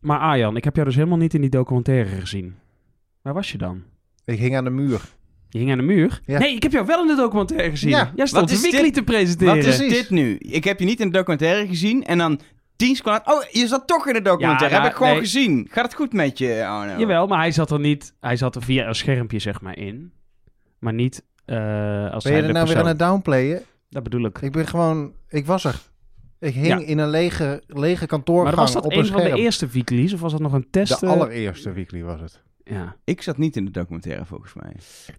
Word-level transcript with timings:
Maar 0.00 0.18
Arjan, 0.18 0.56
ik 0.56 0.64
heb 0.64 0.74
jou 0.74 0.86
dus 0.86 0.96
helemaal 0.96 1.18
niet 1.18 1.34
in 1.34 1.40
die 1.40 1.50
documentaire 1.50 2.20
gezien. 2.20 2.56
Waar 3.22 3.34
was 3.34 3.52
je 3.52 3.58
dan? 3.58 3.82
Ik 4.24 4.38
hing 4.38 4.56
aan 4.56 4.64
de 4.64 4.70
muur. 4.70 5.00
Je 5.48 5.58
hing 5.58 5.70
aan 5.70 5.78
de 5.78 5.84
muur? 5.84 6.20
Ja. 6.24 6.38
Nee, 6.38 6.54
ik 6.54 6.62
heb 6.62 6.72
jou 6.72 6.86
wel 6.86 7.00
in 7.00 7.06
de 7.06 7.14
documentaire 7.14 7.70
gezien. 7.70 7.90
Ja. 7.90 8.12
Jij 8.16 8.26
stond 8.26 8.50
Wat 8.50 8.58
de 8.58 8.62
weekly 8.62 8.82
dit? 8.82 8.94
te 8.94 9.02
presenteren. 9.02 9.56
Wat 9.56 9.64
is 9.64 9.78
dit 9.78 10.10
nu? 10.10 10.36
Ik 10.38 10.64
heb 10.64 10.78
je 10.78 10.84
niet 10.84 11.00
in 11.00 11.06
de 11.10 11.16
documentaire 11.16 11.66
gezien 11.66 12.04
en 12.04 12.18
dan 12.18 12.40
tien 12.76 12.96
seconden 12.96 13.22
Oh, 13.24 13.42
je 13.50 13.66
zat 13.66 13.86
toch 13.86 14.06
in 14.06 14.12
de 14.14 14.22
documentaire. 14.22 14.74
Ja, 14.76 14.82
heb 14.82 14.90
ik 14.90 14.96
gewoon 14.96 15.12
nee. 15.12 15.20
gezien. 15.20 15.66
Gaat 15.70 15.84
het 15.84 15.94
goed 15.94 16.12
met 16.12 16.38
je, 16.38 16.66
Arno? 16.66 16.98
Jawel, 16.98 17.26
maar 17.26 17.38
hij 17.38 17.50
zat 17.50 17.70
er 17.70 17.80
niet... 17.80 18.14
Hij 18.20 18.36
zat 18.36 18.56
er 18.56 18.62
via 18.62 18.86
een 18.86 18.94
schermpje, 18.94 19.38
zeg 19.38 19.60
maar, 19.60 19.78
in. 19.78 20.12
Maar 20.78 20.94
niet 20.94 21.22
eh 21.44 22.10
als 22.12 22.24
Ben 22.24 22.32
je 22.32 22.38
er 22.42 22.42
nou 22.42 22.52
weer 22.52 22.52
persoon. 22.62 22.76
aan 22.82 22.86
het 22.88 22.98
downplayen? 22.98 23.62
Dat 23.90 24.02
bedoel 24.02 24.24
ik. 24.24 24.38
Ik 24.38 24.52
ben 24.52 24.66
gewoon... 24.66 25.12
Ik 25.28 25.46
was 25.46 25.64
er. 25.64 25.80
Ik 26.40 26.54
hing 26.54 26.66
Ja. 26.66 26.78
in 26.78 26.98
een 26.98 27.08
lege, 27.10 27.62
lege 27.66 28.06
kantoorgang 28.06 28.56
Maar 28.56 28.64
was 28.64 28.72
dat 28.72 28.84
op 28.84 28.92
een 28.92 28.98
een 28.98 29.06
van 29.06 29.22
de 29.22 29.34
eerste 29.36 29.66
weeklies? 29.66 30.12
Of 30.12 30.20
was 30.20 30.32
dat 30.32 30.40
nog 30.40 30.52
een 30.52 30.70
test? 30.70 31.00
De 31.00 31.06
eh? 31.06 31.12
allereerste 31.12 31.72
weekly 31.72 32.02
was 32.02 32.20
het. 32.20 32.42
Ja, 32.64 32.96
Ik 33.04 33.22
zat 33.22 33.38
niet 33.38 33.56
in 33.56 33.64
de 33.64 33.70
documentaire, 33.70 34.24
volgens 34.24 34.54
mij. 34.54 34.72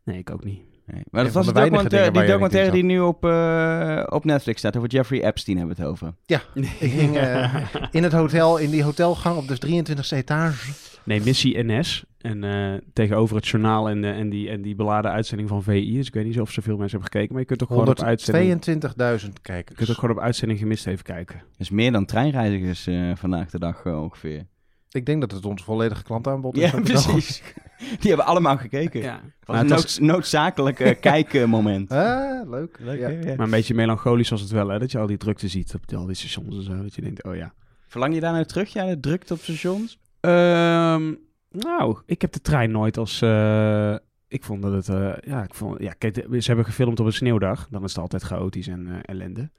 nee, 0.03 0.17
ik 0.17 0.29
ook 0.29 0.43
niet. 0.43 0.61
Nee. 0.91 1.03
Maar 1.11 1.23
dat 1.23 1.33
was 1.33 1.45
de 1.45 1.53
de 1.53 1.59
weinige 1.59 1.83
documentaire, 1.83 2.11
die 2.11 2.27
documentaire 2.31 2.71
die 2.71 2.83
nu 2.83 2.99
op, 2.99 3.25
eh, 3.25 4.03
op 4.09 4.25
Netflix 4.25 4.59
staat. 4.59 4.77
Over 4.77 4.89
Jeffrey 4.89 5.23
Epstein 5.23 5.57
hebben 5.57 5.75
we 5.75 5.81
het 5.81 5.91
over. 5.91 6.13
Ik 6.79 6.91
hing 6.91 7.17
eh, 7.17 7.55
in 7.91 8.03
het 8.03 8.11
hotel, 8.11 8.57
in 8.57 8.69
die 8.69 8.83
hotelgang 8.83 9.37
op 9.37 9.47
de 9.47 9.83
23e 9.83 10.17
etage. 10.17 10.71
Nee, 11.03 11.21
Missie 11.21 11.63
NS. 11.63 12.03
En 12.17 12.43
eh, 12.43 12.79
tegenover 12.93 13.35
het 13.35 13.47
journaal 13.47 13.89
en, 13.89 14.03
eh, 14.03 14.17
en, 14.17 14.29
die, 14.29 14.49
en 14.49 14.61
die 14.61 14.75
beladen 14.75 15.11
uitzending 15.11 15.49
van 15.49 15.63
VI. 15.63 15.93
Dus 15.93 16.07
ik 16.07 16.13
weet 16.13 16.25
niet 16.25 16.39
of 16.39 16.51
zoveel 16.51 16.77
mensen 16.77 16.99
hebben 16.99 17.11
gekeken. 17.11 17.31
Maar 17.31 17.41
je 17.41 17.47
kunt 17.47 17.61
ook 17.63 17.67
gewoon 17.67 17.87
op 17.87 18.01
uitzending... 18.01 18.65
122.000 18.65 19.33
Je 19.33 19.41
kijkers. 19.41 19.77
kunt 19.77 19.89
ook 19.89 19.97
gewoon 19.97 20.15
op 20.15 20.21
uitzending 20.21 20.59
gemist 20.59 20.87
even 20.87 21.03
kijken. 21.03 21.35
Dat 21.35 21.59
is 21.59 21.69
meer 21.69 21.91
dan 21.91 22.05
treinreizigers 22.05 22.87
eh, 22.87 23.11
vandaag 23.15 23.49
de 23.49 23.59
dag 23.59 23.85
eh, 23.85 24.01
ongeveer. 24.01 24.45
Ik 24.91 25.05
denk 25.05 25.21
dat 25.21 25.31
het 25.31 25.45
ons 25.45 25.63
volledige 25.63 26.03
klantaanbod 26.03 26.57
is. 26.57 26.71
Ja, 26.71 26.79
precies. 26.79 27.41
Die 27.99 28.07
hebben 28.09 28.25
allemaal 28.25 28.57
gekeken. 28.57 29.01
Ja. 29.01 29.11
Was 29.21 29.21
Maar, 29.45 29.55
een 29.55 29.61
het 29.61 29.69
was- 29.69 29.81
noods- 29.81 29.99
noodzakelijk 29.99 30.79
eh, 30.79 30.99
kijkmoment. 31.11 31.91
Ah, 31.91 32.49
leuk. 32.49 32.77
Leuk, 32.79 32.99
Ja. 32.99 33.07
hè? 33.09 33.19
Ja. 33.19 33.35
maar 33.35 33.45
een 33.45 33.51
beetje 33.51 33.73
melancholisch 33.73 34.29
was 34.29 34.41
het 34.41 34.49
wel, 34.51 34.67
hè? 34.67 34.79
Dat 34.79 34.91
je 34.91 34.97
al 34.99 35.07
die 35.07 35.17
drukte 35.17 35.47
ziet 35.47 35.73
op 35.73 35.93
al 35.97 36.05
die 36.05 36.15
stations 36.15 36.55
en 36.55 36.63
zo. 36.63 36.81
Dat 36.81 36.95
je 36.95 37.01
denkt, 37.01 37.23
oh 37.23 37.35
ja. 37.35 37.53
Verlang 37.87 38.13
je 38.13 38.19
daar 38.19 38.31
nou 38.33 38.45
terug, 38.45 38.73
ja, 38.73 38.85
de 38.85 38.99
drukte 38.99 39.33
op 39.33 39.39
stations? 39.39 39.99
Ehm, 40.19 41.13
nou, 41.51 41.97
ik 42.05 42.21
heb 42.21 42.31
de 42.31 42.41
trein 42.41 42.71
nooit 42.71 42.97
als... 42.97 43.21
eh, 43.21 43.95
ik 44.27 44.43
vond 44.43 44.61
dat 44.61 44.71
het... 44.73 44.89
eh, 44.89 45.13
ja, 45.31 45.43
ik 45.43 45.53
vond... 45.53 45.79
Ja, 45.81 45.93
kijk, 45.97 46.15
ze 46.15 46.47
hebben 46.47 46.65
gefilmd 46.65 46.99
op 46.99 47.05
een 47.05 47.13
sneeuwdag. 47.13 47.67
Dan 47.69 47.83
is 47.83 47.89
het 47.89 47.99
altijd 48.01 48.21
chaotisch 48.23 48.67
en 48.67 48.87
eh, 48.87 48.95
ellende. 49.01 49.49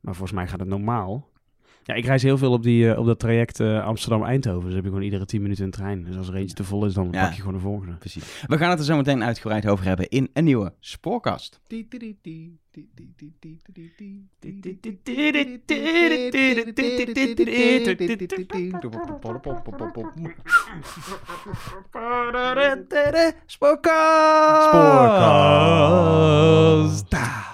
Maar 0.00 0.14
volgens 0.14 0.38
mij 0.38 0.46
gaat 0.48 0.60
het 0.60 0.68
normaal. 0.68 1.28
Ja, 1.86 1.94
ik 1.94 2.04
reis 2.04 2.22
heel 2.22 2.38
veel 2.38 2.52
op, 2.52 2.62
die, 2.62 2.90
eh, 2.92 2.98
op 2.98 3.06
dat 3.06 3.18
traject 3.18 3.60
eh, 3.60 3.84
Amsterdam-Eindhoven. 3.84 4.64
Dus 4.64 4.74
heb 4.74 4.82
je 4.82 4.88
gewoon 4.88 5.04
iedere 5.04 5.24
10 5.24 5.42
minuten 5.42 5.64
een 5.64 5.70
trein. 5.70 6.04
Dus 6.04 6.16
als 6.16 6.28
er 6.28 6.34
eentje 6.34 6.54
te 6.56 6.64
vol 6.64 6.84
is, 6.86 6.94
dan 6.94 7.08
Ja. 7.10 7.22
pak 7.24 7.32
je 7.32 7.38
gewoon 7.38 7.54
de 7.54 7.60
volgende. 7.60 7.92
Precies. 7.94 8.42
We 8.46 8.58
gaan 8.58 8.70
het 8.70 8.78
er 8.78 8.84
zo 8.84 8.96
meteen 8.96 9.24
uitgebreid 9.24 9.66
over 9.66 9.84
hebben 9.84 10.08
in 10.08 10.28
een 10.32 10.44
nieuwe 10.44 10.72
spoorkast. 10.80 11.60
Spoorkast. 25.86 27.53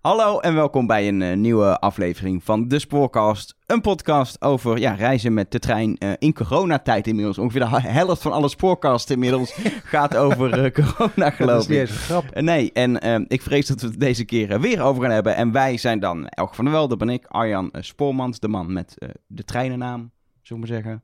Hallo 0.00 0.38
en 0.40 0.54
welkom 0.54 0.86
bij 0.86 1.08
een 1.08 1.22
eh, 1.22 1.36
nieuwe 1.36 1.78
aflevering 1.78 2.44
van 2.44 2.68
De 2.68 2.78
Spoorkast. 2.78 3.56
Een 3.66 3.80
podcast 3.80 4.42
over 4.42 4.78
ja, 4.78 4.92
reizen 4.92 5.34
met 5.34 5.50
de 5.52 5.58
trein 5.58 5.98
eh, 5.98 6.12
in 6.18 6.32
coronatijd 6.34 7.06
inmiddels. 7.06 7.38
Ongeveer 7.38 7.60
de 7.60 7.80
helft 7.80 8.22
van 8.22 8.32
alle 8.32 8.48
spoorcasts 8.48 9.10
inmiddels 9.10 9.52
gaat 9.84 10.16
over 10.16 10.64
eh, 10.64 10.72
corona 10.72 11.10
Dat 11.14 11.32
geloof 11.32 11.60
is 11.60 11.66
niet 11.66 11.76
ik. 11.76 11.80
eens 11.80 11.90
een 11.90 11.96
grap. 11.96 12.24
Eh, 12.30 12.42
nee, 12.42 12.72
en 12.72 13.24
ik 13.28 13.42
vrees 13.42 13.66
dat 13.66 13.80
we 13.80 13.86
het 13.86 14.00
deze 14.00 14.24
keer 14.24 14.60
weer 14.60 14.82
over 14.82 15.02
gaan 15.02 15.10
hebben. 15.12 15.36
En 15.36 15.52
wij 15.52 15.76
zijn 15.76 16.00
dan 16.00 16.26
Elke 16.26 16.54
van 16.54 16.64
der 16.64 16.74
Wel, 16.74 16.88
dat 16.88 16.98
ben 16.98 17.08
ik, 17.08 17.26
Arjan 17.26 17.68
Spoormans, 17.72 18.40
de 18.40 18.48
man 18.48 18.72
met 18.72 18.94
de 19.26 19.44
treinennaam, 19.44 20.10
zullen 20.42 20.62
we 20.62 20.68
maar 20.68 20.82
zeggen. 20.82 21.02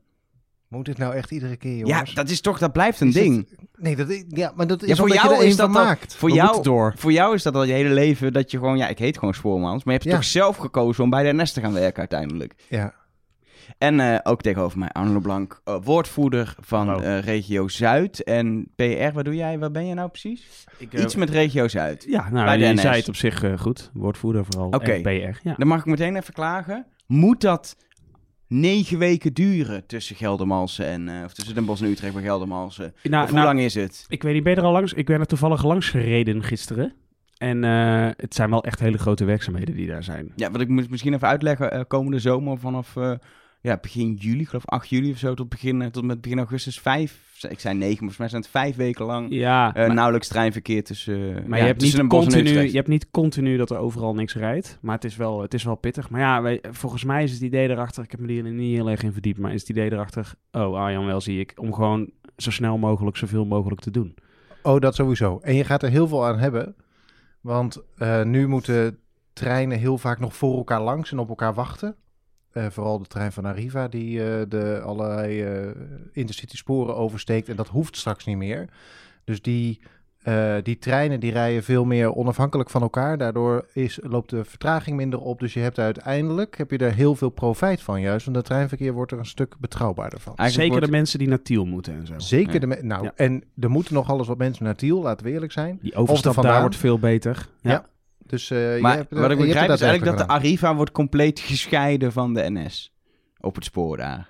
Moet 0.75 0.85
dit 0.85 0.97
nou 0.97 1.13
echt 1.15 1.31
iedere 1.31 1.55
keer, 1.55 1.75
Ja, 1.77 1.85
jongens? 1.85 2.13
dat 2.13 2.29
is 2.29 2.41
toch, 2.41 2.59
dat 2.59 2.71
blijft 2.73 2.99
een 2.99 3.07
Is 3.07 3.13
het- 3.15 3.23
ding. 3.23 3.47
Nee, 3.75 3.95
dat, 3.95 4.09
is- 4.09 4.23
ja, 4.29 4.51
maar 4.55 4.67
dat 4.67 4.81
is 4.83 4.87
Ja, 4.89 4.95
voor 4.95 5.13
jou 5.13 5.33
je 5.33 5.39
er 5.39 5.45
is 5.47 5.55
dat 5.55 5.67
al- 5.67 5.73
maakt. 5.73 6.15
Voor 6.15 6.29
We 6.29 6.35
jou, 6.35 6.63
door. 6.63 6.93
voor 6.97 7.11
jou 7.11 7.35
is 7.35 7.43
dat 7.43 7.55
al 7.55 7.63
je 7.63 7.73
hele 7.73 7.89
leven 7.89 8.33
dat 8.33 8.51
je 8.51 8.57
gewoon, 8.57 8.77
ja, 8.77 8.87
ik 8.87 8.97
heet 8.99 9.17
gewoon 9.17 9.33
Spoormans, 9.33 9.83
maar 9.83 9.93
je 9.93 9.99
hebt 9.99 10.11
Ja. 10.11 10.15
toch 10.15 10.23
zelf 10.29 10.57
gekozen 10.57 11.03
om 11.03 11.09
bij 11.09 11.23
de 11.31 11.41
NS 11.41 11.51
te 11.51 11.61
gaan 11.61 11.73
werken 11.73 11.99
uiteindelijk. 11.99 12.53
Ja. 12.69 12.93
En 13.77 13.99
eh, 13.99 14.19
ook 14.23 14.41
tegenover 14.41 14.79
mij 14.79 14.89
Arno 14.89 15.19
Blank, 15.19 15.61
eh, 15.63 15.75
woordvoerder 15.83 16.55
van 16.59 17.03
eh, 17.03 17.19
Regio 17.19 17.67
Zuid. 17.67 18.23
En 18.23 18.67
PR, 18.75 19.11
wat 19.13 19.25
doe 19.25 19.35
jij? 19.35 19.59
Wat 19.59 19.71
ben 19.71 19.85
je 19.87 19.93
nou 19.93 20.09
precies? 20.09 20.63
Ik, 20.77 20.93
Iets 20.93 21.15
met 21.15 21.29
Regio 21.29 21.67
Zuid. 21.67 22.05
Ja, 22.07 22.29
nou, 22.29 22.45
bij 22.45 22.57
de 22.57 22.63
je 22.65 22.73
NS. 22.73 22.81
zei 22.81 22.95
het 22.95 23.07
op 23.07 23.15
zich 23.15 23.43
eh, 23.43 23.57
goed. 23.57 23.89
Woordvoerder 23.93 24.45
vooral. 24.45 24.67
Oké. 24.67 24.91
En 24.91 25.01
PR. 25.01 25.39
Ja. 25.43 25.53
Dan 25.57 25.67
mag 25.67 25.79
ik 25.79 25.85
meteen 25.85 26.15
even 26.15 26.33
klagen. 26.33 26.85
Moet 27.07 27.41
dat 27.41 27.75
negen 28.47 28.97
weken 28.97 29.33
duren 29.33 29.85
tussen 29.85 30.15
Geldermalsen 30.15 30.85
en... 30.85 31.09
eh, 31.09 31.23
of 31.23 31.33
tussen 31.33 31.55
Den 31.55 31.65
Bosch 31.65 31.81
en 31.81 31.89
Utrecht 31.89 32.13
bij 32.13 32.23
Geldermalsen? 32.23 32.93
Nou, 33.03 33.25
hoe 33.25 33.33
nou, 33.33 33.45
lang 33.45 33.59
is 33.59 33.73
het? 33.73 34.05
Ik 34.07 34.23
weet 34.23 34.33
niet, 34.33 34.43
ben 34.43 34.53
je 34.53 34.59
er 34.59 34.65
al 34.65 34.71
langs? 34.71 34.93
Ik 34.93 35.05
ben 35.05 35.19
er 35.19 35.25
toevallig 35.25 35.63
langs 35.63 35.89
gereden 35.89 36.43
gisteren. 36.43 36.93
En 37.37 37.63
eh, 37.63 38.09
het 38.17 38.35
zijn 38.35 38.49
wel 38.49 38.63
echt 38.63 38.79
hele 38.79 38.97
grote 38.97 39.25
werkzaamheden 39.25 39.75
die 39.75 39.87
daar 39.87 40.03
zijn. 40.03 40.31
Ja, 40.35 40.51
wat 40.51 40.61
ik 40.61 40.67
moet 40.67 40.89
misschien 40.89 41.13
even 41.13 41.27
uitleggen. 41.27 41.71
eh, 41.71 41.81
komende 41.87 42.19
zomer 42.19 42.57
vanaf 42.57 42.95
ja, 43.65 43.77
begin 43.81 44.13
juli, 44.13 44.39
ik 44.39 44.47
geloof 44.47 44.65
8 44.65 44.89
juli 44.89 45.11
of 45.11 45.17
zo, 45.17 45.33
tot, 45.33 45.49
begin, 45.49 45.81
eh, 45.81 45.87
tot 45.87 46.03
met 46.03 46.21
begin 46.21 46.37
augustus 46.37 46.79
vijf... 46.79 47.23
Ik 47.49 47.59
zei 47.59 47.75
negen, 47.75 48.05
maar 48.05 48.13
volgens 48.13 48.17
mij 48.17 48.29
zijn 48.29 48.41
het 48.41 48.51
vijf 48.51 48.75
weken 48.75 49.05
lang... 49.05 49.27
Ja, 49.29 49.73
eh, 49.73 49.85
maar, 49.85 49.95
nauwelijks 49.95 50.27
treinverkeer 50.27 50.83
tussen, 50.83 51.35
eh, 51.37 51.45
maar 51.45 51.57
ja, 51.57 51.63
je, 51.63 51.69
hebt 51.69 51.79
tussen 51.79 52.01
niet 52.01 52.09
continu, 52.09 52.61
je 52.61 52.75
hebt 52.75 52.87
niet 52.87 53.11
continu 53.11 53.57
dat 53.57 53.69
er 53.69 53.77
overal 53.77 54.13
niks 54.13 54.35
rijdt. 54.35 54.77
Maar 54.81 54.95
het 54.95 55.03
is 55.03 55.15
wel, 55.15 55.41
het 55.41 55.53
is 55.53 55.63
wel 55.63 55.75
pittig. 55.75 56.09
Maar 56.09 56.21
ja, 56.21 56.41
wij, 56.41 56.63
volgens 56.71 57.03
mij 57.03 57.23
is 57.23 57.31
het 57.31 57.41
idee 57.41 57.69
erachter... 57.69 58.03
Ik 58.03 58.11
heb 58.11 58.19
me 58.19 58.31
hier 58.31 58.43
niet 58.43 58.75
heel 58.75 58.89
erg 58.89 59.03
in 59.03 59.11
verdiept. 59.11 59.39
Maar 59.39 59.53
is 59.53 59.59
het 59.59 59.69
idee 59.69 59.91
erachter... 59.91 60.33
Oh, 60.51 60.75
Arjan 60.75 61.05
wel 61.05 61.21
zie 61.21 61.39
ik. 61.39 61.53
Om 61.55 61.73
gewoon 61.73 62.09
zo 62.37 62.51
snel 62.51 62.77
mogelijk, 62.77 63.17
zoveel 63.17 63.45
mogelijk 63.45 63.81
te 63.81 63.91
doen. 63.91 64.15
Oh, 64.63 64.79
dat 64.79 64.95
sowieso. 64.95 65.39
En 65.41 65.55
je 65.55 65.63
gaat 65.63 65.83
er 65.83 65.89
heel 65.89 66.07
veel 66.07 66.25
aan 66.25 66.39
hebben. 66.39 66.75
Want 67.41 67.83
eh, 67.97 68.23
nu 68.23 68.47
moeten 68.47 68.99
treinen 69.33 69.77
heel 69.77 69.97
vaak 69.97 70.19
nog 70.19 70.35
voor 70.35 70.57
elkaar 70.57 70.81
langs 70.81 71.11
en 71.11 71.19
op 71.19 71.29
elkaar 71.29 71.53
wachten. 71.53 71.95
Eh, 72.55 72.65
vooral 72.69 72.99
de 72.99 73.07
trein 73.07 73.31
van 73.31 73.45
Arriva 73.45 73.87
die 73.87 74.23
eh, 74.23 74.41
de 74.49 74.81
allerlei 74.85 75.41
eh 75.43 75.67
intercity 76.11 76.55
sporen 76.55 76.95
oversteekt. 76.95 77.49
En 77.49 77.55
dat 77.55 77.67
hoeft 77.67 77.97
straks 77.97 78.25
niet 78.25 78.37
meer. 78.37 78.65
Dus 79.23 79.41
die, 79.41 79.79
eh, 80.21 80.55
die 80.63 80.77
treinen 80.77 81.19
die 81.19 81.31
rijden 81.31 81.63
veel 81.63 81.85
meer 81.85 82.13
onafhankelijk 82.15 82.69
van 82.69 82.81
elkaar. 82.81 83.17
Daardoor 83.17 83.65
is, 83.73 83.99
loopt 84.03 84.29
de 84.29 84.45
vertraging 84.45 84.95
minder 84.97 85.19
op. 85.19 85.39
Dus 85.39 85.53
je 85.53 85.59
hebt 85.59 85.79
uiteindelijk 85.79 86.57
heb 86.57 86.71
je 86.71 86.77
er 86.77 86.93
heel 86.93 87.15
veel 87.15 87.29
profijt 87.29 87.81
van 87.81 88.01
juist. 88.01 88.25
Want 88.25 88.37
het 88.37 88.45
treinverkeer 88.45 88.93
wordt 88.93 89.11
er 89.11 89.17
een 89.19 89.25
stuk 89.25 89.55
betrouwbaarder 89.59 90.19
van. 90.19 90.35
Eigenlijk 90.35 90.55
Zeker 90.59 90.71
wordt- 90.71 90.85
de 90.85 90.97
mensen 90.97 91.19
die 91.19 91.27
naar 91.27 91.41
Tiel 91.41 91.65
moeten 91.65 91.93
en 91.93 92.07
zo. 92.07 92.13
Zeker 92.19 92.53
Ja. 92.53 92.59
de 92.59 92.67
me- 92.67 92.79
nou, 92.81 93.03
Ja. 93.03 93.11
en 93.15 93.43
er 93.59 93.69
moeten 93.69 93.93
nog 93.93 94.09
alles 94.09 94.27
wat 94.27 94.37
mensen 94.37 94.63
naar 94.65 94.75
Tiel, 94.75 95.01
laten 95.01 95.25
we 95.25 95.31
eerlijk 95.31 95.51
zijn. 95.51 95.79
Die 95.81 95.95
overstap 95.95 96.41
daar 96.41 96.61
wordt 96.61 96.75
veel 96.75 96.99
beter. 96.99 97.47
Ja. 97.61 97.71
Ja. 97.71 97.85
Dus, 98.25 98.51
eh, 98.51 98.75
je 98.75 98.81
Maar 98.81 98.95
hebt, 98.95 99.13
wat 99.13 99.31
ik 99.31 99.37
begrijp 99.37 99.69
is 99.69 99.81
eigenlijk 99.81 100.17
dat 100.17 100.27
de 100.27 100.33
Arriva 100.33 100.75
wordt 100.75 100.91
compleet 100.91 101.39
gescheiden 101.39 102.11
van 102.11 102.33
de 102.33 102.49
NS. 102.49 102.93
Op 103.39 103.55
het 103.55 103.63
spoor 103.63 103.97
daar. 103.97 104.15
Nou, 104.15 104.25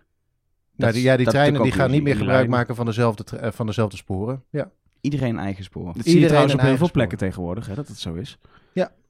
Dat 0.75 0.93
die, 0.93 1.03
ja, 1.03 1.17
die 1.17 1.27
treinen 1.27 1.61
die 1.61 1.71
gaan 1.71 1.91
niet 1.91 2.03
meer 2.03 2.15
gebruik 2.15 2.49
maken 2.49 2.75
van 2.75 2.85
dezelfde, 2.85 3.37
eh, 3.37 3.51
van 3.51 3.65
dezelfde 3.65 3.97
sporen. 3.97 4.43
Ja. 4.49 4.71
Iedereen 5.01 5.29
een 5.29 5.39
eigen 5.39 5.63
spoor. 5.63 5.85
Dat 5.85 5.93
zie 5.93 6.03
je 6.03 6.09
Iedereen 6.09 6.27
trouwens 6.27 6.53
op 6.53 6.61
heel 6.61 6.77
veel 6.77 6.91
plekken 6.91 7.17
tegenwoordig, 7.17 7.67
hè, 7.67 7.75
dat 7.75 7.87
het 7.87 7.99
zo 7.99 8.13
is. 8.13 8.37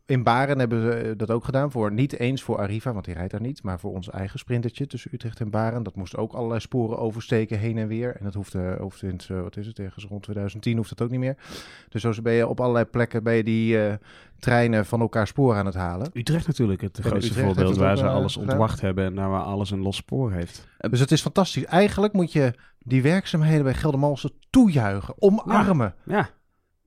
In 0.07 0.23
Baren 0.23 0.59
hebben 0.59 0.81
ze 0.81 0.91
eh, 0.91 1.11
dat 1.17 1.31
ook 1.31 1.45
gedaan 1.45 1.71
voor 1.71 1.91
niet 1.91 2.19
eens 2.19 2.43
voor 2.43 2.57
Arriva, 2.57 2.93
want 2.93 3.05
die 3.05 3.13
rijdt 3.13 3.31
daar 3.31 3.41
niet, 3.41 3.63
maar 3.63 3.79
voor 3.79 3.93
ons 3.93 4.09
eigen 4.09 4.39
sprintertje 4.39 4.87
tussen 4.87 5.11
Utrecht 5.13 5.39
en 5.39 5.49
Baren. 5.49 5.83
Dat 5.83 5.95
moest 5.95 6.17
ook 6.17 6.33
allerlei 6.33 6.59
sporen 6.59 6.97
oversteken 6.97 7.59
heen 7.59 7.77
en 7.77 7.87
weer. 7.87 8.15
En 8.15 8.23
dat 8.23 8.33
hoeft, 8.33 8.53
hoeft 8.79 9.01
in, 9.01 9.09
het, 9.09 9.27
eh, 9.29 9.41
wat 9.41 9.57
is 9.57 9.67
het, 9.67 9.79
ergens 9.79 10.05
rond 10.05 10.23
2010 10.23 10.77
hoeft 10.77 10.89
dat 10.89 11.01
ook 11.01 11.09
niet 11.09 11.19
meer. 11.19 11.37
Dus 11.89 12.01
zo 12.01 12.13
ben 12.23 12.33
je 12.33 12.47
op 12.47 12.59
allerlei 12.59 12.85
plekken 12.85 13.23
ben 13.23 13.33
je 13.33 13.43
die 13.43 13.81
eh, 13.81 13.93
treinen 14.39 14.85
van 14.85 15.01
elkaar 15.01 15.27
spoor 15.27 15.55
aan 15.55 15.65
het 15.65 15.75
halen. 15.75 16.09
Utrecht 16.13 16.47
natuurlijk, 16.47 16.81
het 16.81 16.97
grootste 16.97 17.31
Utrecht 17.31 17.45
voorbeeld 17.45 17.77
waar 17.77 17.97
ze 17.97 18.07
alles 18.07 18.33
gedaan. 18.33 18.49
ontwacht 18.49 18.81
hebben 18.81 19.05
en 19.05 19.15
daar 19.15 19.29
waar 19.29 19.43
alles 19.43 19.71
een 19.71 19.81
los 19.81 19.95
spoor 19.95 20.31
heeft. 20.31 20.67
Dus 20.77 20.99
het 20.99 21.11
is 21.11 21.21
fantastisch. 21.21 21.65
Eigenlijk 21.65 22.13
moet 22.13 22.31
je 22.31 22.53
die 22.79 23.01
werkzaamheden 23.01 23.63
bij 23.63 23.73
Geldermalsen 23.73 24.31
toejuichen, 24.49 25.15
omarmen. 25.17 25.93
Ja, 26.05 26.13
Ja, 26.13 26.29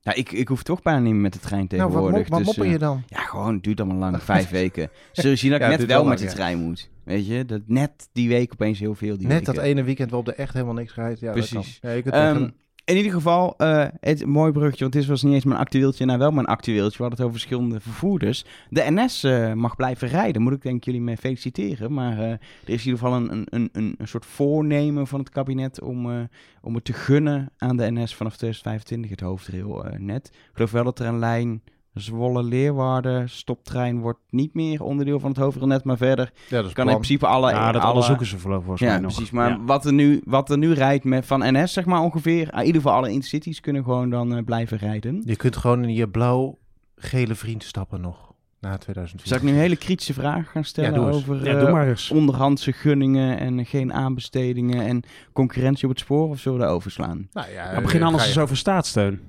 ik, 0.02 0.32
ik 0.32 0.48
hoef 0.48 0.62
toch 0.62 0.82
bijna 0.82 1.00
niet 1.00 1.12
meer 1.12 1.20
met 1.22 1.32
de 1.32 1.38
trein 1.38 1.66
nou, 1.68 1.80
wat, 1.82 1.88
tegenwoordig. 1.90 2.18
mop, 2.20 2.28
wat 2.28 2.38
dus, 2.38 2.46
mopper 2.46 2.64
eh, 2.64 2.70
je 2.72 2.78
dan? 2.78 3.02
Ja, 3.06 3.20
gewoon, 3.20 3.54
het 3.54 3.62
duurt 3.62 3.80
allemaal 3.80 3.98
lang. 3.98 4.22
Vijf 4.22 4.48
weken. 4.60 4.90
Zul 5.12 5.30
je 5.30 5.36
zien 5.36 5.50
dat 5.50 5.60
ik 5.60 5.66
Ja, 5.70 5.76
net 5.76 5.86
wel 5.86 6.04
met 6.04 6.18
de 6.18 6.26
trein 6.26 6.58
moet. 6.58 6.90
Weet 7.04 7.26
je, 7.26 7.44
dat 7.44 7.60
net 7.66 8.08
die 8.12 8.28
week 8.28 8.52
opeens 8.52 8.78
heel 8.78 8.94
veel. 8.94 9.18
Die 9.18 9.26
Net 9.26 9.44
dat 9.44 9.58
ene 9.58 9.82
weekend 9.82 10.10
waarop 10.10 10.28
er 10.28 10.34
echt 10.38 10.52
helemaal 10.52 10.74
niks 10.74 10.94
rijdt. 10.94 11.20
Ja, 11.20 11.26
dat 11.26 11.48
Precies. 11.48 11.78
kan. 11.80 11.90
Ja, 11.90 11.96
je 11.96 12.02
kunt 12.02 12.14
Ehm, 12.14 12.32
tegen- 12.32 12.54
In 12.88 12.96
ieder 12.96 13.12
geval, 13.12 13.54
eh, 13.56 13.86
het 14.00 14.26
mooi 14.26 14.52
bruggetje, 14.52 14.80
want 14.80 14.92
dit 14.92 15.06
was 15.06 15.22
niet 15.22 15.34
eens 15.34 15.44
mijn 15.44 15.60
actueeltje, 15.60 16.04
nou 16.04 16.18
wel 16.18 16.30
mijn 16.30 16.46
actueeltje. 16.46 16.96
We 16.96 17.02
hadden 17.02 17.18
het 17.18 17.20
over 17.20 17.32
verschillende 17.38 17.80
vervoerders. 17.80 18.44
De 18.68 18.84
NS 18.86 19.24
eh, 19.24 19.52
mag 19.52 19.76
blijven 19.76 20.08
rijden, 20.08 20.42
moet 20.42 20.52
ik 20.52 20.62
denk 20.62 20.84
jullie 20.84 21.00
mee 21.00 21.16
feliciteren. 21.16 21.92
Maar 21.92 22.18
eh, 22.18 22.30
er 22.30 22.38
is 22.64 22.86
in 22.86 22.90
ieder 22.90 22.98
geval 22.98 23.14
een, 23.14 23.46
een, 23.50 23.68
een, 23.72 23.94
een 23.98 24.08
soort 24.08 24.26
voornemen 24.26 25.06
van 25.06 25.18
het 25.18 25.28
kabinet 25.28 25.80
om, 25.80 26.28
om 26.60 26.74
het 26.74 26.84
te 26.84 26.92
gunnen 26.92 27.50
aan 27.58 27.76
de 27.76 27.90
NS 27.90 28.14
vanaf 28.14 28.36
2025, 28.36 29.10
het 29.10 29.20
hoofdrailnet. 29.20 30.26
Ik 30.32 30.50
geloof 30.52 30.70
wel 30.70 30.84
dat 30.84 30.98
er 30.98 31.06
een 31.06 31.18
lijn 31.18 31.62
Zwolle-Leeuwarden 32.00 33.28
stoptrein 33.28 34.00
wordt 34.00 34.18
niet 34.30 34.54
meer 34.54 34.82
onderdeel 34.82 35.20
van 35.20 35.28
het 35.30 35.38
hoofdrailnet, 35.38 35.84
maar 35.84 35.96
verder 35.96 36.32
Ja, 36.48 36.56
dat 36.56 36.66
is 36.66 36.72
kan 36.72 36.86
in 36.88 36.94
principe 36.94 37.26
alle... 37.26 37.50
ja, 37.50 37.72
dat 37.72 37.82
alle 37.82 37.90
onderzoeken 37.90 38.26
ze 38.26 38.38
voorlopig 38.38 38.64
volgens 38.66 38.86
ja, 38.88 38.92
mij 38.94 39.02
nog. 39.02 39.12
precies. 39.12 39.30
Maar 39.30 39.50
Ja. 39.50 39.58
wat, 39.64 39.84
er 39.84 39.92
nu, 39.92 40.20
wat 40.24 40.50
er 40.50 40.58
nu 40.58 40.72
rijdt 40.72 41.04
met, 41.04 41.26
van 41.26 41.40
NS, 41.62 41.72
zeg 41.72 41.84
maar 41.84 42.00
ongeveer, 42.00 42.52
in 42.52 42.58
ieder 42.66 42.80
geval 42.82 42.96
alle 42.96 43.10
intercities 43.10 43.60
kunnen 43.60 43.84
gewoon 43.84 44.10
dan 44.10 44.36
eh, 44.36 44.44
blijven 44.44 44.78
rijden. 44.78 45.22
Je 45.24 45.36
kunt 45.36 45.56
gewoon 45.56 45.82
in 45.84 45.94
je 45.94 46.08
blauw-gele 46.08 47.34
vriend 47.34 47.62
stappen 47.64 48.00
nog, 48.00 48.32
na 48.60 48.76
2004. 48.78 49.28
Zal 49.28 49.36
ik 49.36 49.42
nu 49.42 49.50
een 49.50 49.62
hele 49.64 49.76
kritische 49.76 50.12
vraag 50.14 50.50
gaan 50.50 50.64
stellen 50.64 51.00
Ja, 51.00 51.06
over 51.08 51.44
Ja, 51.44 51.86
eh, 51.86 52.10
onderhandse 52.16 52.72
gunningen 52.72 53.38
en 53.38 53.66
geen 53.66 53.92
aanbestedingen 53.92 54.86
en 54.86 55.02
concurrentie 55.32 55.84
op 55.84 55.90
het 55.90 56.00
spoor? 56.00 56.28
Of 56.28 56.38
zullen 56.40 56.58
we 56.58 56.64
daar 56.64 56.74
overslaan? 56.74 57.28
Nou 57.32 57.50
ja, 57.50 57.70
Nou, 57.70 57.82
begin 57.82 58.00
eh, 58.00 58.06
anders 58.06 58.22
je- 58.24 58.28
eens 58.30 58.38
over 58.38 58.56
staatssteun. 58.56 59.20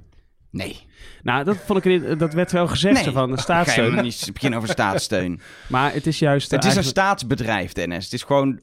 Nee. 0.52 0.88
Nou, 1.24 1.44
dat 1.44 1.58
vond 1.58 1.86
ik 1.86 2.20
dat 2.20 2.34
werd 2.34 2.52
wel 2.52 2.68
gezegd 2.68 3.04
nee. 3.06 3.14
van 3.14 3.30
Ga 3.30 3.42
staatssteun. 3.42 4.04
niet 4.04 4.30
beginnen 4.34 4.58
over 4.60 4.72
staatssteun. 4.72 5.42
Maar 5.68 5.94
het 5.94 6.08
is 6.08 6.20
juist. 6.20 6.52
het 6.52 6.66
is 6.66 6.76
een 6.76 6.84
staatsbedrijf, 6.84 7.74
de 7.74 7.88
NS. 7.88 8.04
Het 8.04 8.14
is 8.14 8.24
gewoon 8.24 8.60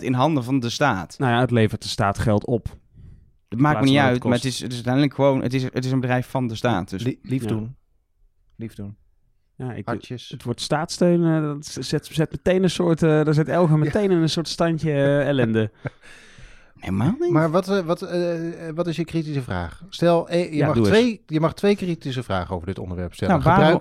100% 0.00 0.02
in 0.02 0.12
handen 0.12 0.44
van 0.44 0.60
de 0.60 0.70
staat. 0.70 1.14
Nou 1.18 1.32
ja, 1.32 1.40
het 1.40 1.50
levert 1.50 1.82
de 1.82 1.88
staat 1.88 2.18
geld 2.18 2.46
op. 2.46 2.68
Het 3.48 3.60
maakt 3.60 3.80
me 3.80 3.86
niet 3.86 3.98
uit, 3.98 4.14
het 4.14 4.24
maar 4.24 4.32
het 4.32 4.44
is, 4.44 4.58
het 4.60 4.68
is 4.68 4.74
uiteindelijk 4.74 5.14
gewoon... 5.14 5.42
Het 5.42 5.54
is, 5.54 5.62
het 5.62 5.84
is 5.84 5.90
een 5.90 6.00
bedrijf 6.00 6.26
van 6.26 6.46
de 6.46 6.54
staat. 6.54 6.90
Dus 6.90 7.02
Lie- 7.02 7.18
lief 7.22 7.42
Ja. 7.42 7.48
doen. 7.48 7.76
Lief 8.56 8.74
doen. 8.74 8.96
Ja, 9.56 9.72
ik, 9.72 9.88
het 10.28 10.42
wordt 10.42 10.60
staatssteun. 10.60 11.24
eh, 11.24 11.42
dat 11.42 11.66
zet, 11.84 12.06
zet 12.06 12.30
meteen 12.30 12.62
een 12.62 12.70
soort. 12.70 13.02
eh 13.02 13.08
daar 13.24 13.34
zet 13.34 13.48
Elga 13.48 13.76
meteen 13.86 14.10
in 14.10 14.16
een 14.18 14.28
soort 14.28 14.48
standje 14.48 14.92
eh, 14.92 15.26
ellende. 15.28 15.70
helemaal 16.82 17.14
niet. 17.20 17.30
Maar 17.30 17.50
wat, 17.50 17.68
eh, 17.68 17.78
wat, 17.78 18.02
eh, 18.02 18.40
wat 18.74 18.86
is 18.86 18.96
je 18.96 19.04
kritische 19.04 19.42
vraag? 19.42 19.82
Stel, 19.88 20.28
eh, 20.28 20.50
je, 20.50 20.56
Ja, 20.56 20.66
mag 20.66 20.84
twee, 20.84 21.22
je 21.26 21.40
mag 21.40 21.54
twee 21.54 21.76
kritische 21.76 22.22
vragen 22.22 22.54
over 22.54 22.66
dit 22.66 22.78
onderwerp 22.78 23.14
stellen. 23.14 23.34
Nou, 23.34 23.56
waarom-. 23.56 23.80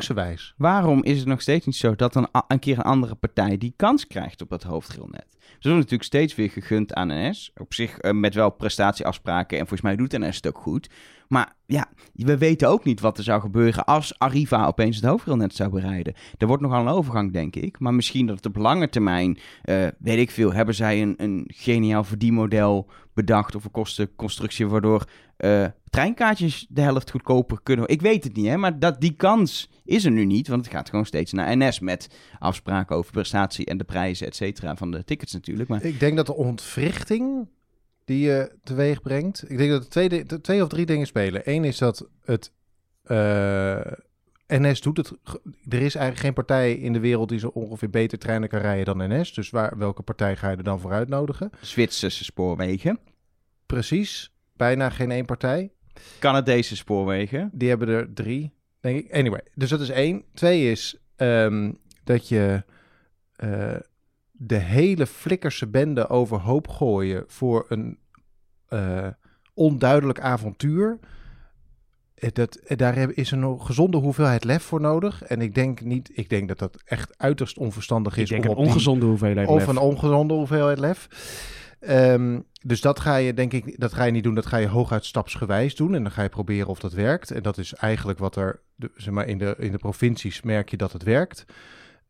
Waarom 0.58 1.04
is 1.04 1.18
het 1.18 1.28
nog 1.28 1.42
steeds 1.42 1.66
niet 1.66 1.76
zo 1.76 1.96
dat 1.96 2.16
een, 2.16 2.28
een 2.48 2.60
keer 2.60 2.78
een 2.78 2.84
andere 2.84 3.16
partij 3.16 3.58
die 3.58 3.74
kans 3.76 4.08
krijgt 4.08 4.42
op 4.42 4.50
dat 4.50 4.64
hoofdrailnet? 4.64 5.26
Ze 5.62 5.68
worden 5.70 5.90
natuurlijk 5.90 6.04
steeds 6.04 6.36
weer 6.36 6.50
gegund 6.50 6.94
aan 6.94 7.08
NS. 7.08 7.52
Op 7.56 7.74
zich 7.74 7.98
eh, 7.98 8.12
met 8.12 8.34
wel 8.34 8.50
prestatieafspraken 8.50 9.58
en 9.58 9.68
volgens 9.68 9.82
mij 9.82 9.96
doet 9.96 10.12
NS 10.12 10.36
het 10.36 10.48
ook 10.48 10.58
goed. 10.58 10.90
Maar 11.32 11.54
ja, 11.66 11.90
we 12.14 12.38
weten 12.38 12.70
ook 12.70 12.84
niet 12.84 13.00
wat 13.00 13.18
er 13.18 13.24
zou 13.24 13.42
gebeuren 13.42 13.86
als 13.86 14.20
Arriva 14.20 14.66
opeens 14.66 14.96
het 14.96 15.06
hoofdrailnet 15.06 15.56
zou 15.56 15.70
bereiden. 15.70 16.14
Er 16.38 16.48
wordt 16.48 16.62
nogal 16.62 16.82
een 16.82 16.94
overgang, 16.94 17.34
denk 17.34 17.56
ik. 17.56 17.80
Maar 17.80 17.94
misschien 17.94 18.26
dat 18.26 18.36
het 18.36 18.46
op 18.46 18.56
lange 18.56 18.90
termijn, 18.90 19.38
eh, 19.62 19.88
weet 20.00 20.18
ik 20.18 20.32
veel, 20.32 20.54
hebben 20.54 20.76
zij 20.76 21.02
een, 21.02 21.14
een 21.18 21.44
geniaal 21.48 22.04
verdienmodel 22.04 22.90
bedacht 23.14 23.56
of 23.56 23.64
een 23.64 23.72
kostenconstructie 23.72 24.68
waardoor 24.68 25.06
eh, 25.38 25.66
treinkaartjes 25.90 26.66
de 26.70 26.82
helft 26.82 27.12
goedkoper 27.12 27.60
kunnen. 27.64 27.88
Ik 27.88 28.02
weet 28.02 28.24
het 28.24 28.36
niet, 28.36 28.48
hè, 28.48 28.58
maar 28.58 28.80
dat, 28.80 29.02
die 29.02 29.14
kans 29.14 29.70
is 29.84 30.06
er 30.06 30.12
nu 30.12 30.26
niet, 30.26 30.48
want 30.48 30.66
het 30.66 30.74
gaat 30.74 30.90
gewoon 30.90 31.06
steeds 31.06 31.32
naar 31.32 31.58
NS 31.58 31.80
met 31.80 32.10
afspraken 32.40 32.96
over 32.96 33.12
prestatie 33.12 33.66
en 33.66 33.78
de 33.78 33.84
prijzen, 33.84 34.28
et 34.28 34.36
cetera, 34.36 34.76
van 34.76 34.92
de 34.92 35.04
tickets 35.04 35.34
natuurlijk. 35.34 35.70
Maar 35.70 35.84
Ik 35.84 36.00
denk 36.00 36.16
dat 36.16 36.26
de 36.26 36.36
ontwrichting 36.36 37.48
die 38.06 38.20
je 38.20 38.52
teweeg 38.64 39.02
brengt... 39.02 39.44
Ik 39.50 39.58
denk 39.58 39.70
dat 39.72 39.84
er 39.84 39.90
twee, 39.90 40.26
twee 40.42 40.62
of 40.62 40.68
drie 40.70 40.86
dingen 40.86 41.08
spelen. 41.08 41.42
Eén 41.46 41.64
is 41.64 41.78
dat 41.78 42.08
het... 42.24 42.52
eh, 43.04 43.82
NS 44.48 44.82
doet 44.82 44.98
het... 44.98 45.12
Er 45.70 45.82
is 45.82 45.96
eigenlijk 45.96 46.18
geen 46.18 46.34
partij 46.34 46.74
in 46.74 46.94
de 46.94 47.00
wereld 47.00 47.30
die 47.30 47.40
zo 47.40 47.48
ongeveer 47.48 47.90
beter 47.90 48.18
treinen 48.18 48.50
kan 48.50 48.60
rijden 48.60 48.98
dan 48.98 49.10
NS. 49.10 49.34
Dus 49.34 49.50
waar, 49.50 49.78
welke 49.78 50.02
partij 50.02 50.36
ga 50.36 50.50
je 50.50 50.58
er 50.58 50.64
dan 50.64 50.80
voor 50.80 50.92
uitnodigen? 50.92 51.50
Zwitserse 51.62 52.24
spoorwegen, 52.24 53.00
Precies. 53.72 54.32
Bijna 54.56 54.90
geen 54.90 55.12
één 55.12 55.26
partij. 55.26 55.72
Canadese 56.20 56.76
spoorwegen. 56.76 57.50
Die 57.54 57.70
hebben 57.70 57.88
er 57.88 58.14
drie, 58.14 58.54
denk 58.80 59.00
ik. 59.00 59.14
Anyway, 59.14 59.42
dus 59.56 59.70
dat 59.70 59.82
is 59.82 59.90
één. 59.90 60.24
Twee 60.34 60.72
is 60.72 60.98
ehm, 61.16 61.72
dat 62.04 62.28
je 62.28 62.64
eh, 63.36 63.76
de 64.44 64.56
hele 64.58 65.08
flikkerse 65.08 65.68
bende 65.68 66.10
overhoop 66.10 66.68
gooien 66.68 67.24
voor 67.28 67.66
een 67.70 67.98
eh, 68.68 69.08
onduidelijk 69.54 70.20
avontuur. 70.20 71.00
Eh, 72.16 72.30
Dat, 72.34 72.56
eh, 72.56 72.78
daar 72.78 72.98
is 73.12 73.32
een 73.32 73.62
gezonde 73.62 73.98
hoeveelheid 73.98 74.44
lef 74.44 74.64
voor 74.64 74.82
nodig. 74.82 75.24
En 75.24 75.42
ik 75.42 75.56
denk 75.56 75.82
niet, 75.82 76.12
ik 76.14 76.30
denk 76.30 76.48
dat 76.48 76.60
dat 76.60 76.82
echt 76.86 77.18
uiterst 77.18 77.58
onverstandig 77.58 78.14
Ik 78.18 78.24
is. 78.24 78.30
denk 78.30 78.44
om 78.44 78.50
een 78.50 78.56
ongezonde 78.58 79.06
hoeveelheid. 79.06 79.48
of 79.48 79.58
lef. 79.58 79.68
een 79.68 79.78
ongezonde 79.78 80.34
hoeveelheid 80.34 80.80
lef. 80.80 81.08
Dus 82.66 82.82
dat 82.82 83.00
ga 83.00 83.16
je, 83.16 83.34
denk 83.34 83.54
ik, 83.54 83.80
dat 83.80 83.94
ga 83.94 84.04
je 84.04 84.12
niet 84.12 84.24
doen. 84.24 84.36
Dat 84.36 84.46
ga 84.46 84.58
je 84.58 84.68
hooguit 84.68 85.06
stapsgewijs 85.06 85.76
doen. 85.76 85.96
En 85.96 86.04
dan 86.04 86.12
ga 86.12 86.24
je 86.24 86.30
proberen 86.30 86.68
of 86.68 86.80
dat 86.80 86.94
werkt. 86.94 87.32
En 87.32 87.44
dat 87.44 87.58
is 87.58 87.74
eigenlijk 87.74 88.20
wat 88.20 88.36
er, 88.36 88.62
zeg 88.96 89.14
maar, 89.14 89.28
in 89.28 89.38
de, 89.38 89.56
in 89.58 89.72
de 89.72 89.78
provincies 89.78 90.42
merk 90.42 90.70
je 90.70 90.78
dat 90.78 90.92
het 90.94 91.04
werkt. 91.04 91.46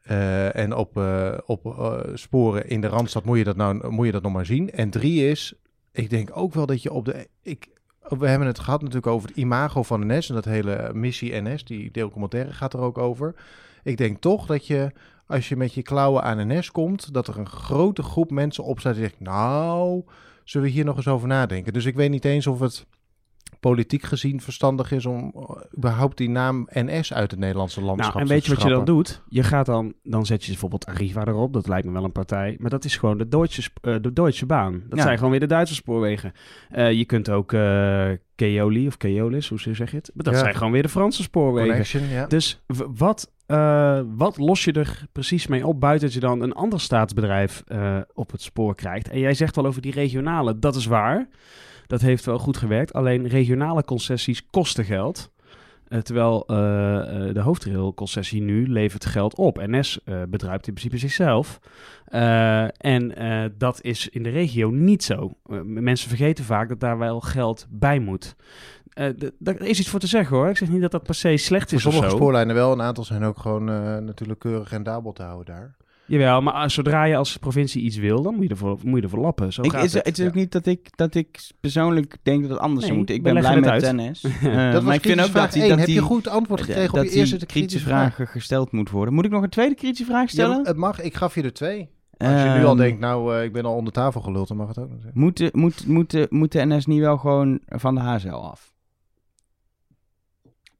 Eh, 0.01 0.55
en 0.55 0.75
op, 0.75 0.97
eh, 0.97 1.37
op 1.45 1.65
eh, 1.65 1.99
sporen 2.13 2.69
in 2.69 2.81
de 2.81 2.87
Randstad 2.87 3.25
moet 3.25 3.37
je, 3.37 3.43
dat 3.43 3.55
nou, 3.55 3.89
moet 3.89 4.05
je 4.05 4.11
dat 4.11 4.21
nog 4.21 4.33
maar 4.33 4.45
zien. 4.45 4.71
En 4.71 4.89
drie 4.89 5.29
is, 5.29 5.53
ik 5.91 6.09
denk 6.09 6.29
ook 6.33 6.53
wel 6.53 6.65
dat 6.65 6.81
je 6.81 6.91
op 6.91 7.05
de... 7.05 7.27
Ik, 7.41 7.67
we 8.01 8.27
hebben 8.27 8.47
het 8.47 8.59
gehad 8.59 8.79
natuurlijk 8.79 9.07
over 9.07 9.29
het 9.29 9.37
imago 9.37 9.83
van 9.83 10.07
NS 10.07 10.29
en 10.29 10.35
dat 10.35 10.45
hele 10.45 10.91
missie 10.93 11.41
NS. 11.41 11.63
Die 11.63 11.91
documentaire 11.91 12.53
gaat 12.53 12.73
er 12.73 12.79
ook 12.79 12.97
over. 12.97 13.35
Ik 13.83 13.97
denk 13.97 14.21
toch 14.21 14.45
dat 14.45 14.67
je, 14.67 14.91
als 15.25 15.49
je 15.49 15.55
met 15.55 15.73
je 15.73 15.81
klauwen 15.81 16.23
aan 16.23 16.47
NS 16.47 16.71
komt, 16.71 17.13
dat 17.13 17.27
er 17.27 17.37
een 17.37 17.49
grote 17.49 18.03
groep 18.03 18.31
mensen 18.31 18.63
opstaat 18.63 18.93
die 18.93 19.03
zegt, 19.03 19.19
nou, 19.19 20.03
zullen 20.43 20.67
we 20.67 20.73
hier 20.73 20.85
nog 20.85 20.95
eens 20.95 21.07
over 21.07 21.27
nadenken? 21.27 21.73
Dus 21.73 21.85
ik 21.85 21.95
weet 21.95 22.09
niet 22.09 22.25
eens 22.25 22.47
of 22.47 22.59
het 22.59 22.85
politiek 23.61 24.03
gezien 24.03 24.41
verstandig 24.41 24.91
is 24.91 25.05
om 25.05 25.31
uh, 25.35 25.41
überhaupt 25.77 26.17
die 26.17 26.29
naam 26.29 26.67
NS 26.71 27.13
uit 27.13 27.31
het 27.31 27.39
Nederlandse 27.39 27.81
landschap 27.81 28.13
Nou, 28.13 28.19
en 28.21 28.27
te 28.27 28.33
weet 28.33 28.45
je 28.45 28.53
wat 28.53 28.63
je 28.63 28.69
dan 28.69 28.85
doet? 28.85 29.21
Je 29.27 29.43
gaat 29.43 29.65
dan, 29.65 29.93
dan 30.03 30.25
zet 30.25 30.43
je 30.43 30.49
bijvoorbeeld 30.51 30.85
Arriva 30.85 31.25
erop. 31.25 31.53
Dat 31.53 31.67
lijkt 31.67 31.87
me 31.87 31.93
wel 31.93 32.03
een 32.03 32.11
partij. 32.11 32.55
Maar 32.59 32.69
dat 32.69 32.85
is 32.85 32.97
gewoon 32.97 33.17
de 33.17 33.27
Deutsche, 33.27 33.61
sp- 33.61 33.77
eh, 33.81 33.95
de 34.01 34.13
Deutsche 34.13 34.45
Baan. 34.45 34.83
Dat 34.89 34.97
Ja. 34.97 35.03
zijn 35.03 35.15
gewoon 35.15 35.31
weer 35.31 35.39
de 35.39 35.45
Duitse 35.45 35.73
spoorwegen. 35.75 36.31
Eh, 36.69 36.91
je 36.91 37.05
kunt 37.05 37.29
ook 37.29 37.53
eh 37.53 38.09
Keoli 38.35 38.87
of 38.87 38.97
Keolis, 38.97 39.49
hoe 39.49 39.59
zeg 39.59 39.91
je 39.91 39.97
het? 39.97 40.11
Maar 40.13 40.23
dat 40.23 40.33
Ja. 40.33 40.39
zijn 40.39 40.55
gewoon 40.55 40.71
weer 40.71 40.81
de 40.83 40.89
Franse 40.89 41.23
spoorwegen. 41.23 42.07
Ja. 42.09 42.25
Dus 42.27 42.61
wat, 42.95 43.31
eh, 43.45 44.01
wat 44.15 44.37
los 44.37 44.63
je 44.63 44.71
er 44.71 45.05
precies 45.11 45.47
mee 45.47 45.67
op 45.67 45.79
buiten 45.79 46.05
dat 46.05 46.13
je 46.13 46.19
dan 46.19 46.41
een 46.41 46.53
ander 46.53 46.79
staatsbedrijf 46.79 47.63
eh, 47.67 47.97
op 48.13 48.31
het 48.31 48.41
spoor 48.41 48.75
krijgt? 48.75 49.09
En 49.09 49.19
jij 49.19 49.33
zegt 49.33 49.55
wel 49.55 49.65
over 49.65 49.81
die 49.81 49.91
regionale, 49.91 50.59
dat 50.59 50.75
is 50.75 50.85
waar. 50.85 51.27
Dat 51.91 52.01
heeft 52.01 52.25
wel 52.25 52.39
goed 52.39 52.57
gewerkt. 52.57 52.93
Alleen 52.93 53.27
regionale 53.27 53.83
concessies 53.83 54.49
kosten 54.49 54.85
geld. 54.85 55.31
Eh, 55.87 55.99
terwijl 55.99 56.41
eh, 56.41 56.55
de 57.33 57.39
hoofdrailconcessie 57.39 58.41
nu 58.41 58.67
levert 58.67 59.05
geld 59.05 59.35
op. 59.35 59.57
NS 59.57 59.99
bedruipt 60.29 60.67
in 60.67 60.73
principe 60.73 60.97
zichzelf. 60.97 61.59
En 62.77 63.13
dat 63.57 63.81
is 63.81 64.09
in 64.09 64.23
de 64.23 64.29
regio 64.29 64.69
niet 64.69 65.03
zo. 65.03 65.31
Mensen 65.63 66.09
vergeten 66.09 66.43
vaak 66.43 66.69
dat 66.69 66.79
daar 66.79 66.97
wel 66.97 67.19
geld 67.19 67.67
bij 67.69 67.99
moet. 67.99 68.35
Daar 69.39 69.61
is 69.61 69.79
iets 69.79 69.89
voor 69.89 69.99
te 69.99 70.07
zeggen 70.07 70.37
hoor. 70.37 70.49
Ik 70.49 70.57
zeg 70.57 70.69
niet 70.69 70.81
dat 70.81 70.91
dat 70.91 71.03
per 71.03 71.15
se 71.15 71.37
slecht 71.37 71.69
Voor 71.69 71.77
is 71.77 71.85
of 71.85 71.93
sommige 71.93 72.15
spoorlijnen 72.15 72.55
wel, 72.55 72.71
een 72.71 72.81
aantal 72.81 73.03
zijn 73.03 73.23
ook 73.23 73.39
gewoon 73.39 73.63
natuurlijk 74.05 74.39
keurig 74.39 74.69
rendabel 74.69 75.11
te 75.11 75.23
houden 75.23 75.55
daar. 75.55 75.75
Jawel, 76.11 76.41
maar 76.41 76.53
als- 76.53 76.73
zodra 76.73 77.03
je 77.03 77.15
als 77.15 77.37
provincie 77.37 77.81
iets 77.81 77.97
wil, 77.97 78.21
dan 78.21 78.33
moet 78.35 78.43
je 78.43 78.49
ervoor, 78.49 78.77
moet 78.83 78.97
je 78.97 79.03
ervoor 79.03 79.19
lappen. 79.19 79.53
Zo 79.53 79.61
Ik, 79.61 79.71
gaat 79.71 79.83
is, 79.83 79.93
het. 79.93 80.05
het 80.05 80.19
is 80.19 80.27
ook 80.27 80.33
niet 80.33 80.51
dat 80.51 80.65
ik, 80.65 80.89
dat 80.97 81.15
ik 81.15 81.49
persoonlijk 81.59 82.17
denk 82.23 82.41
dat 82.41 82.49
het 82.51 82.59
anders 82.59 82.77
Nee, 82.79 82.85
zou 82.85 82.97
moeten. 82.97 83.15
Ik 83.15 83.23
ben 83.23 83.33
blij 83.39 83.59
met 83.59 83.81
het 83.85 83.95
NS. 83.95 84.23
Eh, 84.41 84.55
dat 84.63 84.73
was 84.73 84.83
maar 84.83 84.95
ik 84.95 85.01
vind 85.01 85.21
ook 85.21 85.33
dat 85.33 85.51
die, 85.51 85.67
dat 85.67 85.77
Heb 85.77 85.85
die, 85.85 85.95
je 85.95 86.01
goed 86.01 86.27
antwoord 86.27 86.61
gekregen 86.61 86.97
op 86.99 87.03
je 87.03 87.09
die 87.09 87.19
eerste 87.19 87.45
kritische 87.45 87.79
vraag? 87.87 87.99
vragen 88.15 88.27
gesteld 88.27 88.71
moet 88.71 88.89
worden. 88.89 89.13
Moet 89.13 89.25
ik 89.25 89.31
nog 89.31 89.43
een 89.43 89.49
tweede 89.49 89.75
kritische 89.75 90.05
vraag 90.05 90.21
Ja, 90.21 90.27
stellen? 90.27 90.65
het 90.65 90.77
mag. 90.77 91.01
Ik 91.01 91.15
gaf 91.15 91.35
je 91.35 91.41
er 91.41 91.53
twee. 91.53 91.89
Als 92.17 92.29
je 92.41 92.49
nu 92.57 92.63
al 92.63 92.69
Ehm, 92.69 92.77
denkt, 92.77 92.99
nou, 92.99 93.35
eh, 93.37 93.43
ik 93.43 93.53
ben 93.53 93.65
al 93.65 93.75
onder 93.75 93.93
tafel 93.93 94.21
geluld, 94.21 94.47
dan 94.47 94.57
mag 94.57 94.67
het 94.67 94.77
ook. 94.77 94.89
Moet 95.13 95.37
de, 95.37 95.49
moet, 95.53 95.87
moet, 95.87 96.11
de, 96.11 96.27
moet 96.29 96.51
de 96.51 96.65
NS 96.65 96.85
niet 96.85 96.99
wel 96.99 97.17
gewoon 97.17 97.59
van 97.67 97.95
de 97.95 98.01
HSL 98.01 98.29
af? 98.29 98.70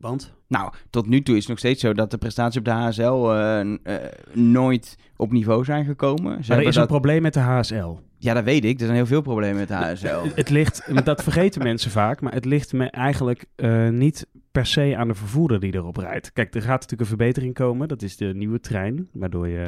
Want? 0.01 0.33
Nou, 0.47 0.73
tot 0.89 1.07
nu 1.07 1.21
toe 1.21 1.33
is 1.35 1.39
het 1.41 1.49
nog 1.49 1.57
steeds 1.59 1.81
zo 1.81 1.93
dat 1.93 2.11
de 2.11 2.17
prestaties 2.17 2.57
op 2.59 2.65
de 2.65 2.71
HSL 2.71 3.01
eh, 3.31 3.59
eh, 3.59 4.11
nooit 4.33 4.97
op 5.15 5.31
niveau 5.31 5.63
zijn 5.63 5.85
gekomen. 5.85 6.43
Ze 6.43 6.49
Maar 6.51 6.59
er 6.61 6.67
is 6.67 6.73
dat, 6.73 6.83
een 6.83 6.89
probleem 6.89 7.21
met 7.21 7.33
de 7.33 7.39
HSL. 7.39 7.97
ja, 8.17 8.33
dat 8.33 8.43
weet 8.43 8.65
ik. 8.65 8.79
Er 8.79 8.85
zijn 8.85 8.95
heel 8.97 9.05
veel 9.05 9.21
problemen 9.21 9.57
met 9.57 9.67
de 9.67 9.73
HSL. 9.73 10.27
Het 10.35 10.49
ligt, 10.49 11.05
dat 11.05 11.23
vergeten 11.23 11.63
mensen 11.63 11.91
vaak, 11.91 12.21
maar 12.21 12.33
het 12.33 12.45
ligt 12.45 12.73
me 12.73 12.85
eigenlijk 12.89 13.45
eh, 13.55 13.89
niet 13.89 14.27
per 14.51 14.65
se 14.65 14.93
aan 14.97 15.07
de 15.07 15.15
vervoerder 15.15 15.59
die 15.59 15.73
erop 15.75 15.97
rijdt. 15.97 16.33
Kijk, 16.33 16.55
er 16.55 16.61
gaat 16.61 16.69
natuurlijk 16.81 17.01
een 17.01 17.17
verbetering 17.17 17.53
komen. 17.53 17.87
Dat 17.87 18.01
is 18.01 18.17
de 18.17 18.25
nieuwe 18.35 18.59
trein, 18.59 19.07
waardoor 19.13 19.47
je 19.47 19.67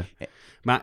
Maar 0.61 0.81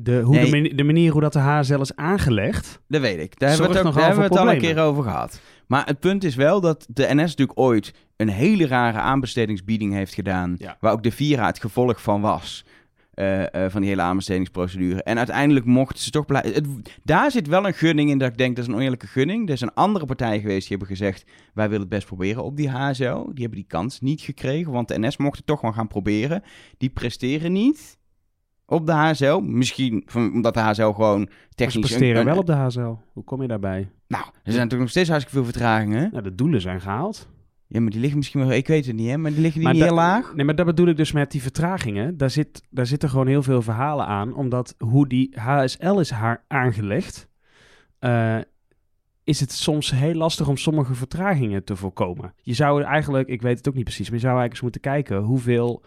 de, 0.00 0.20
hoe 0.20 0.34
Nee. 0.34 0.44
de, 0.44 0.50
mani- 0.50 0.74
de 0.74 0.84
manier 0.84 1.12
hoe 1.12 1.20
dat 1.20 1.32
de 1.32 1.38
HSL 1.38 1.80
is 1.80 1.96
aangelegd... 1.96 2.80
Dat 2.88 3.00
weet 3.00 3.18
ik. 3.18 3.38
Daar 3.38 3.48
hebben 3.48 3.68
we 3.68 3.74
het, 3.74 3.84
daar 3.94 3.94
hebben 4.04 4.16
we 4.16 4.28
het 4.34 4.38
al 4.38 4.50
een 4.52 4.58
keer 4.58 4.78
over 4.78 5.02
gehad. 5.02 5.40
Maar 5.72 5.86
het 5.86 5.98
punt 6.00 6.24
is 6.24 6.34
wel 6.34 6.60
dat 6.60 6.86
de 6.90 7.02
NS 7.08 7.16
natuurlijk 7.16 7.58
ooit 7.58 7.94
een 8.16 8.28
hele 8.28 8.66
rare 8.66 8.98
aanbestedingsbieding 8.98 9.92
heeft 9.92 10.14
gedaan. 10.14 10.54
Ja. 10.58 10.76
Waar 10.80 10.92
ook 10.92 11.02
de 11.02 11.10
Vira 11.12 11.46
het 11.46 11.60
gevolg 11.60 12.02
van 12.02 12.20
was. 12.20 12.64
eh, 13.12 13.54
eh, 13.64 13.70
van 13.70 13.80
die 13.80 13.90
hele 13.90 14.02
aanbestedingsprocedure. 14.02 15.02
En 15.02 15.18
uiteindelijk 15.18 15.66
mochten 15.66 15.98
ze 16.02 16.10
toch 16.10 16.26
blij- 16.26 16.50
het, 16.54 16.66
Daar 17.02 17.30
zit 17.30 17.46
wel 17.46 17.66
een 17.66 17.74
gunning 17.74 18.10
in 18.10 18.18
dat 18.18 18.28
ik 18.30 18.36
denk 18.38 18.56
dat 18.56 18.64
is 18.64 18.70
een 18.70 18.76
oneerlijke 18.76 19.06
gunning. 19.06 19.46
Er 19.48 19.54
is 19.54 19.60
een 19.60 19.74
andere 19.74 20.04
partij 20.06 20.40
geweest 20.40 20.68
die 20.68 20.76
hebben 20.76 20.96
gezegd: 20.96 21.24
wij 21.54 21.64
willen 21.66 21.80
het 21.80 21.88
best 21.90 22.06
proberen 22.06 22.44
op 22.44 22.56
die 22.56 22.70
HSO. 22.70 23.24
Die 23.32 23.40
hebben 23.40 23.58
die 23.58 23.68
kans 23.68 24.00
niet 24.00 24.20
gekregen, 24.20 24.72
want 24.72 24.88
de 24.88 24.98
NS 24.98 25.16
mocht 25.16 25.36
het 25.36 25.46
toch 25.46 25.60
wel 25.60 25.72
gaan 25.72 25.88
proberen. 25.88 26.42
Die 26.78 26.90
presteren 26.90 27.52
niet 27.52 27.98
op 28.72 28.86
de 28.86 28.92
HSL. 28.92 29.38
Misschien 29.38 30.02
van- 30.06 30.32
omdat 30.32 30.54
de 30.54 30.60
HSL 30.60 30.82
gewoon 30.90 31.20
Ze 31.30 31.48
technisch. 31.54 31.74
een- 31.74 31.80
presteren 31.80 32.20
een- 32.20 32.24
wel 32.26 32.38
op 32.38 32.46
de 32.46 32.52
HSL. 32.52 32.94
Hoe 33.12 33.24
kom 33.24 33.42
je 33.42 33.48
daarbij? 33.48 33.90
nou, 34.08 34.24
er 34.24 34.30
zijn 34.42 34.54
natuurlijk 34.54 34.80
nog 34.80 34.90
steeds 34.90 35.08
hartstikke 35.08 35.38
veel 35.42 35.50
vertragingen. 35.52 36.08
Nou, 36.12 36.22
de 36.22 36.34
doelen 36.34 36.60
zijn 36.60 36.80
gehaald. 36.80 37.28
Ja, 37.66 37.80
maar 37.80 37.90
die 37.90 38.00
liggen 38.00 38.18
misschien 38.18 38.40
wel... 38.40 38.52
Ik 38.52 38.66
weet 38.66 38.86
het 38.86 38.96
niet, 38.96 39.08
hè? 39.10 39.16
Maar 39.16 39.30
die 39.30 39.40
liggen 39.40 39.60
die 39.60 39.70
niet 39.72 39.82
heel 39.82 39.94
laag? 39.94 40.34
Nee, 40.34 40.44
maar 40.44 40.54
dat 40.54 40.66
bedoel 40.66 40.86
ik 40.86 40.96
dus 40.96 41.12
met 41.12 41.30
die 41.30 41.42
vertragingen. 41.42 42.16
Daar, 42.16 42.30
zit, 42.30 42.62
daar 42.70 42.86
zitten 42.86 43.08
gewoon 43.10 43.26
heel 43.26 43.42
veel 43.42 43.62
verhalen 43.62 44.06
aan. 44.06 44.34
Omdat 44.34 44.74
hoe 44.78 45.08
die 45.08 45.32
HSL 45.40 45.98
is 45.98 46.10
haar 46.10 46.44
aangelegd... 46.48 47.28
eh, 47.98 48.36
is 49.24 49.40
het 49.40 49.52
soms 49.52 49.90
heel 49.90 50.14
lastig 50.14 50.48
om 50.48 50.56
sommige 50.56 50.94
vertragingen 50.94 51.64
te 51.64 51.76
voorkomen. 51.76 52.34
Je 52.42 52.54
zou 52.54 52.82
eigenlijk, 52.82 53.28
ik 53.28 53.42
weet 53.42 53.56
het 53.58 53.68
ook 53.68 53.74
niet 53.74 53.84
precies... 53.84 54.06
maar 54.10 54.18
je 54.18 54.24
zou 54.26 54.38
eigenlijk 54.38 54.52
eens 54.52 54.62
moeten 54.62 54.80
kijken 54.92 55.22
hoeveel, 55.22 55.82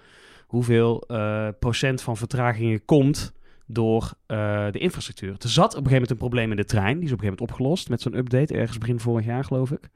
hoeveel 0.46 1.02
eh, 1.02 1.48
procent 1.60 2.02
van 2.02 2.18
vertragingen 2.18 2.86
komt... 2.86 3.34
door 3.68 4.14
eh, 4.25 4.72
de 4.72 4.80
infrastructuur. 4.80 5.36
Er 5.40 5.50
zat 5.50 5.58
op 5.58 5.64
een 5.64 5.75
gegeven 5.75 5.92
moment 5.92 6.12
een 6.12 6.18
probleem 6.18 6.52
in 6.52 6.58
de 6.58 6.66
trein. 6.66 6.96
Die 6.96 7.06
is 7.06 7.12
op 7.12 7.18
een 7.18 7.24
gegeven 7.24 7.38
moment 7.40 7.52
opgelost 7.52 7.90
met 7.90 8.02
zo'n 8.02 8.18
update. 8.18 8.54
Ergens 8.54 8.78
begin 8.78 9.00
vorig 9.00 9.25
jaar, 9.25 9.44
geloof 9.44 9.72
ik. 9.72 9.90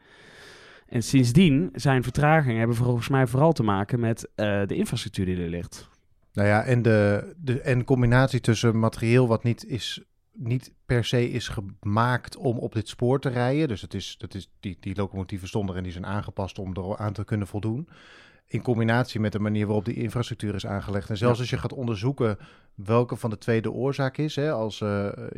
En 0.89 1.03
sindsdien 1.03 1.69
zijn 1.73 2.03
vertragingen 2.03 2.57
hebben 2.57 2.75
volgens 2.75 3.09
mij 3.09 3.27
vooral 3.27 3.53
te 3.53 3.63
maken 3.63 3.99
met 3.99 4.29
eh, 4.35 4.61
de 4.65 4.75
infrastructuur 4.75 5.25
die 5.25 5.43
er 5.43 5.49
ligt. 5.49 5.89
Nou 6.33 6.47
ja, 6.47 6.63
en 6.63 6.81
de, 6.81 7.33
de 7.37 7.61
en 7.61 7.83
combinatie 7.83 8.39
tussen 8.39 8.79
materieel 8.79 9.27
wat 9.27 9.43
niet, 9.43 9.65
is, 9.65 10.03
niet 10.33 10.73
per 10.85 11.05
se 11.05 11.29
is 11.29 11.47
gemaakt 11.47 12.37
om 12.37 12.57
op 12.57 12.73
dit 12.73 12.87
spoor 12.87 13.19
te 13.19 13.29
rijden. 13.29 13.67
Dus 13.67 13.81
het 13.81 13.93
is, 13.93 14.15
dat 14.17 14.33
is, 14.33 14.49
die, 14.59 14.77
die 14.79 14.95
locomotieven 14.95 15.47
stonden 15.47 15.75
en 15.75 15.83
die 15.83 15.91
zijn 15.91 16.05
aangepast 16.05 16.59
om 16.59 16.73
er 16.75 16.97
aan 16.97 17.13
te 17.13 17.25
kunnen 17.25 17.47
voldoen. 17.47 17.87
In 18.51 18.61
combinatie 18.61 19.19
met 19.19 19.31
de 19.31 19.39
manier 19.39 19.65
waarop 19.65 19.85
die 19.85 19.95
infrastructuur 19.95 20.55
is 20.55 20.65
aangelegd. 20.65 21.09
En 21.09 21.17
zelfs 21.17 21.35
Ja. 21.35 21.41
als 21.41 21.49
je 21.49 21.57
gaat 21.57 21.73
onderzoeken 21.73 22.37
welke 22.75 23.15
van 23.15 23.29
de 23.29 23.37
twee 23.37 23.61
de 23.61 23.71
oorzaak 23.71 24.17
is. 24.17 24.35
Hè, 24.35 24.51
als 24.51 24.81
eh, 24.81 24.87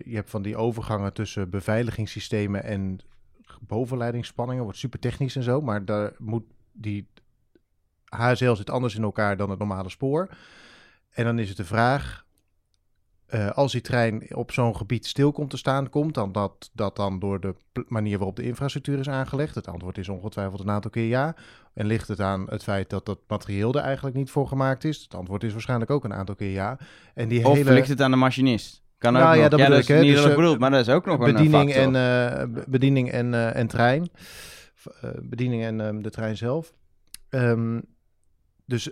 je 0.05 0.15
hebt 0.15 0.29
van 0.29 0.41
die 0.41 0.55
overgangen 0.57 1.13
tussen 1.13 1.49
beveiligingssystemen 1.49 2.63
en 2.63 2.99
bovenleidingsspanningen. 3.61 4.63
Wordt 4.63 4.77
super 4.77 4.99
technisch 4.99 5.35
en 5.35 5.43
zo. 5.43 5.61
Maar 5.61 5.85
daar 5.85 6.13
moet 6.17 6.43
die 6.71 7.07
HSL 8.05 8.53
zit 8.53 8.69
anders 8.69 8.95
in 8.95 9.03
elkaar 9.03 9.37
dan 9.37 9.49
het 9.49 9.59
normale 9.59 9.89
spoor. 9.89 10.29
En 11.09 11.23
dan 11.23 11.39
is 11.39 11.47
het 11.47 11.57
de 11.57 11.65
vraag, 11.65 12.25
eh, 13.31 13.49
als 13.51 13.71
die 13.71 13.81
trein 13.81 14.35
op 14.35 14.51
zo'n 14.51 14.75
gebied 14.75 15.05
stil 15.05 15.31
komt 15.31 15.49
te 15.49 15.57
staan, 15.57 15.89
komt 15.89 16.13
dan 16.13 16.31
dat, 16.31 16.69
dat 16.73 16.95
dan 16.95 17.19
door 17.19 17.39
de 17.39 17.55
manier 17.87 18.17
waarop 18.17 18.35
de 18.35 18.43
infrastructuur 18.43 18.99
is 18.99 19.09
aangelegd? 19.09 19.55
Het 19.55 19.67
antwoord 19.67 19.97
is 19.97 20.09
ongetwijfeld 20.09 20.59
een 20.59 20.69
aantal 20.69 20.91
keer 20.91 21.07
ja. 21.07 21.35
En 21.73 21.85
ligt 21.85 22.07
het 22.07 22.19
aan 22.19 22.45
het 22.49 22.63
feit 22.63 22.89
dat 22.89 23.05
dat 23.05 23.19
materieel 23.27 23.73
er 23.73 23.81
eigenlijk 23.81 24.15
niet 24.15 24.29
voor 24.31 24.47
gemaakt 24.47 24.83
is? 24.83 25.01
Het 25.03 25.13
antwoord 25.15 25.43
is 25.43 25.51
waarschijnlijk 25.51 25.91
ook 25.91 26.03
een 26.03 26.13
aantal 26.13 26.35
keer 26.35 26.51
ja. 26.51 26.77
En 27.13 27.27
die 27.27 27.47
Of 27.47 27.53
hele 27.55 27.73
ligt 27.73 27.87
het 27.87 28.01
aan 28.01 28.11
de 28.11 28.17
machinist? 28.17 28.81
Kan 28.97 29.15
ook 29.15 29.21
Nou 29.21 29.35
ja, 29.35 29.41
nog. 29.41 29.49
dat 29.49 29.59
bedoel 29.59 29.75
is 29.75 29.81
ik, 29.81 29.95
hè. 29.95 30.01
niet 30.01 30.15
Dus, 30.15 30.25
eh, 30.25 30.57
maar 30.57 30.71
dat 30.71 30.87
is 30.87 30.93
ook 30.93 31.05
nog 31.05 31.19
een 31.19 31.33
bediening 31.33 31.71
factor. 31.73 31.95
en, 31.95 32.29
eh, 32.39 32.53
be- 32.53 32.63
bediening 32.67 33.11
en, 33.11 33.33
eh, 33.33 33.55
en 33.55 33.67
trein. 33.67 34.09
Bediening 35.21 35.63
en 35.63 35.81
ehm, 35.81 36.01
de 36.01 36.09
trein 36.09 36.37
zelf. 36.37 36.73
Ehm, 37.29 37.79
dus 38.65 38.91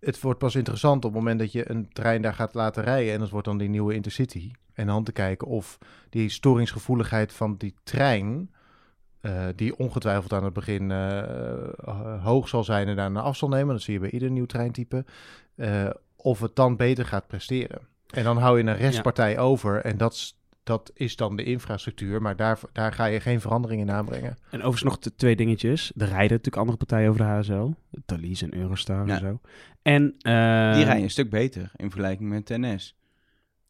het 0.00 0.20
wordt 0.20 0.38
pas 0.38 0.54
interessant 0.54 1.04
op 1.04 1.10
het 1.10 1.20
moment 1.20 1.38
dat 1.38 1.52
je 1.52 1.70
een 1.70 1.88
trein 1.92 2.22
daar 2.22 2.34
gaat 2.34 2.54
laten 2.54 2.82
rijden. 2.84 3.12
En 3.12 3.18
dat 3.20 3.30
wordt 3.30 3.46
dan 3.46 3.58
die 3.58 3.68
nieuwe 3.68 3.94
Intercity. 3.94 4.50
En 4.72 4.86
dan 4.86 5.04
te 5.04 5.12
kijken 5.12 5.46
of 5.46 5.78
die 6.10 6.28
storingsgevoeligheid 6.28 7.32
van 7.32 7.56
die 7.56 7.74
trein... 7.82 8.50
eh, 9.20 9.44
die 9.56 9.76
ongetwijfeld 9.78 10.32
aan 10.32 10.44
het 10.44 10.52
begin 10.52 10.90
eh, 10.90 12.24
hoog 12.24 12.48
zal 12.48 12.64
zijn 12.64 12.88
en 12.88 12.96
daarna 12.96 13.20
af 13.20 13.36
zal 13.36 13.48
nemen. 13.48 13.74
Dat 13.74 13.82
zie 13.82 13.94
je 13.94 14.00
bij 14.00 14.10
ieder 14.10 14.30
nieuw 14.30 14.46
treintype. 14.46 15.04
eh, 15.56 15.90
of 16.16 16.40
het 16.40 16.56
dan 16.56 16.76
beter 16.76 17.06
gaat 17.06 17.26
presteren. 17.26 17.80
En 18.10 18.24
dan 18.24 18.36
hou 18.38 18.58
je 18.58 18.64
een 18.64 18.76
restpartij 18.76 19.38
over. 19.38 19.80
En 19.84 19.96
dat, 19.96 20.12
is- 20.12 20.38
dat 20.66 20.90
is 20.94 21.16
dan 21.16 21.36
de 21.36 21.42
infrastructuur. 21.44 22.22
Maar 22.22 22.36
daar, 22.36 22.58
daar 22.72 22.92
ga 22.92 23.04
je 23.04 23.20
geen 23.20 23.40
verandering 23.40 23.80
in 23.80 23.90
aanbrengen. 23.90 24.36
En 24.50 24.58
overigens 24.62 24.82
nog 24.82 24.98
twee 25.16 25.36
dingetjes. 25.36 25.92
Er 25.96 26.06
rijden 26.06 26.18
natuurlijk 26.30 26.56
andere 26.56 26.76
partijen 26.78 27.08
over 27.10 27.20
de 27.20 27.26
HSL. 27.26 27.68
Thalys 28.06 28.42
en 28.42 28.54
Eurostar 28.54 29.06
Ja. 29.06 29.14
en 29.14 29.20
zo. 29.20 29.40
En, 29.82 30.02
eh, 30.04 30.74
Die 30.74 30.84
rijden 30.84 31.02
een 31.02 31.10
stuk 31.10 31.30
beter 31.30 31.70
in 31.76 31.90
vergelijking 31.90 32.28
met 32.28 32.48
NS, 32.48 32.96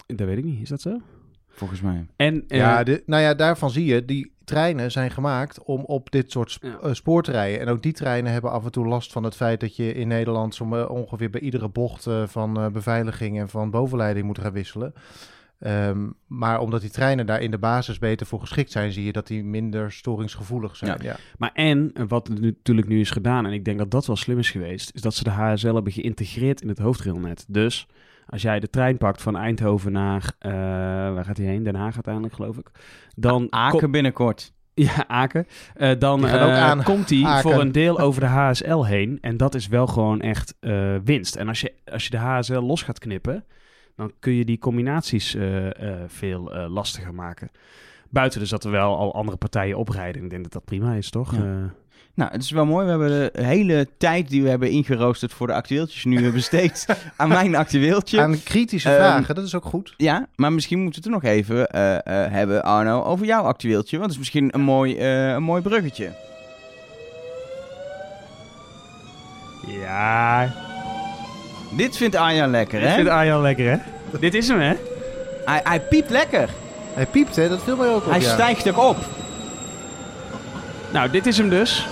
Dat 0.06 0.26
weet 0.26 0.38
ik 0.38 0.44
niet, 0.44 0.60
is 0.62 0.68
dat 0.68 0.80
zo? 0.80 1.00
volgens 1.48 1.80
mij. 1.80 2.06
En, 2.16 2.44
eh, 2.48 2.58
ja, 2.58 2.82
de, 2.82 3.02
nou 3.06 3.22
ja, 3.22 3.34
daarvan 3.34 3.70
zie 3.70 3.84
je, 3.84 4.04
die 4.04 4.32
treinen 4.44 4.90
zijn 4.92 5.10
gemaakt 5.10 5.62
om 5.62 5.80
op 5.84 6.10
dit 6.10 6.30
soort 6.30 6.50
sp- 6.50 6.62
Ja. 6.62 6.78
eh, 6.82 6.92
spoor 6.92 7.22
te 7.22 7.30
rijden. 7.30 7.60
En 7.60 7.68
ook 7.68 7.82
die 7.82 7.92
treinen 7.92 8.32
hebben 8.32 8.50
af 8.50 8.64
en 8.64 8.70
toe 8.72 8.86
last 8.86 9.12
van 9.12 9.24
het 9.24 9.36
feit 9.36 9.60
dat 9.60 9.76
je 9.76 9.92
in 9.94 10.08
Nederland 10.08 10.54
zo 10.54 10.64
ongeveer 10.84 11.30
bij 11.30 11.40
iedere 11.40 11.68
bocht 11.68 12.06
van 12.26 12.56
eh, 12.60 12.66
beveiliging 12.68 13.38
en 13.38 13.48
van 13.48 13.70
bovenleiding 13.70 14.26
moet 14.26 14.38
gaan 14.38 14.52
wisselen. 14.52 14.92
Ehm, 15.58 16.06
maar 16.26 16.60
omdat 16.60 16.80
die 16.80 16.90
treinen 16.90 17.26
daar 17.26 17.40
in 17.40 17.50
de 17.50 17.58
basis 17.58 17.98
beter 17.98 18.26
voor 18.26 18.40
geschikt 18.40 18.70
zijn, 18.70 18.92
zie 18.92 19.04
je 19.04 19.12
dat 19.12 19.26
die 19.26 19.44
minder 19.44 19.92
storingsgevoelig 19.92 20.76
zijn. 20.76 20.98
Ja. 21.02 21.16
Maar 21.38 21.50
en, 21.54 21.90
eh, 21.94 22.04
wat 22.08 22.28
er 22.28 22.34
nu- 22.40 22.40
natuurlijk 22.56 22.88
nu 22.88 23.00
is 23.00 23.10
gedaan, 23.10 23.46
en 23.46 23.52
ik 23.52 23.64
denk 23.64 23.78
dat 23.78 23.90
dat 23.90 24.06
wel 24.06 24.16
slim 24.16 24.38
is 24.38 24.50
geweest, 24.50 24.90
is 24.94 25.00
dat 25.00 25.14
ze 25.14 25.24
de 25.24 25.30
HSL 25.30 25.74
hebben 25.74 25.92
geïntegreerd 25.92 26.60
in 26.60 26.68
het 26.68 26.78
hoofdrailnet. 26.78 27.44
Dus 27.48 27.86
als 28.26 28.42
jij 28.42 28.60
de 28.60 28.70
trein 28.70 28.96
pakt 28.98 29.22
van 29.22 29.36
Eindhoven 29.36 29.92
naar, 29.92 30.32
eh, 30.38 30.50
waar 31.14 31.24
gaat 31.24 31.36
hij 31.36 31.46
heen? 31.46 31.62
Den 31.62 31.74
Haag 31.74 31.94
uiteindelijk, 31.94 32.34
geloof 32.34 32.56
ik. 32.58 32.70
Dan 33.14 33.46
Aken 33.50 33.90
binnenkort. 33.90 34.52
ja, 34.74 35.08
Aken. 35.08 35.46
Eh, 35.74 35.90
dan 35.98 36.20
komt 36.82 37.10
hij 37.10 37.40
voor 37.42 37.60
een 37.60 37.72
deel 37.72 37.98
over 37.98 38.20
de 38.20 38.26
HSL 38.26 38.82
heen. 38.82 39.18
En 39.20 39.36
dat 39.36 39.54
is 39.54 39.68
wel 39.68 39.86
gewoon 39.86 40.20
echt 40.20 40.54
eh, 40.60 40.94
winst. 41.04 41.36
En 41.36 41.48
als 41.48 41.60
je, 41.60 41.72
als 41.92 42.04
je 42.04 42.10
de 42.10 42.16
HSL 42.16 42.58
los 42.60 42.82
gaat 42.82 42.98
knippen, 42.98 43.44
dan 43.96 44.12
kun 44.18 44.32
je 44.32 44.44
die 44.44 44.58
combinaties 44.58 45.34
eh, 45.34 45.66
eh, 45.66 46.00
veel 46.06 46.54
eh, 46.54 46.70
lastiger 46.70 47.14
maken. 47.14 47.50
Buiten 48.10 48.40
dus 48.40 48.50
dat 48.50 48.64
er 48.64 48.70
wel 48.70 48.96
al 48.96 49.14
andere 49.14 49.36
partijen 49.36 49.76
oprijden. 49.78 50.22
Ik 50.24 50.30
denk 50.30 50.42
dat 50.42 50.52
dat 50.52 50.64
prima 50.64 50.92
is, 50.94 51.10
toch? 51.10 51.32
Ja. 51.34 51.38
Eh, 51.38 51.44
Nou, 52.14 52.30
het 52.32 52.42
is 52.42 52.50
wel 52.50 52.66
mooi. 52.66 52.84
We 52.84 52.90
hebben 52.90 53.08
de 53.32 53.44
hele 53.44 53.88
tijd 53.98 54.28
die 54.28 54.42
we 54.42 54.48
hebben 54.48 54.70
ingeroosterd 54.70 55.32
voor 55.32 55.46
de 55.46 55.52
actueeltjes 55.52 56.04
nu 56.04 56.32
besteed 56.32 56.86
aan 57.16 57.28
mijn 57.28 57.54
actueeltje. 57.56 58.20
Aan 58.20 58.42
kritische 58.42 58.88
Ehm, 58.88 58.98
vragen, 58.98 59.34
dat 59.34 59.44
is 59.44 59.54
ook 59.54 59.64
goed. 59.64 59.94
Ja, 59.96 60.26
maar 60.36 60.52
misschien 60.52 60.82
moeten 60.82 61.02
we 61.02 61.08
het 61.08 61.16
er 61.16 61.22
nog 61.22 61.32
even 61.34 61.68
eh, 61.70 61.94
eh, 62.24 62.32
hebben, 62.32 62.62
Arno, 62.64 63.02
over 63.02 63.26
jouw 63.26 63.42
actueeltje. 63.42 63.98
Want 63.98 64.02
het 64.10 64.12
is 64.12 64.18
misschien 64.18 64.54
een 64.54 64.60
mooi, 64.64 64.96
eh, 64.96 65.28
een 65.32 65.42
mooi 65.42 65.62
bruggetje. 65.62 66.12
ja, 69.66 70.52
Dit 71.70 71.96
vindt 71.96 72.16
Arjan 72.16 72.50
lekker, 72.50 72.80
ik 72.80 72.88
hè? 72.88 72.94
vind 72.94 73.08
Arjan 73.08 73.40
lekker, 73.40 73.70
hè? 73.70 73.78
Dit 74.20 74.34
is 74.34 74.48
hem, 74.48 74.60
hè? 74.60 74.74
Hij, 75.44 75.60
hij 75.64 75.80
piept 75.80 76.10
lekker. 76.10 76.48
Hij 76.94 77.06
piept, 77.06 77.36
hè? 77.36 77.48
Dat 77.48 77.62
viel 77.62 77.76
mij 77.76 77.88
ook 77.88 78.04
op. 78.04 78.10
Hij 78.10 78.20
ja. 78.20 78.32
stijgt 78.32 78.66
erop. 78.66 78.96
Nou, 80.92 81.10
dit 81.10 81.26
is 81.26 81.38
hem 81.38 81.48
dus. 81.48 81.86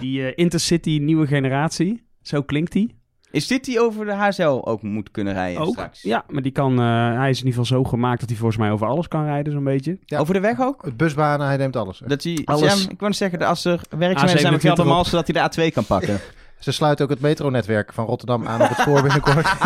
Die 0.00 0.22
eh, 0.22 0.32
Intercity 0.34 0.98
nieuwe 1.02 1.26
generatie. 1.26 2.02
Zo 2.22 2.42
klinkt 2.42 2.72
die. 2.72 2.96
Is 3.30 3.46
dit 3.46 3.64
die 3.64 3.80
over 3.80 4.04
de 4.04 4.14
HSL 4.14 4.60
ook 4.64 4.82
moet 4.82 5.10
kunnen 5.10 5.32
rijden 5.32 5.62
Ook. 5.62 5.72
straks? 5.72 6.02
Ja, 6.02 6.24
maar 6.28 6.42
die 6.42 6.52
kan, 6.52 6.80
eh, 6.80 7.16
hij 7.18 7.30
is 7.30 7.40
in 7.40 7.46
ieder 7.46 7.60
geval 7.60 7.64
zo 7.64 7.84
gemaakt 7.84 8.20
dat 8.20 8.28
hij 8.28 8.38
volgens 8.38 8.58
mij 8.58 8.70
over 8.70 8.86
alles 8.86 9.08
kan 9.08 9.24
rijden, 9.24 9.52
zo'n 9.52 9.64
beetje. 9.64 9.98
Ja. 10.04 10.18
Over 10.18 10.34
de 10.34 10.40
weg 10.40 10.60
ook? 10.60 10.84
Het 10.84 10.96
busbanen, 10.96 11.46
hij 11.46 11.56
neemt 11.56 11.76
alles. 11.76 12.02
Dat 12.06 12.22
hij, 12.22 12.42
Alles. 12.44 12.82
Ja, 12.82 12.90
ik 12.90 13.00
wou 13.00 13.12
zeggen, 13.12 13.42
als 13.42 13.64
er 13.64 13.80
werkzaamheden 13.98 14.40
zijn 14.40 14.52
met 14.52 14.62
A27 14.62 14.64
Geldermal, 14.64 14.98
op. 14.98 15.06
zodat 15.06 15.28
hij 15.32 15.48
de 15.48 15.70
A2 15.70 15.72
kan 15.72 15.84
pakken. 15.84 16.20
Ze 16.58 16.72
sluiten 16.72 17.04
ook 17.04 17.10
het 17.10 17.20
metronetwerk 17.20 17.92
van 17.92 18.06
Rotterdam 18.06 18.46
aan 18.46 18.62
op 18.62 18.68
het 18.68 18.78
spoor 18.78 19.02
binnenkort. 19.02 19.46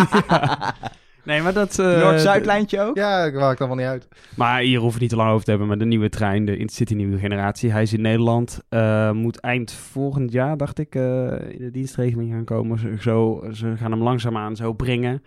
Nee, 1.25 1.43
maar 1.43 1.53
dat... 1.53 1.79
eh, 1.79 1.99
Noord-Zuidlijntje 1.99 2.81
ook? 2.81 2.97
ja, 2.97 3.25
ik 3.25 3.35
maakt 3.35 3.59
allemaal 3.59 3.77
niet 3.79 3.87
uit. 3.87 4.09
Maar 4.37 4.61
hier 4.61 4.79
hoeven 4.79 4.95
we 4.97 5.01
niet 5.01 5.11
te 5.11 5.17
lang 5.17 5.31
over 5.31 5.45
te 5.45 5.51
hebben. 5.51 5.69
Maar 5.69 5.79
de 5.79 5.85
nieuwe 5.85 6.09
trein, 6.09 6.45
de 6.45 6.57
Intercity 6.57 6.95
nieuwe 6.95 7.19
generatie. 7.19 7.71
Hij 7.71 7.83
is 7.83 7.93
in 7.93 8.01
Nederland. 8.01 8.61
eh, 8.69 9.11
moet 9.11 9.41
eind 9.41 9.73
volgend 9.73 10.33
jaar, 10.33 10.57
dacht 10.57 10.79
ik, 10.79 10.95
eh, 10.95 11.03
in 11.49 11.59
de 11.59 11.71
dienstregeling 11.73 12.33
gaan 12.33 12.45
komen. 12.45 12.79
Ze, 12.79 12.95
zo, 13.01 13.45
ze 13.53 13.73
gaan 13.77 13.91
hem 13.91 14.03
langzaamaan 14.03 14.57
zo 14.57 14.73
bringen. 14.73 15.23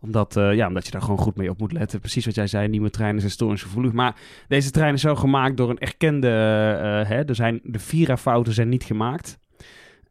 Omdat, 0.00 0.36
eh, 0.36 0.54
ja, 0.54 0.66
omdat 0.66 0.84
je 0.86 0.90
daar 0.92 1.02
gewoon 1.02 1.18
goed 1.18 1.36
mee 1.36 1.50
op 1.50 1.58
moet 1.58 1.72
letten. 1.72 2.00
Precies 2.00 2.24
wat 2.26 2.34
jij 2.34 2.46
zei, 2.46 2.68
nieuwe 2.68 2.90
treinen 2.90 3.20
zijn 3.20 3.32
storingsgevoelig. 3.32 3.92
Maar 3.92 4.14
deze 4.48 4.70
trein 4.70 4.94
is 4.94 5.00
zo 5.00 5.14
gemaakt 5.14 5.56
door 5.56 5.70
een 5.70 5.78
erkende... 5.78 6.28
eh, 6.28 7.08
hè, 7.08 7.24
er 7.24 7.34
zijn, 7.34 7.60
de 7.62 7.78
Vira-fouten 7.78 8.52
zijn 8.52 8.68
niet 8.68 8.84
gemaakt. 8.84 9.38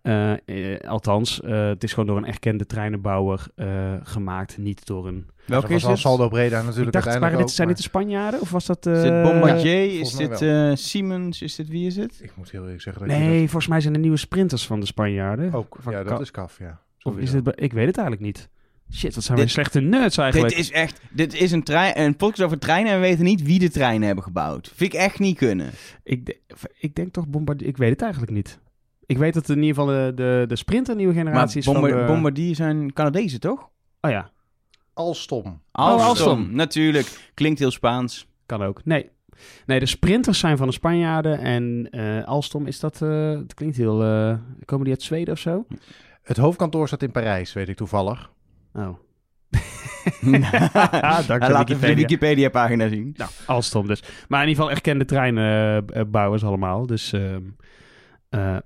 Eh, 0.07 0.73
eh, 0.73 0.79
althans, 0.89 1.41
eh, 1.41 1.67
het 1.67 1.83
is 1.83 1.89
gewoon 1.93 2.05
door 2.07 2.17
een 2.17 2.25
erkende 2.25 2.65
treinenbouwer 2.65 3.47
eh, 3.55 3.93
gemaakt, 4.03 4.57
niet 4.57 4.85
door 4.85 5.07
een... 5.07 5.25
Welke 5.45 5.67
dat 5.67 5.77
is 5.77 5.83
het? 5.83 5.97
Saldo 5.97 6.27
Breda 6.27 6.59
Ik 6.59 6.65
natuurlijk 6.65 6.91
dacht, 6.91 7.17
waren 7.17 7.37
dit, 7.37 7.51
zijn 7.51 7.67
dit 7.67 7.77
de 7.77 7.83
Spanjaarden 7.83 8.41
of 8.41 8.49
was 8.51 8.65
dat... 8.65 8.85
Is 8.85 9.01
dit 9.01 9.11
eh, 9.11 9.23
Bombardier? 9.23 9.99
is 9.99 10.15
dit 10.15 10.41
eh, 10.41 10.71
Siemens? 10.73 11.41
Is 11.41 11.55
dit 11.55 11.67
wie 11.67 11.87
is 11.87 11.95
het? 11.95 12.19
Ik 12.21 12.31
moet 12.35 12.51
heel 12.51 12.61
eerlijk 12.63 12.81
zeggen 12.81 13.07
dat 13.07 13.17
Nee, 13.17 13.39
volgens 13.39 13.67
mij 13.67 13.81
zijn 13.81 13.93
de 13.93 13.99
nieuwe 13.99 14.17
sprinters 14.17 14.65
van 14.65 14.79
de 14.79 14.85
Spanjaarden. 14.85 15.51
dat 15.51 15.59
ook... 15.59 15.77
Van 15.79 15.93
Ja, 15.93 16.03
Ka- 16.03 16.09
dat 16.09 16.21
is 16.21 16.31
kaf, 16.31 16.59
ja. 16.59 16.79
Of 17.01 17.17
is 17.17 17.31
dit, 17.31 17.47
ik 17.55 17.73
weet 17.73 17.87
het 17.87 17.97
eigenlijk 17.97 18.25
niet. 18.25 18.49
Shit, 18.93 19.15
wat 19.15 19.23
zijn 19.23 19.37
Dit- 19.37 19.45
we 19.45 19.51
slechte 19.51 19.79
nerds 19.79 20.17
eigenlijk. 20.17 20.55
Dit 20.55 20.63
is 20.63 20.71
echt, 20.71 20.99
dit 21.11 21.33
is 21.33 21.51
een, 21.51 21.63
trein, 21.63 21.99
een 21.99 22.15
podcast 22.15 22.41
over 22.41 22.59
treinen 22.59 22.91
en 22.93 22.99
we 23.01 23.07
weten 23.07 23.23
niet 23.23 23.43
wie 23.43 23.59
de 23.59 23.69
treinen 23.69 24.05
hebben 24.05 24.23
gebouwd. 24.23 24.71
Vind 24.75 24.93
ik 24.93 24.99
echt 24.99 25.19
niet 25.19 25.37
kunnen. 25.37 25.69
ik, 26.03 26.25
de- 26.25 26.37
ik 26.79 26.95
denk 26.95 27.13
toch 27.13 27.27
Bombardier... 27.27 27.67
Ik 27.67 27.77
weet 27.77 27.89
het 27.89 28.01
eigenlijk 28.01 28.31
niet. 28.31 28.59
Ik 29.07 29.17
weet 29.17 29.33
dat 29.33 29.49
in 29.49 29.55
ieder 29.63 29.69
geval 29.75 29.85
de, 29.85 30.11
de, 30.15 30.45
de 30.47 30.55
sprinter 30.55 30.95
nieuwe 30.95 31.13
Maar 31.13 31.23
generatie 31.23 31.59
is 31.59 31.65
van 31.65 31.81
de... 31.81 32.03
Bombardier 32.07 32.55
zijn 32.55 32.93
Canadezen, 32.93 33.39
toch? 33.39 33.69
Oh 34.01 34.11
ja, 34.11 34.31
Alstom. 34.93 35.61
Alstom, 35.71 36.07
Alstom. 36.07 36.55
natuurlijk. 36.55 37.31
Klinkt 37.33 37.59
heel 37.59 37.71
Spaans. 37.71 38.27
kan 38.45 38.63
ook. 38.63 38.85
Nee. 38.85 39.09
Nee, 39.65 39.79
de 39.79 39.85
sprinters 39.85 40.39
zijn 40.39 40.57
van 40.57 40.67
de 40.67 40.73
Spanjaarden 40.73 41.39
en 41.39 41.87
eh, 41.91 42.23
Alstom 42.27 42.65
is 42.67 42.79
dat... 42.79 43.01
eh 43.01 43.29
het 43.29 43.53
klinkt 43.53 43.77
heel... 43.77 44.03
eh, 44.03 44.37
komen 44.65 44.83
die 44.85 44.93
uit 44.93 45.03
Zweden 45.03 45.33
of 45.33 45.39
zo? 45.39 45.65
Het 46.21 46.37
hoofdkantoor 46.37 46.87
staat 46.87 47.03
in 47.03 47.11
Parijs, 47.11 47.53
weet 47.53 47.69
ik 47.69 47.75
toevallig. 47.75 48.31
Oh. 48.73 48.89
Hij 50.19 51.51
laat 51.51 51.69
even 51.69 51.87
de 51.87 51.95
Wikipedia-pagina 51.95 52.87
zien. 52.87 53.13
Nou, 53.17 53.31
Alstom 53.45 53.87
dus. 53.87 54.03
Maar 54.27 54.41
in 54.43 54.47
ieder 54.47 54.63
geval 54.63 54.77
erkende 54.77 55.05
treinenbouwers 55.05 56.43
allemaal. 56.43 56.85
Dus 56.85 57.13
ehm, 57.13 57.23
eh, 57.23 57.39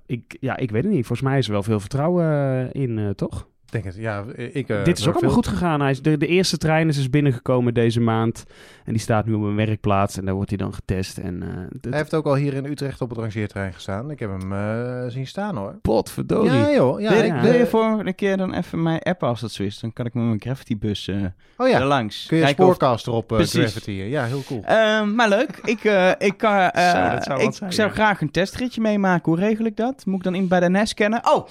ik, 0.06 0.36
ja, 0.40 0.56
ik 0.56 0.70
weet 0.70 0.84
het 0.84 0.92
niet. 0.92 1.06
Volgens 1.06 1.28
mij 1.28 1.38
is 1.38 1.46
er 1.46 1.52
wel 1.52 1.62
veel 1.62 1.80
vertrouwen 1.80 2.24
eh, 2.24 2.82
in, 2.82 2.98
eh, 2.98 3.10
toch? 3.10 3.48
Denk 3.72 3.84
het, 3.84 3.94
ja. 3.96 4.24
Ik, 4.36 4.68
eh, 4.68 4.84
Dit 4.84 4.98
is 4.98 5.06
ook 5.06 5.12
veel- 5.12 5.12
allemaal 5.12 5.30
goed 5.34 5.46
gegaan. 5.46 5.80
Hij 5.80 5.90
is, 5.90 6.02
de, 6.02 6.16
de 6.16 6.26
eerste 6.26 6.58
trein 6.58 6.88
is 6.88 6.96
dus 6.96 7.10
binnengekomen 7.10 7.74
deze 7.74 8.00
maand. 8.00 8.44
En 8.84 8.92
die 8.92 9.00
staat 9.00 9.26
nu 9.26 9.32
op 9.32 9.42
een 9.42 9.54
werkplaats. 9.56 10.16
En 10.18 10.24
daar 10.24 10.34
wordt 10.34 10.48
hij 10.48 10.58
dan 10.58 10.74
getest. 10.74 11.18
En 11.18 11.42
eh 11.42 11.48
Hij 11.90 11.98
heeft 11.98 12.14
ook 12.14 12.26
al 12.26 12.34
hier 12.34 12.54
in 12.54 12.64
Utrecht 12.64 13.00
op 13.00 13.08
het 13.10 13.18
rangeerterrein 13.18 13.72
gestaan. 13.72 14.10
Ik 14.10 14.18
heb 14.18 14.30
hem 14.40 14.52
eh, 14.52 15.10
zien 15.10 15.26
staan 15.26 15.56
hoor. 15.56 15.78
potverdorie. 15.82 16.50
Ja 16.52 16.72
joh. 16.72 17.00
Ja, 17.00 17.10
wil, 17.12 17.22
ik, 17.24 17.32
wil 17.32 17.52
je 17.52 17.66
voor 17.66 18.00
een 18.04 18.14
keer 18.14 18.36
dan 18.36 18.54
even 18.54 18.82
mij 18.82 19.00
appen 19.00 19.28
als 19.28 19.40
dat 19.40 19.50
zo 19.52 19.62
is? 19.62 19.78
Dan 19.80 19.92
kan 19.92 20.06
ik 20.06 20.14
met 20.14 20.24
mijn 20.24 20.40
Gravity-bus 20.40 21.10
oh 21.56 21.68
ja, 21.68 21.84
langs. 21.84 22.26
kun 22.26 22.36
je 22.36 22.42
of- 22.42 22.48
Spoorcast 22.50 23.06
erop 23.06 23.32
graffitiën. 23.36 24.08
Ja, 24.08 24.24
heel 24.24 24.42
cool. 24.46 24.62
Ehm, 24.64 25.14
maar 25.14 25.28
leuk. 25.28 25.60
Ik, 25.74 25.82
ik, 26.18 26.34
kan, 26.36 26.70
Zo, 26.74 27.20
zou 27.20 27.42
ik 27.42 27.52
zijn, 27.54 27.72
zou 27.72 27.88
ja. 27.88 27.94
graag 27.94 28.20
een 28.20 28.30
testritje 28.30 28.80
meemaken. 28.80 29.32
Hoe 29.32 29.40
regel 29.40 29.64
ik 29.64 29.76
dat? 29.76 30.06
Moet 30.06 30.16
ik 30.18 30.22
dan 30.24 30.34
in 30.34 30.48
bij 30.48 30.60
de 30.60 30.68
NES 30.68 30.94
kennen? 30.94 31.20
Oh, 31.32 31.46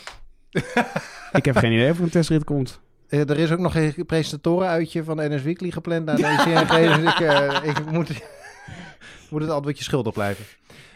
Ik 1.32 1.46
heb 1.46 1.56
geen 1.56 1.72
idee 1.72 1.92
of 1.92 1.98
er 1.98 2.04
een 2.04 2.10
testrit 2.10 2.44
komt. 2.44 2.80
Eh, 3.12 3.30
er 3.30 3.38
is 3.38 3.52
ook 3.52 3.60
nog 3.60 3.76
een 3.76 4.06
presentatorenuitje 4.06 5.04
van 5.04 5.18
NS 5.18 5.42
Weekly 5.42 5.72
gepland 5.72 6.06
naar 6.06 6.16
de 6.16 6.22
ICNG. 6.22 6.96
dus 6.96 7.70
ik, 7.70 7.78
ik 7.78 7.92
moet, 7.92 8.10
moet 9.30 9.42
het 9.42 9.50
antwoordje 9.50 9.84
schuldig 9.84 10.14
blijven. 10.14 10.46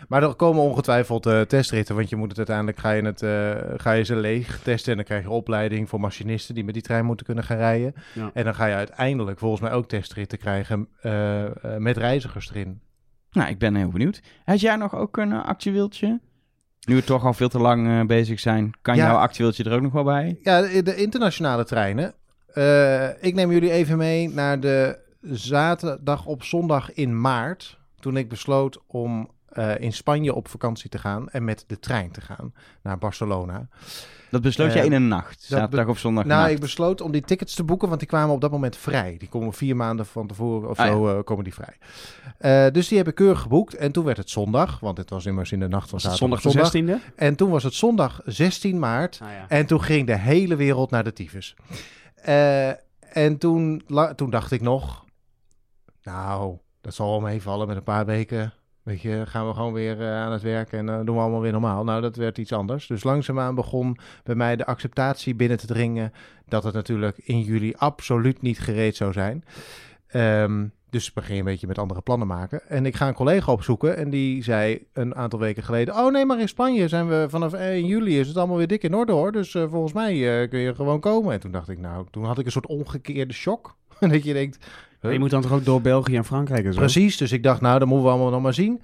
Maar 0.08 0.24
er 0.24 0.36
komen 0.36 0.64
ongetwijfeld 0.64 1.26
eh, 1.26 1.42
testritten, 1.42 1.96
want 1.96 2.10
je 2.10 2.16
moet 2.16 2.28
het 2.28 2.38
uiteindelijk 2.38 2.78
ga 2.78 2.92
je, 2.92 3.02
het, 3.02 3.22
eh, 3.22 3.74
ga 3.78 3.92
je 3.92 4.04
ze 4.04 4.16
leeg 4.16 4.60
testen 4.60 4.92
en 4.92 4.98
dan 4.98 5.06
krijg 5.06 5.24
je 5.24 5.30
opleiding 5.30 5.90
voor 5.90 6.00
machinisten 6.00 6.56
die 6.56 6.64
met 6.64 6.74
die 6.74 6.84
trein 6.84 7.06
moeten 7.06 7.26
kunnen 7.26 7.44
gaan 7.44 7.58
rijden. 7.58 7.94
Ja. 8.14 8.32
En 8.34 8.44
dan 8.44 8.56
ga 8.56 8.66
je 8.66 8.76
uiteindelijk 8.76 9.40
volgens 9.40 9.62
mij 9.62 9.72
ook 9.72 9.88
testritten 9.88 10.38
krijgen 10.38 10.88
met 11.78 11.98
reizigers 11.98 12.50
erin. 12.50 12.82
nou, 13.32 13.50
ik 13.50 13.58
ben 13.58 13.76
heel 13.76 13.90
benieuwd. 13.90 14.22
Had 14.46 14.60
jij 14.60 14.76
nog 14.76 14.96
ook 14.96 15.18
een 15.18 15.34
actueeltje? 15.34 16.20
Nu 16.86 16.96
we 16.96 17.04
toch 17.04 17.26
al 17.26 17.34
veel 17.34 17.50
te 17.50 17.60
lang 17.60 17.88
eh, 17.88 18.06
bezig 18.06 18.40
zijn, 18.40 18.72
kan 18.82 18.96
Ja. 18.96 19.06
jouw 19.06 19.18
actueeltje 19.18 19.64
er 19.64 19.74
ook 19.74 19.82
nog 19.82 19.92
wel 19.94 20.04
bij? 20.04 20.38
Ja, 20.42 20.62
de 20.62 20.84
de 20.84 20.96
internationale 20.96 21.64
treinen. 21.66 22.14
Eh, 22.54 23.24
ik 23.24 23.34
neem 23.34 23.52
jullie 23.52 23.72
even 23.72 23.98
mee 23.98 24.30
naar 24.30 24.60
de 24.60 24.98
zaterdag 25.22 26.26
op 26.26 26.44
zondag 26.44 26.94
in 26.94 27.22
maart. 27.22 27.80
Toen 28.00 28.18
ik 28.18 28.30
besloot 28.30 28.80
om 28.88 29.30
eh, 29.56 29.80
in 29.80 29.94
Spanje 29.94 30.34
op 30.34 30.48
vakantie 30.48 30.90
te 30.90 30.98
gaan 30.98 31.30
en 31.30 31.44
met 31.44 31.64
de 31.68 31.80
trein 31.80 32.12
te 32.12 32.22
gaan 32.22 32.54
naar 32.84 32.98
Barcelona. 32.98 33.68
Dat 34.30 34.42
besloot 34.42 34.68
Eh, 34.68 34.76
jij 34.76 34.86
in 34.86 34.92
een 34.94 35.08
nacht, 35.08 35.42
zaterdag 35.44 35.88
of 35.88 36.00
zondag 36.00 36.26
Nou, 36.26 36.50
ik 36.50 36.60
besloot 36.60 37.02
om 37.02 37.12
die 37.12 37.22
tickets 37.22 37.56
te 37.56 37.64
boeken, 37.64 37.88
want 37.88 38.00
die 38.00 38.10
kwamen 38.10 38.36
op 38.36 38.42
dat 38.42 38.52
moment 38.52 38.78
vrij. 38.78 39.16
Die 39.18 39.30
komen 39.30 39.54
vier 39.54 39.76
maanden 39.76 40.06
van 40.06 40.28
tevoren 40.28 40.70
of 40.70 40.80
Ah, 40.80 40.88
zo 40.88 41.18
eh, 41.18 41.24
komen 41.24 41.44
die 41.44 41.54
vrij. 41.54 41.78
Eh, 42.38 42.74
dus 42.74 42.88
die 42.88 42.98
heb 42.98 43.08
ik 43.08 43.16
keurig 43.16 43.42
geboekt. 43.42 43.76
En 43.76 43.92
toen 43.92 44.06
werd 44.06 44.18
het 44.18 44.30
zondag, 44.30 44.80
want 44.80 44.98
het 44.98 45.10
was 45.10 45.26
immers 45.26 45.52
in 45.52 45.60
de 45.60 45.68
nacht 45.68 45.90
van 45.90 46.00
Was 46.00 46.04
het 46.04 46.18
zaterdag 46.18 46.42
zondag 46.42 46.66
op 46.66 46.72
de 46.72 46.78
zondag. 46.80 47.02
16e? 47.04 47.16
En 47.16 47.36
toen 47.36 47.50
was 47.50 47.64
het 47.64 47.74
zondag 47.74 48.22
16 48.26 48.80
maart. 48.80 49.20
Ah, 49.24 49.30
ja. 49.32 49.46
En 49.48 49.66
toen 49.66 49.82
ging 49.82 50.08
de 50.08 50.18
hele 50.18 50.56
wereld 50.56 50.92
naar 50.92 51.04
de 51.04 51.14
tyfus. 51.14 51.56
Eh, 52.16 52.70
en 53.18 53.38
toen, 53.38 53.84
la- 53.88 54.14
toen 54.16 54.30
dacht 54.30 54.52
ik 54.52 54.62
nog, 54.62 55.06
nou, 56.04 56.58
dat 56.82 56.94
zal 56.94 57.10
wel 57.10 57.22
meevallen 57.22 57.68
met 57.68 57.78
een 57.78 57.84
paar 57.84 58.06
weken. 58.06 58.54
Weet 58.86 59.02
je, 59.02 59.24
gaan 59.26 59.48
we 59.48 59.54
gewoon 59.54 59.74
weer 59.74 60.02
eh, 60.02 60.16
aan 60.16 60.32
het 60.32 60.42
werk 60.42 60.72
en 60.72 60.90
eh, 60.90 60.96
doen 60.96 61.16
we 61.16 61.22
allemaal 61.22 61.42
weer 61.42 61.52
normaal. 61.52 61.84
Nou, 61.84 62.02
dat 62.02 62.16
werd 62.16 62.38
iets 62.38 62.54
anders. 62.54 62.88
Dus 62.88 63.04
langzaamaan 63.04 63.56
begon 63.56 63.98
bij 64.24 64.36
mij 64.36 64.56
de 64.56 64.66
acceptatie 64.66 65.36
binnen 65.36 65.58
te 65.58 65.68
dringen 65.68 66.14
dat 66.48 66.64
het 66.64 66.74
natuurlijk 66.74 67.18
in 67.18 67.42
juli 67.42 67.74
absoluut 67.78 68.42
niet 68.42 68.60
gereed 68.60 68.96
zou 68.96 69.12
zijn. 69.12 69.44
Ehm, 70.08 70.66
dus 70.90 71.14
begin 71.14 71.38
een 71.38 71.44
beetje 71.44 71.68
met 71.68 71.78
andere 71.78 72.02
plannen 72.02 72.28
maken. 72.28 72.70
En 72.70 72.86
ik 72.86 72.96
ga 72.96 73.08
een 73.08 73.14
collega 73.14 73.52
opzoeken 73.52 73.98
en 73.98 74.10
die 74.10 74.44
zei 74.44 74.88
een 74.94 75.16
aantal 75.16 75.40
weken 75.40 75.64
geleden... 75.64 75.96
Oh 75.96 76.12
nee, 76.12 76.26
maar 76.26 76.40
in 76.40 76.48
Spanje 76.48 76.88
zijn 76.88 77.08
we 77.08 77.26
vanaf 77.30 77.54
1 77.54 77.86
juli 77.86 78.20
is 78.20 78.28
het 78.28 78.38
allemaal 78.38 78.58
weer 78.58 78.68
dik 78.68 78.84
in 78.84 78.96
orde 78.96 79.12
hoor. 79.12 79.32
Dus 79.32 79.56
eh, 79.56 79.70
volgens 79.70 79.94
mij 79.94 80.48
kun 80.48 80.60
je 80.60 80.76
gewoon 80.76 81.00
komen. 81.00 81.34
En 81.34 81.40
toen 81.40 81.52
dacht 81.52 81.70
ik, 81.70 81.80
nou, 81.80 82.06
toen 82.12 82.26
had 82.26 82.40
ik 82.40 82.46
een 82.46 82.52
soort 82.52 82.68
omgekeerde 82.68 83.34
shock. 83.34 83.76
dat 84.00 84.24
je 84.24 84.34
denkt... 84.34 84.58
Je 85.12 85.20
moet 85.20 85.30
dan 85.30 85.42
toch 85.42 85.54
ook 85.54 85.66
door 85.66 85.82
België 85.82 86.16
en 86.16 86.26
Frankrijk 86.26 86.66
en 86.66 86.74
zo? 86.74 86.80
Precies, 86.80 87.18
dus 87.18 87.32
ik 87.32 87.44
dacht, 87.44 87.62
nou, 87.62 87.80
dat 87.80 87.88
moeten 87.88 88.06
we 88.06 88.12
allemaal 88.12 88.32
nog 88.32 88.42
maar 88.42 88.54
zien. 88.54 88.82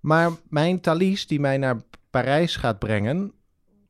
Maar 0.00 0.30
mijn 0.48 0.80
Thalys, 0.80 1.26
die 1.26 1.40
mij 1.40 1.58
naar 1.58 1.80
Parijs 2.10 2.56
gaat 2.56 2.78
brengen, 2.78 3.32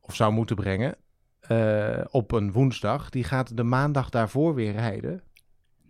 of 0.01 0.15
zou 0.15 0.33
moeten 0.33 0.55
brengen, 0.55 0.95
eh, 1.39 2.01
op 2.11 2.31
een 2.31 2.51
woensdag, 2.51 3.09
die 3.09 3.23
gaat 3.23 3.57
de 3.57 3.63
maandag 3.63 4.09
daarvoor 4.09 4.55
weer 4.55 4.71
rijden. 4.71 5.23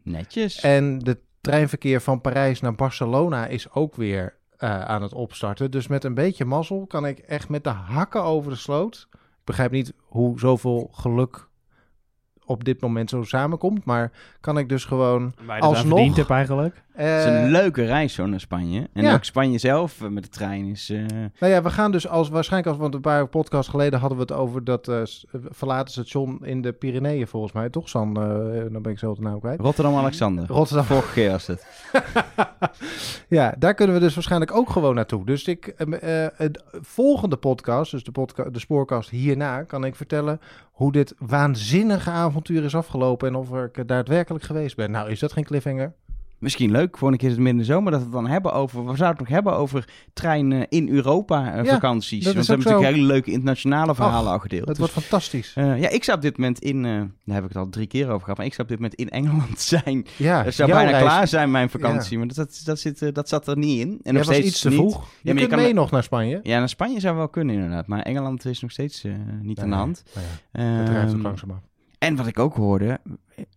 Netjes. 0.03 0.61
En 0.61 0.99
de 0.99 1.19
treinverkeer 1.41 2.01
van 2.01 2.21
Parijs 2.21 2.61
naar 2.61 2.75
Barcelona 2.75 3.47
is 3.47 3.71
ook 3.71 3.95
weer 3.95 4.37
eh, 4.57 4.81
aan 4.81 5.01
het 5.01 5.13
opstarten. 5.13 5.71
Dus 5.71 5.87
met 5.87 6.03
een 6.03 6.13
beetje 6.13 6.45
mazzel 6.45 6.85
kan 6.87 7.05
ik 7.05 7.19
echt 7.19 7.49
met 7.49 7.63
de 7.63 7.69
hakken 7.69 8.23
over 8.23 8.51
de 8.51 8.57
sloot. 8.57 9.07
Ik 9.11 9.43
begrijp 9.43 9.71
niet 9.71 9.93
hoe 9.99 10.39
zoveel 10.39 10.89
geluk 10.91 11.49
op 12.45 12.63
dit 12.63 12.81
moment 12.81 13.09
zo 13.09 13.23
samenkomt, 13.23 13.85
maar 13.85 14.11
kan 14.41 14.57
ik 14.57 14.69
dus 14.69 14.85
gewoon 14.85 15.33
aan 15.47 15.59
Alsnog- 15.59 15.87
verdiend 15.87 16.15
hebt 16.15 16.29
eigenlijk. 16.29 16.83
Eh, 16.95 17.15
het 17.15 17.19
is 17.25 17.31
een 17.31 17.51
leuke 17.51 17.85
reis 17.85 18.13
zo 18.13 18.25
naar 18.25 18.39
Spanje. 18.39 18.87
En 18.93 19.03
ja. 19.03 19.13
ook 19.13 19.23
Spanje 19.23 19.57
zelf 19.57 20.01
eh, 20.01 20.07
met 20.07 20.23
de 20.23 20.29
trein 20.29 20.65
is... 20.65 20.89
eh, 20.89 20.99
Nou 21.39 21.51
ja, 21.53 21.61
we 21.61 21.69
gaan 21.69 21.91
dus 21.91 22.07
als 22.07 22.29
waarschijnlijk 22.29 22.71
als 22.71 22.81
want 22.81 22.93
een 22.93 23.01
paar 23.01 23.27
podcasts 23.27 23.69
geleden 23.69 23.99
hadden 23.99 24.17
we 24.17 24.23
het 24.23 24.33
over 24.33 24.63
dat 24.63 24.87
eh, 24.87 25.01
eh, 25.01 25.07
verlaten 25.49 25.91
station 25.91 26.45
in 26.45 26.61
de 26.61 26.71
Pyreneeën 26.73 27.27
volgens 27.27 27.53
mij, 27.53 27.69
toch 27.69 27.89
San? 27.89 28.07
Eh, 28.21 28.23
dan 28.71 28.81
ben 28.81 28.91
ik 28.91 28.99
zo 28.99 29.13
de 29.15 29.21
naam 29.21 29.39
kwijt. 29.39 29.59
Rotterdam-Alexander. 29.59 30.47
Rotterdam. 30.47 30.85
Vorige 30.85 31.13
keer 31.13 31.31
was 31.31 31.47
het. 31.47 31.65
ja, 33.27 33.55
daar 33.57 33.73
kunnen 33.73 33.95
we 33.95 34.01
dus 34.01 34.13
waarschijnlijk 34.13 34.55
ook 34.55 34.69
gewoon 34.69 34.95
naartoe. 34.95 35.25
Dus 35.25 35.43
ik, 35.47 35.67
eh, 35.67 36.23
eh, 36.25 36.31
het 36.35 36.63
volgende 36.81 37.35
podcast, 37.37 37.91
dus 37.91 38.03
de, 38.03 38.11
podca 38.11 38.43
de 38.49 38.59
spoorcast 38.59 39.09
hierna, 39.09 39.63
kan 39.63 39.83
ik 39.85 39.95
vertellen 39.95 40.39
hoe 40.71 40.91
dit 40.91 41.13
waanzinnige 41.19 42.09
avontuur 42.09 42.63
is 42.63 42.75
afgelopen 42.75 43.27
en 43.27 43.35
of 43.35 43.53
ik 43.53 43.77
er 43.77 43.85
daadwerkelijk 43.85 44.43
geweest 44.43 44.75
ben. 44.75 44.91
Nou, 44.91 45.09
is 45.09 45.19
dat 45.19 45.33
geen 45.33 45.43
cliffhanger? 45.43 45.93
Misschien 46.45 46.71
leuk, 46.71 46.97
voor 46.97 47.11
een 47.11 47.17
keer 47.17 47.27
is 47.29 47.33
het 47.33 47.43
midden 47.43 47.65
zomer, 47.65 47.91
dat 47.91 47.99
we 47.99 48.05
het 48.05 48.15
dan 48.15 48.27
hebben 48.27 48.53
over... 48.53 48.79
We 48.79 48.85
zouden 48.85 49.07
het 49.07 49.19
nog 49.19 49.27
hebben 49.27 49.53
over 49.55 49.87
treinen 50.13 50.65
in 50.69 50.89
Europa 50.89 51.53
eh, 51.53 51.65
vakanties. 51.73 52.23
dat 52.23 52.33
Want 52.33 52.37
is 52.37 52.47
we 52.47 52.53
hebben 52.53 52.71
natuurlijk 52.71 52.95
hele 52.95 53.13
leuke 53.13 53.31
internationale 53.31 53.95
verhalen 53.95 54.27
Ach, 54.27 54.33
al 54.33 54.39
gedeeld. 54.39 54.67
Het 54.67 54.77
Dus, 54.77 54.77
wordt 54.77 54.93
fantastisch. 54.93 55.53
eh, 55.55 55.81
ja, 55.81 55.89
ik 55.89 56.03
zou 56.03 56.17
op 56.17 56.23
dit 56.23 56.37
moment 56.37 56.59
in... 56.59 56.85
eh, 56.85 56.91
daar 57.25 57.35
heb 57.35 57.43
ik 57.43 57.49
het 57.49 57.57
al 57.57 57.69
drie 57.69 57.87
keer 57.87 58.07
over 58.09 58.19
gehad, 58.21 58.37
maar 58.37 58.45
ik 58.45 58.53
zou 58.53 58.63
op 58.63 58.77
dit 58.77 58.79
moment 58.79 58.99
in 58.99 59.09
Engeland 59.09 59.59
zijn. 59.75 60.05
Ja, 60.17 60.51
zou 60.51 60.71
bijna 60.71 60.89
reis- 60.89 61.03
klaar 61.03 61.27
zijn, 61.27 61.51
mijn 61.51 61.69
vakantie. 61.69 62.17
Maar 62.17 62.27
dat, 62.27 62.35
dat, 62.35 62.61
dat, 62.65 62.79
zit, 62.79 63.15
dat 63.15 63.29
zat 63.29 63.47
er 63.47 63.57
niet 63.57 63.79
in. 63.79 63.89
En 63.89 63.99
Jij 64.03 64.11
nog 64.13 64.25
was 64.25 64.35
steeds 64.35 64.47
iets 64.49 64.59
te 64.61 64.69
niet. 64.69 64.77
vroeg. 64.77 65.07
Je 65.21 65.33
maar 65.33 65.41
je 65.43 65.47
kan 65.49 65.57
mee 65.57 65.67
me- 65.67 65.73
nog 65.79 65.91
naar 65.91 66.03
Spanje. 66.03 66.39
Ja, 66.43 66.57
naar 66.59 66.69
Spanje 66.69 66.99
zou 66.99 67.15
wel 67.15 67.29
kunnen 67.29 67.55
inderdaad. 67.55 67.87
Maar 67.87 68.01
Engeland 68.01 68.45
is 68.45 68.61
nog 68.61 68.71
steeds 68.71 69.05
niet 69.41 69.59
aan 69.59 69.69
de 69.69 69.75
hand. 69.75 70.03
dat 70.51 70.85
drijft 70.85 71.09
ook 71.09 71.13
Ehm, 71.15 71.21
langzaam 71.21 71.51
af. 71.51 71.57
En 71.99 72.15
wat 72.15 72.27
ik 72.27 72.39
ook 72.39 72.55
hoorde, 72.55 72.99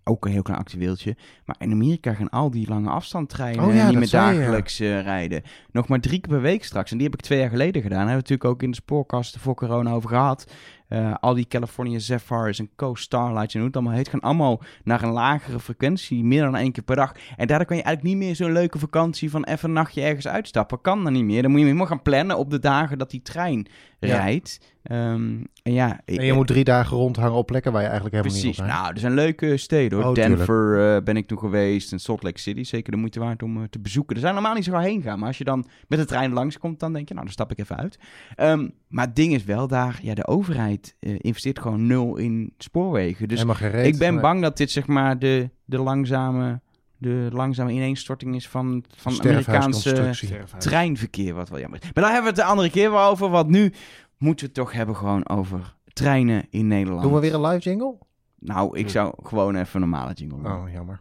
ook 0.04 0.24
een 0.26 0.32
heel 0.32 0.42
klein 0.42 0.58
actueeltje. 0.60 1.16
Maar 1.44 1.56
in 1.58 1.72
Amerika 1.72 2.14
gaan 2.14 2.28
al 2.30 2.50
die 2.50 2.68
lange 2.68 2.90
afstandtreinen 2.90 3.64
Oh 3.64 3.74
ja, 3.74 3.74
niet 3.74 3.84
dat 3.84 3.94
meer 3.94 4.06
zei 4.08 4.26
je, 4.26 4.32
ja. 4.32 4.38
dagelijks 4.40 4.80
eh, 4.80 5.02
rijden. 5.02 5.42
Nog 5.72 5.88
maar 5.88 6.00
drie 6.00 6.20
keer 6.20 6.32
per 6.32 6.42
week 6.42 6.64
straks. 6.64 6.90
En 6.90 6.96
die 6.96 7.06
heb 7.06 7.14
ik 7.18 7.20
twee 7.24 7.38
jaar 7.38 7.48
geleden 7.50 7.82
gedaan. 7.82 7.98
Daar 7.98 8.08
hebben 8.08 8.24
we 8.24 8.30
natuurlijk 8.30 8.50
ook 8.50 8.62
in 8.62 8.70
de 8.70 8.76
spoorkasten 8.76 9.40
voor 9.40 9.54
corona 9.54 9.90
over 9.92 10.08
gehad. 10.08 10.46
Eh, 10.88 11.14
al 11.20 11.34
die 11.34 11.48
California 11.48 11.98
Zephyrs 11.98 12.58
en 12.58 12.70
Coast 12.76 13.04
Starlights 13.04 13.52
en 13.54 13.58
hoe 13.60 13.68
het 13.68 13.76
allemaal 13.78 13.96
heet, 13.96 14.08
gaan 14.08 14.20
allemaal 14.20 14.62
naar 14.84 15.02
een 15.02 15.10
lagere 15.12 15.60
frequentie, 15.60 16.24
meer 16.24 16.42
dan 16.42 16.56
één 16.56 16.72
keer 16.72 16.82
per 16.84 16.96
dag. 16.96 17.12
En 17.36 17.46
daardoor 17.46 17.66
kan 17.66 17.76
je 17.76 17.82
eigenlijk 17.82 18.14
niet 18.14 18.24
meer 18.26 18.36
zo'n 18.36 18.52
leuke 18.52 18.78
vakantie 18.78 19.30
van 19.30 19.44
even 19.44 19.68
een 19.68 19.74
nachtje 19.74 20.02
ergens 20.02 20.28
uitstappen. 20.28 20.80
Kan 20.80 21.04
dan 21.04 21.12
niet 21.12 21.24
meer. 21.24 21.42
Dan 21.42 21.50
moet 21.50 21.60
je 21.60 21.66
helemaal 21.66 21.86
gaan 21.86 22.02
plannen 22.02 22.38
op 22.38 22.50
de 22.50 22.58
dagen 22.58 22.98
dat 22.98 23.10
die 23.10 23.22
trein 23.22 23.66
Ja. 24.00 24.16
rijdt. 24.16 24.60
Ehm, 24.82 25.36
en 25.62 25.72
ja, 25.72 26.00
En 26.04 26.24
je 26.24 26.32
moet 26.32 26.46
drie 26.46 26.64
dagen 26.64 26.96
rondhangen 26.96 27.32
op 27.36 27.46
plekken 27.46 27.72
waar 27.72 27.82
je 27.82 27.88
eigenlijk 27.88 28.16
helemaal 28.16 28.36
Precies. 28.40 28.56
niet 28.58 28.66
wil 28.66 28.74
zijn. 28.74 28.82
Nou, 28.82 28.94
er 28.94 29.00
zijn 29.00 29.14
leuke 29.14 29.56
steden 29.68 29.98
hoor. 29.98 30.09
Oh, 30.09 30.14
Denver 30.14 30.94
eh, 30.96 31.02
ben 31.02 31.16
ik 31.16 31.26
toen 31.26 31.38
geweest 31.38 31.92
en 31.92 31.98
Salt 31.98 32.22
Lake 32.22 32.38
City. 32.38 32.62
Zeker 32.62 32.92
de 32.92 32.98
moeite 32.98 33.20
waard 33.20 33.42
om 33.42 33.57
eh, 33.57 33.62
te 33.70 33.78
bezoeken. 33.78 34.14
Er 34.14 34.20
zijn 34.20 34.35
normaal 34.35 34.54
niet 34.54 34.64
zo 34.64 34.72
gauw 34.72 34.83
heen 34.83 35.02
gaan. 35.02 35.18
Maar 35.18 35.28
als 35.28 35.38
je 35.38 35.44
dan 35.44 35.66
met 35.88 35.98
de 35.98 36.04
trein 36.04 36.33
langskomt, 36.33 36.81
dan 36.81 36.92
denk 36.92 37.09
je, 37.09 37.14
nou, 37.14 37.26
dan 37.26 37.35
stap 37.35 37.50
ik 37.50 37.59
even 37.59 37.76
uit. 37.76 37.98
Ehm, 38.35 38.68
maar 38.88 39.07
het 39.07 39.16
ding 39.16 39.35
is 39.35 39.44
wel 39.44 39.66
daar, 39.66 39.98
ja, 40.02 40.14
de 40.14 40.26
overheid 40.26 40.96
eh, 41.00 41.14
investeert 41.18 41.59
gewoon 41.59 41.87
nul 41.87 42.16
in 42.16 42.54
spoorwegen. 42.59 43.28
Dus 43.28 43.44
ik 43.83 43.98
ben 43.98 44.20
bang 44.20 44.42
dat 44.42 44.57
dit 44.57 44.70
zeg 44.70 44.87
maar 44.87 45.18
de, 45.18 45.50
de 45.64 45.78
langzame... 45.78 46.61
De 47.00 47.28
langzame 47.33 47.72
ineenstorting 47.72 48.35
is 48.35 48.48
van, 48.48 48.85
van 48.96 49.20
Amerikaanse 49.20 50.14
treinverkeer, 50.59 51.35
wat 51.35 51.48
wel 51.48 51.61
jammer 51.61 51.78
is. 51.83 51.85
Maar 51.94 52.04
daar 52.04 52.12
hebben 52.12 52.35
we 52.35 52.37
het 52.37 52.46
de 52.46 52.52
andere 52.52 52.70
keer 52.70 52.90
wel 52.90 53.11
over, 53.11 53.31
want 53.31 53.48
nu 53.48 53.72
moeten 54.16 54.46
we 54.46 54.52
het 54.52 54.64
toch 54.64 54.72
hebben 54.72 54.96
gewoon 54.96 55.28
over 55.28 55.76
treinen 55.92 56.46
in 56.50 56.66
Nederland. 56.66 57.02
Doen 57.02 57.14
we 57.14 57.20
weer 57.20 57.35
een 57.35 57.40
live 57.40 57.59
jingle? 57.59 57.94
Nou, 58.40 58.79
ik 58.79 58.88
zou 58.88 59.14
gewoon 59.22 59.57
even 59.57 59.83
een 59.83 59.88
normale 59.88 60.12
jingle 60.12 60.42
doen. 60.42 60.53
Oh, 60.53 60.72
jammer. 60.72 61.01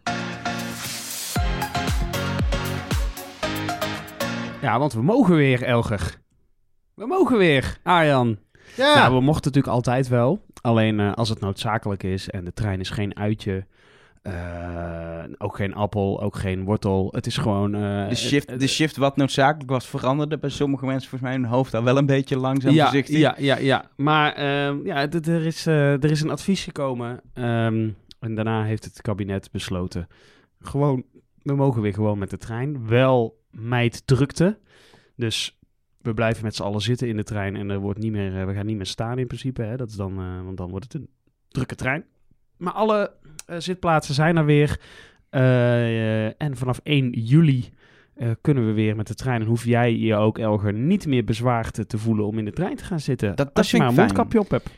Ja, 4.62 4.80
want 4.80 4.94
we 4.94 5.02
mogen 5.02 5.36
weer, 5.36 5.64
Elger. 5.64 6.16
We 6.94 7.06
mogen 7.06 7.38
weer, 7.38 7.78
Arjan. 7.84 8.38
Ja, 8.76 8.96
Nou, 8.96 9.14
we 9.16 9.22
mochten 9.22 9.46
natuurlijk 9.52 9.74
altijd 9.74 10.08
wel. 10.08 10.46
Alleen 10.62 11.00
eh, 11.00 11.14
als 11.14 11.30
het 11.30 11.40
noodzakelijk 11.40 12.04
is 12.04 12.30
en 12.30 12.46
de 12.46 12.54
trein 12.54 12.80
is 12.80 12.90
geen 12.90 13.18
uitje, 13.18 13.66
eh, 14.34 15.24
ook 15.38 15.56
geen 15.56 15.74
appel, 15.74 16.22
ook 16.22 16.36
geen 16.36 16.64
wortel. 16.64 17.10
Het 17.12 17.26
is 17.26 17.38
gewoon... 17.38 17.76
eh, 17.76 18.10
De 18.10 18.16
shift, 18.16 18.50
het- 18.50 18.60
de 18.60 18.68
shift 18.68 18.98
wat 18.98 19.16
noodzakelijk 19.18 19.70
was 19.70 19.88
veranderde 19.88 20.38
bij 20.38 20.50
sommige 20.50 20.86
mensen 20.86 21.10
volgens 21.10 21.30
mij 21.32 21.40
hun 21.40 21.50
hoofd 21.50 21.74
al 21.74 21.84
wel 21.84 21.98
een 21.98 22.06
beetje 22.06 22.38
langzaam 22.38 22.74
ja, 22.74 22.84
voorzichtig. 22.84 23.18
ja, 23.18 23.36
ja, 23.38 23.58
ja. 23.58 23.90
Maar 23.96 24.34
ehm, 24.34 24.86
ja, 24.86 25.10
er 25.12 25.46
is, 25.46 25.66
eh, 25.68 25.92
er 26.04 26.12
is 26.12 26.22
een 26.22 26.30
advies 26.30 26.64
gekomen. 26.64 27.22
ehm, 27.34 27.90
en 28.20 28.36
daarna 28.36 28.64
heeft 28.64 28.84
het 28.84 29.02
kabinet 29.02 29.52
besloten. 29.52 30.08
Gewoon, 30.60 31.04
we 31.42 31.56
mogen 31.56 31.82
weer 31.82 31.94
gewoon 31.94 32.18
met 32.20 32.30
de 32.30 32.38
trein. 32.38 32.88
Wel 32.88 33.42
meid 33.52 34.08
drukte. 34.08 34.58
Dus 35.16 35.60
we 36.02 36.14
blijven 36.14 36.44
met 36.44 36.56
z'n 36.56 36.64
allen 36.64 36.82
zitten 36.82 37.08
in 37.08 37.16
de 37.18 37.24
trein. 37.24 37.56
En 37.56 37.70
er 37.70 37.80
wordt 37.80 38.00
niet 38.00 38.12
meer, 38.12 38.48
we 38.48 38.54
gaan 38.54 38.66
niet 38.66 38.76
meer 38.76 38.86
staan 38.86 39.20
in 39.20 39.28
principe. 39.28 39.62
Hè? 39.62 39.76
Dat 39.78 39.90
is 39.90 39.96
dan, 39.96 40.16
want 40.46 40.58
dan 40.58 40.70
wordt 40.70 40.86
het 40.86 40.94
een 40.94 41.10
drukke 41.48 41.76
trein. 41.76 42.06
Maar 42.58 42.74
alle 42.74 43.12
eh, 43.46 43.56
zitplaatsen 43.60 44.14
zijn 44.16 44.38
er 44.38 44.46
weer. 44.46 44.80
Eh, 45.30 46.42
en 46.42 46.58
vanaf 46.58 46.80
1 46.84 47.10
juli 47.12 47.70
eh, 48.16 48.30
kunnen 48.42 48.66
we 48.66 48.72
weer 48.72 48.96
met 48.96 49.08
de 49.08 49.14
trein. 49.16 49.42
En 49.42 49.48
hoef 49.48 49.66
jij 49.66 49.98
je 49.98 50.16
ook, 50.16 50.38
Elger, 50.38 50.74
niet 50.74 51.06
meer 51.08 51.24
bezwaard 51.24 51.90
te- 51.90 51.98
voelen 51.98 52.26
om 52.26 52.38
in 52.38 52.46
de 52.46 52.52
trein 52.52 52.76
te 52.76 52.84
gaan 52.84 53.00
zitten. 53.00 53.28
Dat- 53.28 53.38
dat 53.38 53.52
als 53.58 53.72
je 53.72 53.78
maar 53.78 53.88
een 53.88 53.94
fijn. 53.94 54.06
mondkapje 54.06 54.40
op 54.40 54.50
hebt. 54.50 54.70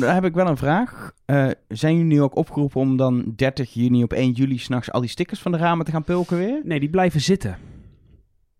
Daar 0.00 0.14
heb 0.14 0.24
ik 0.24 0.34
wel 0.34 0.46
een 0.46 0.56
vraag. 0.56 1.12
Zijn 1.68 1.96
jullie 1.96 2.12
nu 2.12 2.22
ook 2.22 2.36
opgeroepen 2.36 2.80
om 2.80 2.96
dan 2.96 3.32
30 3.36 3.74
juni 3.74 4.02
op 4.02 4.12
1 4.12 4.30
juli 4.32 4.58
s'nachts 4.58 4.90
al 4.92 5.00
die 5.00 5.10
stickers 5.10 5.40
van 5.40 5.52
de 5.52 5.58
ramen 5.58 5.84
te 5.84 5.90
gaan 5.90 6.04
pulken 6.04 6.36
weer? 6.38 6.60
Nee, 6.64 6.80
die 6.80 6.90
blijven 6.90 7.20
zitten. 7.20 7.56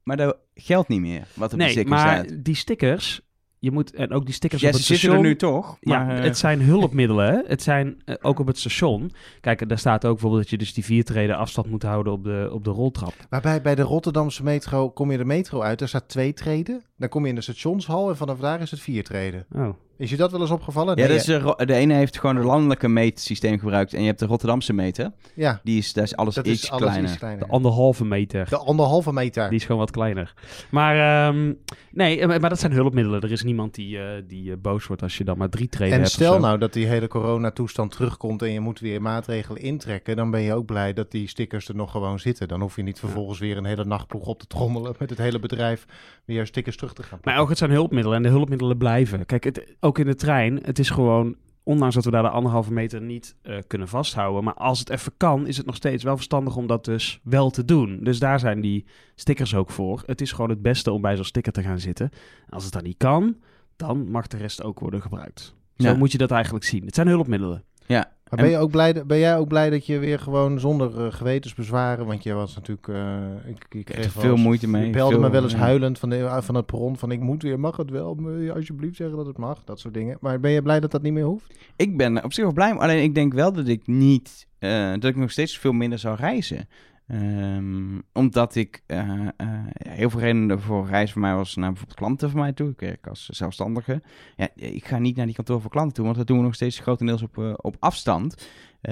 Maar 0.02 0.16
dat 0.16 0.36
geldt 0.54 0.88
niet 0.88 1.00
meer, 1.00 1.26
wat 1.34 1.52
op 1.52 1.58
Nee, 1.58 1.68
stickers 1.70 1.90
maar 2.02 2.24
staat. 2.24 2.44
die 2.44 2.54
stickers, 2.54 3.20
je 3.64 3.70
moet, 3.70 3.94
en 3.94 4.12
ook 4.12 4.24
die 4.24 4.34
stickers 4.34 4.62
Ja, 4.62 4.68
op 4.68 4.74
ze 4.74 4.78
het 4.80 4.88
zitten 4.88 5.08
station. 5.08 5.24
er 5.24 5.30
nu 5.30 5.36
toch? 5.36 5.76
ja, 5.80 6.04
Maar, 6.04 6.16
eh, 6.16 6.24
het 6.24 6.38
zijn 6.38 6.62
hulpmiddelen. 6.62 7.26
Hè? 7.26 7.40
Het 7.46 7.62
zijn 7.62 8.02
eh, 8.04 8.14
ook 8.20 8.38
op 8.38 8.46
het 8.46 8.58
station. 8.58 9.12
Kijk, 9.40 9.68
daar 9.68 9.78
staat 9.78 10.04
ook 10.04 10.12
bijvoorbeeld 10.12 10.42
dat 10.42 10.50
je 10.50 10.58
dus 10.58 10.74
die 10.74 10.84
vier 10.84 11.04
treden 11.04 11.36
afstand 11.36 11.70
moet 11.70 11.82
houden 11.82 12.12
op 12.12 12.24
de, 12.24 12.48
op 12.52 12.64
de 12.64 12.70
roltrap. 12.70 13.14
Maar 13.30 13.40
bij, 13.40 13.62
bij 13.62 13.74
de 13.74 13.82
Rotterdamse 13.82 14.42
metro 14.42 14.90
kom 14.90 15.10
je 15.10 15.18
de 15.18 15.24
metro 15.24 15.60
uit. 15.60 15.78
Daar 15.78 15.88
staat 15.88 16.08
twee 16.08 16.32
treden. 16.32 16.82
Dan 16.96 17.08
kom 17.08 17.22
je 17.22 17.28
in 17.28 17.34
de 17.34 17.40
stationshal 17.40 18.08
en 18.08 18.16
vanaf 18.16 18.38
daar 18.38 18.60
is 18.60 18.70
het 18.70 18.80
vier 18.80 19.04
treden. 19.04 19.46
Oh. 19.52 19.68
Is 19.96 20.10
je 20.10 20.16
dat 20.16 20.30
wel 20.30 20.40
eens 20.40 20.50
opgevallen? 20.50 20.96
ja, 20.96 21.06
Nee, 21.06 21.16
dat 21.16 21.28
is, 21.28 21.36
Ro- 21.36 21.64
de 21.64 21.74
ene 21.74 21.94
heeft 21.94 22.18
gewoon 22.18 22.36
een 22.36 22.44
landelijke 22.44 22.88
meetsysteem 22.88 23.58
gebruikt 23.58 23.94
en 23.94 24.00
je 24.00 24.06
hebt 24.06 24.18
de 24.18 24.26
Rotterdamse 24.26 24.72
meter. 24.72 25.12
ja, 25.34 25.60
Die 25.64 25.78
is, 25.78 25.92
daar 25.92 26.04
is 26.04 26.16
alles 26.16 26.34
dat 26.34 26.46
iets 26.46 26.62
is 26.62 26.70
alles 26.70 26.82
kleiner. 26.84 27.10
iets 27.10 27.18
kleiner. 27.18 27.46
De 27.46 27.52
anderhalve 27.52 28.04
meter. 28.04 28.48
De 28.48 28.56
anderhalve 28.58 29.12
meter. 29.12 29.48
Die 29.48 29.58
is 29.58 29.64
gewoon 29.64 29.80
wat 29.80 29.90
kleiner. 29.90 30.34
Maar 30.70 31.28
ehm, 31.28 31.52
nee, 31.92 32.20
eh, 32.20 32.26
maar 32.40 32.48
dat 32.48 32.58
zijn 32.60 32.72
hulpmiddelen. 32.72 33.20
Er 33.20 33.32
is 33.32 33.42
niemand 33.42 33.74
die, 33.74 33.98
eh, 33.98 34.22
die 34.26 34.50
eh, 34.50 34.56
boos 34.58 34.86
wordt 34.86 35.02
als 35.02 35.18
je 35.18 35.24
dan 35.24 35.38
maar 35.38 35.48
drie 35.48 35.68
treden 35.68 35.92
En 35.94 36.00
hebt. 36.00 36.08
of 36.08 36.14
stel 36.14 36.38
nou 36.40 36.58
dat 36.58 36.72
die 36.72 36.86
hele 36.86 37.08
coronatoestand 37.08 37.90
terugkomt 37.92 38.42
en 38.42 38.52
je 38.52 38.60
moet 38.60 38.80
weer 38.80 39.02
maatregelen 39.02 39.62
intrekken, 39.62 40.16
dan 40.16 40.30
ben 40.30 40.40
je 40.40 40.54
ook 40.54 40.66
blij 40.66 40.92
dat 40.92 41.10
die 41.10 41.28
stickers 41.28 41.68
er 41.68 41.74
nog 41.76 41.90
gewoon 41.90 42.18
zitten. 42.18 42.48
Dan 42.48 42.60
hoef 42.60 42.76
je 42.76 42.82
niet 42.82 42.98
vervolgens 42.98 43.38
weer 43.38 43.56
een 43.56 43.64
hele 43.64 43.84
nachtploeg 43.84 44.26
op 44.26 44.38
te 44.38 44.46
trommelen 44.46 44.94
met 44.98 45.10
het 45.10 45.18
hele 45.18 45.38
bedrijf 45.38 45.84
weer 46.24 46.46
stickers 46.46 46.76
terug 46.88 46.92
te 46.92 47.02
gaan. 47.02 47.18
Maar 47.22 47.38
ook 47.38 47.48
het 47.48 47.58
zijn 47.58 47.70
hulpmiddelen 47.70 48.16
en 48.16 48.22
de 48.22 48.28
hulpmiddelen 48.28 48.76
blijven. 48.78 49.26
Kijk, 49.26 49.44
het, 49.44 49.76
ook 49.80 49.98
in 49.98 50.06
de 50.06 50.14
trein, 50.14 50.58
het 50.62 50.78
is 50.78 50.90
gewoon, 50.90 51.36
ondanks 51.62 51.94
dat 51.94 52.04
we 52.04 52.10
daar 52.10 52.22
de 52.22 52.28
anderhalve 52.28 52.72
meter 52.72 53.00
niet 53.00 53.36
eh, 53.42 53.58
kunnen 53.66 53.88
vasthouden, 53.88 54.44
maar 54.44 54.54
als 54.54 54.78
het 54.78 54.90
even 54.90 55.12
kan, 55.16 55.46
is 55.46 55.56
het 55.56 55.66
nog 55.66 55.76
steeds 55.76 56.04
wel 56.04 56.16
verstandig 56.16 56.56
om 56.56 56.66
dat 56.66 56.84
dus 56.84 57.20
wel 57.22 57.50
te 57.50 57.64
doen. 57.64 57.98
Dus 58.02 58.18
daar 58.18 58.38
zijn 58.40 58.60
die 58.60 58.86
stickers 59.14 59.54
ook 59.54 59.70
voor. 59.70 60.02
Het 60.06 60.20
is 60.20 60.32
gewoon 60.32 60.50
het 60.50 60.62
beste 60.62 60.90
om 60.90 61.00
bij 61.00 61.16
zo'n 61.16 61.24
sticker 61.24 61.52
te 61.52 61.62
gaan 61.62 61.78
zitten. 61.78 62.10
Als 62.48 62.64
het 62.64 62.72
dan 62.72 62.82
niet 62.82 62.96
kan, 62.96 63.36
dan 63.76 64.10
mag 64.10 64.26
de 64.26 64.36
rest 64.36 64.62
ook 64.62 64.80
worden 64.80 65.02
gebruikt. 65.02 65.54
Zo 65.76 65.88
Ja. 65.88 65.94
moet 65.96 66.12
je 66.12 66.18
dat 66.18 66.30
eigenlijk 66.30 66.64
zien. 66.64 66.84
Het 66.84 66.94
zijn 66.94 67.08
hulpmiddelen. 67.08 67.64
Ja. 67.86 68.12
Maar 68.30 68.40
ben, 68.40 68.50
je 68.50 68.58
ook 68.58 68.70
blij, 68.70 69.06
ben 69.06 69.18
jij 69.18 69.36
ook 69.38 69.48
blij 69.48 69.70
dat 69.70 69.86
je 69.86 69.98
weer 69.98 70.18
gewoon 70.18 70.60
zonder 70.60 71.04
eh, 71.06 71.12
gewetensbezwaren, 71.12 72.06
want 72.06 72.22
je 72.22 72.32
was 72.32 72.54
natuurlijk, 72.54 72.88
eh, 72.88 73.16
ik, 73.46 73.66
ik 73.74 73.84
kreeg 73.84 74.12
veel 74.12 74.30
eens- 74.32 74.42
moeite 74.42 74.68
mee. 74.68 74.86
Je 74.86 74.92
belde 74.92 75.12
veel- 75.12 75.20
me 75.22 75.30
wel 75.30 75.42
eens 75.42 75.52
ja. 75.52 75.58
huilend 75.58 75.98
van, 75.98 76.08
de, 76.10 76.38
van 76.42 76.54
het 76.54 76.66
perron 76.66 76.96
van 76.96 77.10
ik 77.10 77.20
moet 77.20 77.42
weer, 77.42 77.60
mag 77.60 77.76
het 77.76 77.90
wel? 77.90 78.18
Alsjeblieft 78.54 78.96
zeggen 78.96 79.16
dat 79.16 79.26
het 79.26 79.38
mag? 79.38 79.64
Dat 79.64 79.80
soort 79.80 79.94
dingen. 79.94 80.16
Maar 80.20 80.40
ben 80.40 80.50
je 80.50 80.62
blij 80.62 80.80
dat 80.80 80.90
dat 80.90 81.02
niet 81.02 81.12
meer 81.12 81.24
hoeft? 81.24 81.54
Ik 81.76 81.96
ben 81.96 82.24
op 82.24 82.32
zich 82.32 82.44
wel 82.44 82.52
blij, 82.52 82.72
maar 82.72 82.82
alleen 82.82 83.02
ik 83.02 83.14
denk 83.14 83.32
wel 83.34 83.52
dat 83.52 83.68
ik 83.68 83.86
niet, 83.86 84.46
eh, 84.58 84.90
dat 84.92 85.04
ik 85.04 85.16
nog 85.16 85.30
steeds 85.30 85.58
veel 85.58 85.72
minder 85.72 85.98
zou 85.98 86.16
reizen. 86.16 86.68
Ehm, 87.06 87.98
omdat 88.12 88.54
ik 88.54 88.82
eh, 88.86 88.98
eh, 89.36 89.48
heel 89.88 90.10
veel 90.10 90.20
redenen 90.20 90.60
voor 90.60 90.86
reizen 90.86 91.12
voor 91.12 91.22
mij 91.22 91.34
was 91.34 91.54
naar 91.56 91.68
bijvoorbeeld 91.68 91.98
klanten 91.98 92.30
van 92.30 92.40
mij 92.40 92.52
toe. 92.52 92.70
Ik 92.70 92.80
werk 92.80 93.06
als 93.06 93.26
zelfstandige. 93.28 94.02
Ja, 94.36 94.48
ik 94.54 94.84
ga 94.86 94.98
niet 94.98 95.16
naar 95.16 95.26
die 95.26 95.34
kantoor 95.34 95.60
voor 95.60 95.70
klanten 95.70 95.94
toe, 95.94 96.04
want 96.04 96.16
dat 96.16 96.26
doen 96.26 96.36
we 96.36 96.42
nog 96.42 96.54
steeds 96.54 96.78
grotendeels 96.78 97.22
op, 97.22 97.38
eh, 97.38 97.52
op 97.56 97.76
afstand. 97.78 98.48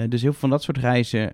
Dus 0.07 0.21
heel 0.21 0.31
veel 0.31 0.39
van 0.39 0.49
dat 0.49 0.63
soort 0.63 0.77
reizen 0.77 1.31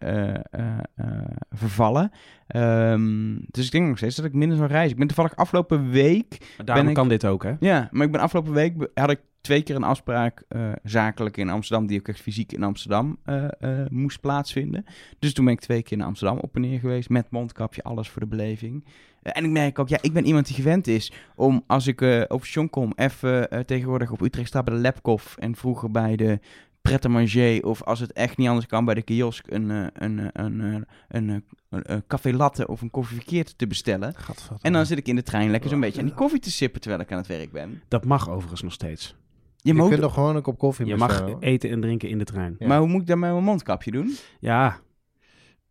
vervallen. 1.49 2.11
Ehm, 2.47 3.35
dus 3.47 3.65
ik 3.65 3.71
denk 3.71 3.87
nog 3.87 3.97
steeds 3.97 4.15
dat 4.15 4.25
ik 4.25 4.33
minder 4.33 4.57
zou 4.57 4.69
reizen. 4.69 4.91
Ik 4.91 4.97
ben 4.97 5.07
toevallig 5.07 5.35
afgelopen 5.35 5.89
week 5.89 6.37
Maar 6.57 6.65
daarom 6.65 6.87
ik- 6.87 6.93
kan 6.93 7.07
dit 7.09 7.25
ook, 7.25 7.43
hè? 7.43 7.53
ja, 7.59 7.87
maar 7.91 8.05
ik 8.05 8.11
ben 8.11 8.21
afgelopen 8.21 8.53
week 8.53 8.89
had 8.93 9.09
ik 9.11 9.19
twee 9.41 9.61
keer 9.61 9.75
een 9.75 9.83
afspraak 9.83 10.43
eh, 10.47 10.71
zakelijk 10.83 11.37
in 11.37 11.49
Amsterdam, 11.49 11.87
die 11.87 11.99
ook 11.99 12.07
echt 12.07 12.21
fysiek 12.21 12.51
in 12.51 12.63
Amsterdam 12.63 13.17
eh, 13.23 13.45
eh, 13.59 13.87
moest 13.89 14.19
plaatsvinden. 14.19 14.85
Dus 15.19 15.33
toen 15.33 15.45
ben 15.45 15.53
ik 15.53 15.59
twee 15.59 15.83
keer 15.83 15.97
naar 15.97 16.07
Amsterdam 16.07 16.37
op 16.37 16.55
en 16.55 16.61
neer 16.61 16.79
geweest, 16.79 17.09
met 17.09 17.29
mondkapje, 17.29 17.83
alles 17.83 18.09
voor 18.09 18.21
de 18.21 18.27
beleving. 18.27 18.85
En 19.21 19.43
ik 19.43 19.49
merk 19.49 19.79
ook, 19.79 19.89
ja, 19.89 19.97
ik 20.01 20.13
ben 20.13 20.25
iemand 20.25 20.47
die 20.47 20.55
gewend 20.55 20.87
is 20.87 21.11
om 21.35 21.63
als 21.67 21.87
ik 21.87 22.01
op 22.27 22.39
station 22.39 22.69
kom, 22.69 22.93
even 22.95 23.65
tegenwoordig 23.65 24.11
op 24.11 24.21
Utrecht 24.21 24.47
sta 24.47 24.63
bij 24.63 24.75
de 24.75 24.81
Lapkoff 24.81 25.37
en 25.37 25.55
vroeger 25.55 25.91
bij 25.91 26.15
de 26.15 26.39
pret 26.81 27.63
of 27.63 27.83
als 27.83 27.99
het 27.99 28.13
echt 28.13 28.37
niet 28.37 28.47
anders 28.47 28.65
kan 28.65 28.85
bij 28.85 28.93
de 28.93 29.01
kiosk 29.01 29.51
een, 29.51 29.69
een, 29.69 30.29
een, 30.33 30.85
een, 31.07 31.43
een, 31.69 32.03
café 32.07 32.33
latte 32.33 32.67
of 32.67 32.81
een 32.81 32.91
koffie 32.91 33.15
verkeerd 33.15 33.57
te 33.57 33.67
bestellen. 33.67 34.15
En 34.61 34.73
dan 34.73 34.85
zit 34.85 34.97
ik 34.97 35.07
in 35.07 35.15
de 35.15 35.23
trein 35.23 35.51
lekker 35.51 35.69
zo'n 35.69 35.79
beetje 35.79 35.99
aan 35.99 36.05
die 36.05 36.15
koffie 36.15 36.39
te 36.39 36.51
sippen 36.51 36.81
terwijl 36.81 37.01
ik 37.01 37.11
aan 37.11 37.17
het 37.17 37.27
werk 37.27 37.51
ben. 37.51 37.81
Dat 37.87 38.05
mag 38.05 38.29
overigens 38.29 38.61
nog 38.61 38.73
steeds. 38.73 39.15
Je 39.61 39.73
kunt 39.73 39.99
nog 39.99 40.13
gewoon 40.13 40.35
een 40.35 40.41
kop 40.41 40.57
koffie 40.57 40.85
Je 40.85 40.95
mag 40.95 41.19
hoor. 41.19 41.37
eten 41.39 41.69
en 41.69 41.81
drinken 41.81 42.09
in 42.09 42.17
de 42.17 42.23
trein. 42.23 42.55
Ja. 42.59 42.67
Maar 42.67 42.79
hoe 42.79 42.87
moet 42.87 43.01
ik 43.01 43.07
dat 43.07 43.17
met 43.17 43.31
mijn 43.31 43.43
mondkapje 43.43 43.91
doen? 43.91 44.15
Ja, 44.39 44.79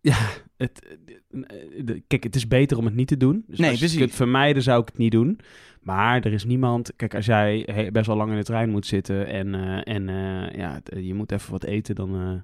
ja 0.00 0.16
het, 0.56 0.96
kijk, 2.06 2.22
het 2.22 2.36
is 2.36 2.48
beter 2.48 2.78
om 2.78 2.84
het 2.84 2.94
niet 2.94 3.08
te 3.08 3.16
doen. 3.16 3.44
Dus 3.46 3.58
Nee, 3.58 3.70
als 3.70 3.92
je 3.92 4.00
het 4.00 4.14
vermijden, 4.14 4.62
zou 4.62 4.80
ik 4.80 4.88
het 4.88 4.98
niet 4.98 5.12
doen. 5.12 5.40
Maar 5.82 6.20
er 6.20 6.32
is 6.32 6.44
niemand... 6.44 6.92
Kijk, 6.96 7.14
als 7.14 7.26
jij 7.26 7.88
best 7.92 8.06
wel 8.06 8.16
lang 8.16 8.30
in 8.30 8.36
de 8.36 8.44
trein 8.44 8.70
moet 8.70 8.86
zitten 8.86 9.26
en, 9.26 9.54
eh, 9.54 9.94
en 9.94 10.08
eh, 10.08 10.58
ja, 10.58 10.80
je 11.00 11.14
moet 11.14 11.32
even 11.32 11.50
wat 11.50 11.64
eten, 11.64 11.94
dan, 11.94 12.14
eh, 12.14 12.40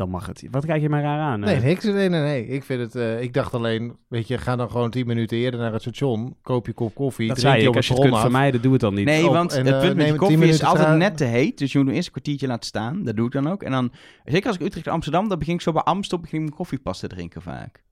dan 0.00 0.10
mag 0.10 0.26
het. 0.26 0.44
Wat 0.50 0.66
kijk 0.66 0.82
je 0.82 0.88
mij 0.88 1.02
raar 1.02 1.20
aan? 1.20 1.40
Nee, 1.40 1.60
niks. 1.60 1.84
Nee, 1.84 2.08
nee, 2.08 2.20
nee. 2.20 2.46
Ik, 2.46 2.64
vind 2.64 2.80
het, 2.80 2.94
eh, 2.94 3.22
ik 3.22 3.34
dacht 3.34 3.54
alleen, 3.54 3.96
weet 4.08 4.28
je, 4.28 4.38
ga 4.38 4.56
dan 4.56 4.70
gewoon 4.70 4.90
tien 4.90 5.06
minuten 5.06 5.36
eerder 5.36 5.60
naar 5.60 5.72
het 5.72 5.80
station. 5.80 6.36
Koop 6.42 6.66
je 6.66 6.72
kop 6.72 6.94
koffie. 6.94 7.28
dat 7.28 7.36
drink 7.36 7.52
zei 7.52 7.62
je 7.62 7.68
op 7.68 7.76
Als 7.76 7.86
je 7.86 7.92
het 7.92 8.02
kunt 8.02 8.14
af. 8.14 8.20
vermijden, 8.20 8.62
doe 8.62 8.72
het 8.72 8.80
dan 8.80 8.94
niet. 8.94 9.04
Nee, 9.04 9.26
op 9.26 9.32
want 9.32 9.52
en, 9.52 9.66
het 9.66 9.74
eh, 9.74 9.80
punt 9.80 9.96
met 9.96 10.04
je 10.04 10.10
tien 10.10 10.20
koffie 10.20 10.48
is 10.48 10.64
altijd 10.64 10.96
net 10.96 11.16
te 11.16 11.24
heet. 11.24 11.58
Dus 11.58 11.72
je 11.72 11.78
moet 11.78 11.86
hem 11.86 11.96
eerst 11.96 12.06
een 12.06 12.12
kwartiertje 12.12 12.46
laten 12.46 12.66
staan. 12.66 13.04
Dat 13.04 13.16
doe 13.16 13.26
ik 13.26 13.32
dan 13.32 13.48
ook. 13.48 13.62
En 13.62 13.70
dan, 13.70 13.92
zeker 14.24 14.46
als 14.46 14.56
ik 14.56 14.62
Utrecht 14.62 14.88
Amsterdam, 14.88 15.28
dan 15.28 15.38
begin 15.38 15.54
ik 15.54 15.60
zo 15.60 15.72
bij 15.72 15.82
Amstel 15.82 16.18
begin 16.18 16.38
ik 16.38 16.44
mijn 16.44 16.56
koffie 16.56 16.78
pas 16.78 16.98
te 16.98 17.06
drinken 17.06 17.42
vaak. 17.42 17.82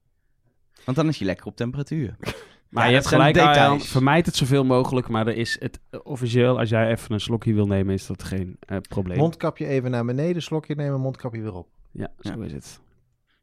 Want 0.85 0.97
dan 0.97 1.09
is 1.09 1.18
hij 1.18 1.27
lekker 1.27 1.47
op 1.47 1.57
temperatuur. 1.57 2.16
Maar 2.68 2.83
Ja, 2.83 2.88
je 2.88 2.94
hebt 2.94 3.07
gelijk, 3.07 3.35
details. 3.35 3.59
Arjan. 3.59 3.81
Vermijd 3.81 4.27
het 4.27 4.37
zoveel 4.37 4.64
mogelijk. 4.64 5.09
Maar 5.09 5.27
er 5.27 5.37
is 5.37 5.57
het 5.61 5.81
eh, 5.90 6.01
officieel, 6.03 6.59
als 6.59 6.68
jij 6.68 6.90
even 6.90 7.12
een 7.12 7.21
slokje 7.21 7.55
wil 7.55 7.66
nemen, 7.66 7.94
is 7.94 8.07
dat 8.07 8.23
geen 8.23 8.57
eh, 8.61 8.77
probleem. 8.88 9.18
Mondkapje 9.18 9.66
even 9.66 9.90
naar 9.90 10.05
beneden, 10.05 10.42
slokje 10.42 10.75
nemen, 10.75 11.01
mondkapje 11.01 11.42
weer 11.42 11.55
op. 11.55 11.68
Ja, 11.90 12.09
zo 12.20 12.31
Ja. 12.38 12.44
is 12.44 12.53
het. 12.53 12.81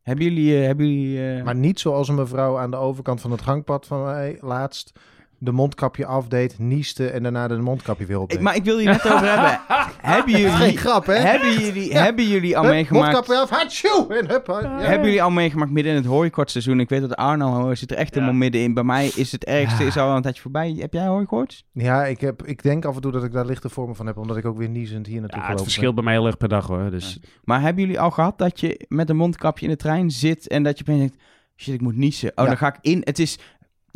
Hebben 0.02 0.24
jullie... 0.26 0.58
eh, 0.60 0.66
hebben 0.66 0.88
jullie 0.88 1.38
eh, 1.38 1.44
Maar 1.44 1.56
niet 1.56 1.80
zoals 1.80 2.08
een 2.08 2.16
mevrouw 2.16 2.58
aan 2.58 2.72
de 2.72 2.78
overkant 2.78 3.22
van 3.22 3.32
het 3.32 3.42
gangpad 3.42 3.88
van 3.88 4.04
mij 4.04 4.38
laatst 4.42 5.00
de 5.46 5.52
mondkapje 5.52 6.06
afdeed, 6.06 6.60
nieste 6.60 7.08
en 7.10 7.24
daarna 7.24 7.48
de 7.48 7.56
mondkapje 7.58 8.06
weer 8.06 8.20
opdeed. 8.20 8.38
ik, 8.38 8.44
maar 8.44 8.56
ik 8.56 8.64
wil 8.64 8.78
je 8.80 8.86
net 8.88 9.06
over 9.12 9.28
hebben. 9.30 9.60
hebben 10.14 10.34
Geen 10.34 10.42
jullie... 10.60 10.78
grap, 10.78 11.06
hè? 11.06 11.14
Hebben 11.14 11.60
jullie, 11.60 11.92
Ja. 11.92 12.04
hebben 12.04 12.28
jullie 12.28 12.58
al 12.58 12.64
Hup, 12.64 12.72
meegemaakt... 12.74 13.12
Mondkapje 13.14 13.42
af, 13.42 13.50
hatsjoe! 13.50 14.16
En 14.20 14.30
hup, 14.30 14.48
ja. 14.48 14.80
Hebben 14.80 15.06
jullie 15.06 15.24
al 15.24 15.30
meegemaakt 15.32 15.72
midden 15.72 15.92
in 15.94 15.98
het 15.98 16.08
hooikortseizoen? 16.08 16.80
Ik 16.80 16.90
weet 16.90 17.02
dat 17.02 17.16
Arno 17.16 17.76
zit 17.76 17.92
er 17.92 17.98
echt 17.98 18.14
Ja. 18.14 18.20
helemaal 18.20 18.40
middenin. 18.40 18.74
Bij 18.74 18.84
mij 18.84 19.12
is 19.16 19.32
het 19.32 19.44
ergste 19.46 19.82
Ja. 19.82 19.90
is 19.90 19.98
al 19.98 20.16
een 20.16 20.22
tijdje 20.22 20.42
voorbij. 20.42 20.76
Heb 20.80 20.94
jij 20.94 21.06
hooikoorts? 21.08 21.66
Ja, 21.72 22.06
ik, 22.06 22.22
heb, 22.22 22.44
ik 22.46 22.64
denk 22.64 22.86
af 22.86 22.96
en 22.96 23.02
toe 23.02 23.12
dat 23.12 23.24
ik 23.24 23.32
daar 23.32 23.46
lichte 23.46 23.70
vormen 23.70 23.96
van 23.96 24.06
heb, 24.06 24.18
omdat 24.18 24.38
ik 24.38 24.46
ook 24.46 24.58
weer 24.58 24.70
niezend 24.70 25.08
hier 25.08 25.20
naartoe 25.22 25.42
Ja, 25.42 25.50
het 25.50 25.62
verschilt 25.62 25.96
bij 25.96 26.04
mij 26.04 26.14
heel 26.14 26.26
erg 26.26 26.38
per 26.38 26.50
dag 26.50 26.68
hoor. 26.68 26.90
Dus 26.92 27.20
Maar 27.44 27.62
hebben 27.62 27.84
jullie 27.84 28.00
al 28.00 28.12
gehad 28.12 28.38
dat 28.38 28.60
je 28.60 28.86
met 28.88 29.10
een 29.10 29.18
mondkapje 29.18 29.66
in 29.66 29.72
de 29.72 29.78
trein 29.78 30.12
zit 30.12 30.48
en 30.48 30.64
dat 30.64 30.78
je 30.78 30.84
opeens 30.88 31.00
denkt, 31.00 31.24
shit, 31.58 31.74
ik 31.74 31.82
moet 31.82 31.96
niezen. 31.98 32.30
Oh, 32.30 32.36
Ja. 32.36 32.46
dan 32.46 32.58
ga 32.58 32.68
ik 32.68 32.78
in. 32.82 33.02
Het 33.04 33.20
is, 33.20 33.38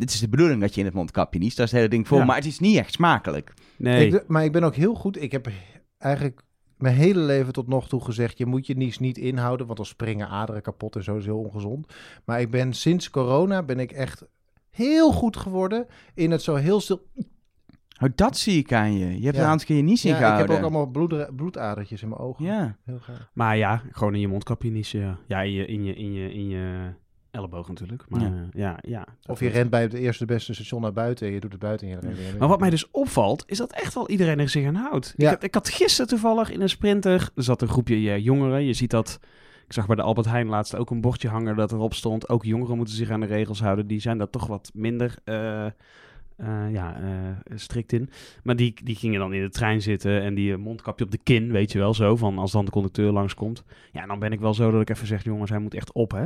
het 0.00 0.10
is 0.12 0.20
de 0.20 0.28
bedoeling 0.28 0.60
dat 0.60 0.74
je 0.74 0.80
in 0.80 0.86
het 0.86 0.94
mondkapje 0.94 1.38
niest. 1.38 1.56
Dat 1.56 1.66
is 1.66 1.72
het 1.72 1.80
hele 1.80 1.92
ding 1.92 2.08
voor. 2.08 2.18
Ja. 2.18 2.24
Maar 2.24 2.36
het 2.36 2.44
is 2.46 2.58
niet 2.58 2.76
echt 2.76 2.92
smakelijk. 2.92 3.54
nee. 3.78 4.06
Ik, 4.06 4.28
maar 4.28 4.44
ik 4.44 4.52
ben 4.52 4.64
ook 4.64 4.74
heel 4.74 4.94
goed. 4.94 5.22
Ik 5.22 5.32
heb 5.32 5.48
eigenlijk 5.98 6.42
mijn 6.76 6.94
hele 6.94 7.20
leven 7.20 7.52
tot 7.52 7.68
nog 7.68 7.88
toe 7.88 8.04
gezegd: 8.04 8.38
je 8.38 8.46
moet 8.46 8.66
je 8.66 8.76
nies 8.76 8.98
niet 8.98 9.18
inhouden, 9.18 9.66
want 9.66 9.78
dan 9.78 9.86
springen 9.86 10.28
aderen 10.28 10.62
kapot 10.62 10.96
en 10.96 11.04
zo 11.04 11.16
is 11.16 11.24
heel 11.24 11.38
ongezond. 11.38 11.92
Maar 12.24 12.40
ik 12.40 12.50
ben 12.50 12.72
sinds 12.72 13.10
corona 13.10 13.62
ben 13.62 13.78
ik 13.78 13.92
echt 13.92 14.24
heel 14.70 15.12
goed 15.12 15.36
geworden 15.36 15.86
in 16.14 16.30
het 16.30 16.42
zo 16.42 16.54
heel 16.54 16.80
stil. 16.80 17.06
Oh, 18.02 18.08
dat 18.14 18.36
zie 18.38 18.58
ik 18.58 18.72
aan 18.72 18.98
je. 18.98 19.18
Je 19.18 19.24
hebt 19.24 19.36
Ja. 19.36 19.42
een 19.42 19.48
aantal 19.48 19.66
keer 19.66 19.76
je 19.76 19.82
nies 19.82 20.02
Ja, 20.02 20.08
ik 20.10 20.14
ingehouden. 20.16 20.48
heb 20.48 20.56
ook 20.56 20.62
allemaal 20.62 20.86
bloed, 20.86 21.36
bloedadertjes 21.36 22.02
in 22.02 22.08
mijn 22.08 22.20
ogen. 22.20 22.44
Ja. 22.44 22.76
Heel 22.84 22.98
gaaf. 22.98 23.30
Maar 23.32 23.56
ja, 23.56 23.82
gewoon 23.90 24.14
in 24.14 24.20
je 24.20 24.28
mondkapje 24.28 24.70
niezen. 24.70 25.00
Ja, 25.00 25.18
ja 25.26 25.40
in, 25.40 25.52
je, 25.52 25.66
in, 25.66 25.84
je, 25.84 25.94
in, 25.94 26.12
je, 26.12 26.32
in 26.32 26.48
je 26.48 26.92
elleboog 27.30 27.68
natuurlijk. 27.68 28.04
Maar 28.08 28.20
Ja. 28.20 28.26
ja, 28.26 28.48
ja, 28.52 28.78
ja 28.82 29.06
Of 29.26 29.40
je 29.40 29.48
rent 29.48 29.70
bij 29.70 29.82
het 29.82 29.92
eerste 29.92 30.24
beste 30.24 30.54
station 30.54 30.80
naar 30.80 30.92
buiten 30.92 31.26
en 31.26 31.32
je 31.32 31.40
doet 31.40 31.52
het 31.52 31.60
buiten 31.60 31.86
en 31.88 31.94
je 31.94 32.00
rent 32.00 32.16
weer. 32.16 32.38
Maar 32.38 32.48
wat 32.48 32.60
mij 32.60 32.70
dus 32.70 32.90
opvalt, 32.90 33.44
is 33.46 33.58
dat 33.58 33.72
echt 33.72 33.94
wel 33.94 34.08
iedereen 34.08 34.38
er 34.38 34.48
zich 34.48 34.66
aan 34.66 34.74
houdt. 34.74 35.14
Ja. 35.16 35.26
Ik, 35.26 35.34
had, 35.34 35.42
ik 35.42 35.54
had 35.54 35.68
gisteren 35.68 36.08
toevallig 36.08 36.50
in 36.50 36.60
een 36.60 36.68
sprinter, 36.68 37.30
er 37.34 37.42
zat 37.42 37.62
een 37.62 37.68
groepje 37.68 37.94
eh, 37.94 38.18
jongeren. 38.24 38.64
Je 38.64 38.72
ziet 38.72 38.90
dat, 38.90 39.18
ik 39.66 39.72
zag 39.72 39.86
bij 39.86 39.96
de 39.96 40.02
Albert 40.02 40.26
Heijn 40.26 40.46
laatst 40.46 40.76
ook 40.76 40.90
een 40.90 41.00
bordje 41.00 41.28
hangen 41.28 41.56
dat 41.56 41.72
erop 41.72 41.94
stond. 41.94 42.28
Ook 42.28 42.44
jongeren 42.44 42.76
moeten 42.76 42.94
zich 42.94 43.10
aan 43.10 43.20
de 43.20 43.26
regels 43.26 43.60
houden. 43.60 43.86
Die 43.86 44.00
zijn 44.00 44.18
daar 44.18 44.30
toch 44.30 44.46
wat 44.46 44.70
minder 44.74 45.14
eh, 45.24 45.66
eh, 46.40 46.72
ja, 46.72 47.00
eh, 47.00 47.56
strikt 47.56 47.92
in. 47.92 48.10
Maar 48.42 48.56
die, 48.56 48.74
die 48.84 48.96
gingen 48.96 49.20
dan 49.20 49.32
in 49.32 49.42
de 49.42 49.50
trein 49.50 49.82
zitten 49.82 50.22
en 50.22 50.34
die 50.34 50.52
eh, 50.52 50.58
mondkapje 50.58 51.04
op 51.04 51.10
de 51.10 51.18
kin, 51.18 51.52
weet 51.52 51.72
je 51.72 51.78
wel, 51.78 51.94
zo. 51.94 52.16
Van 52.16 52.38
als 52.38 52.52
dan 52.52 52.64
de 52.64 52.70
conducteur 52.70 53.12
langskomt. 53.12 53.64
Ja, 53.92 54.06
dan 54.06 54.18
ben 54.18 54.32
ik 54.32 54.40
wel 54.40 54.54
zo 54.54 54.70
dat 54.70 54.80
ik 54.80 54.90
even 54.90 55.06
zeg, 55.06 55.24
jongens, 55.24 55.50
hij 55.50 55.58
moet 55.58 55.74
echt 55.74 55.92
op, 55.92 56.10
hè. 56.10 56.24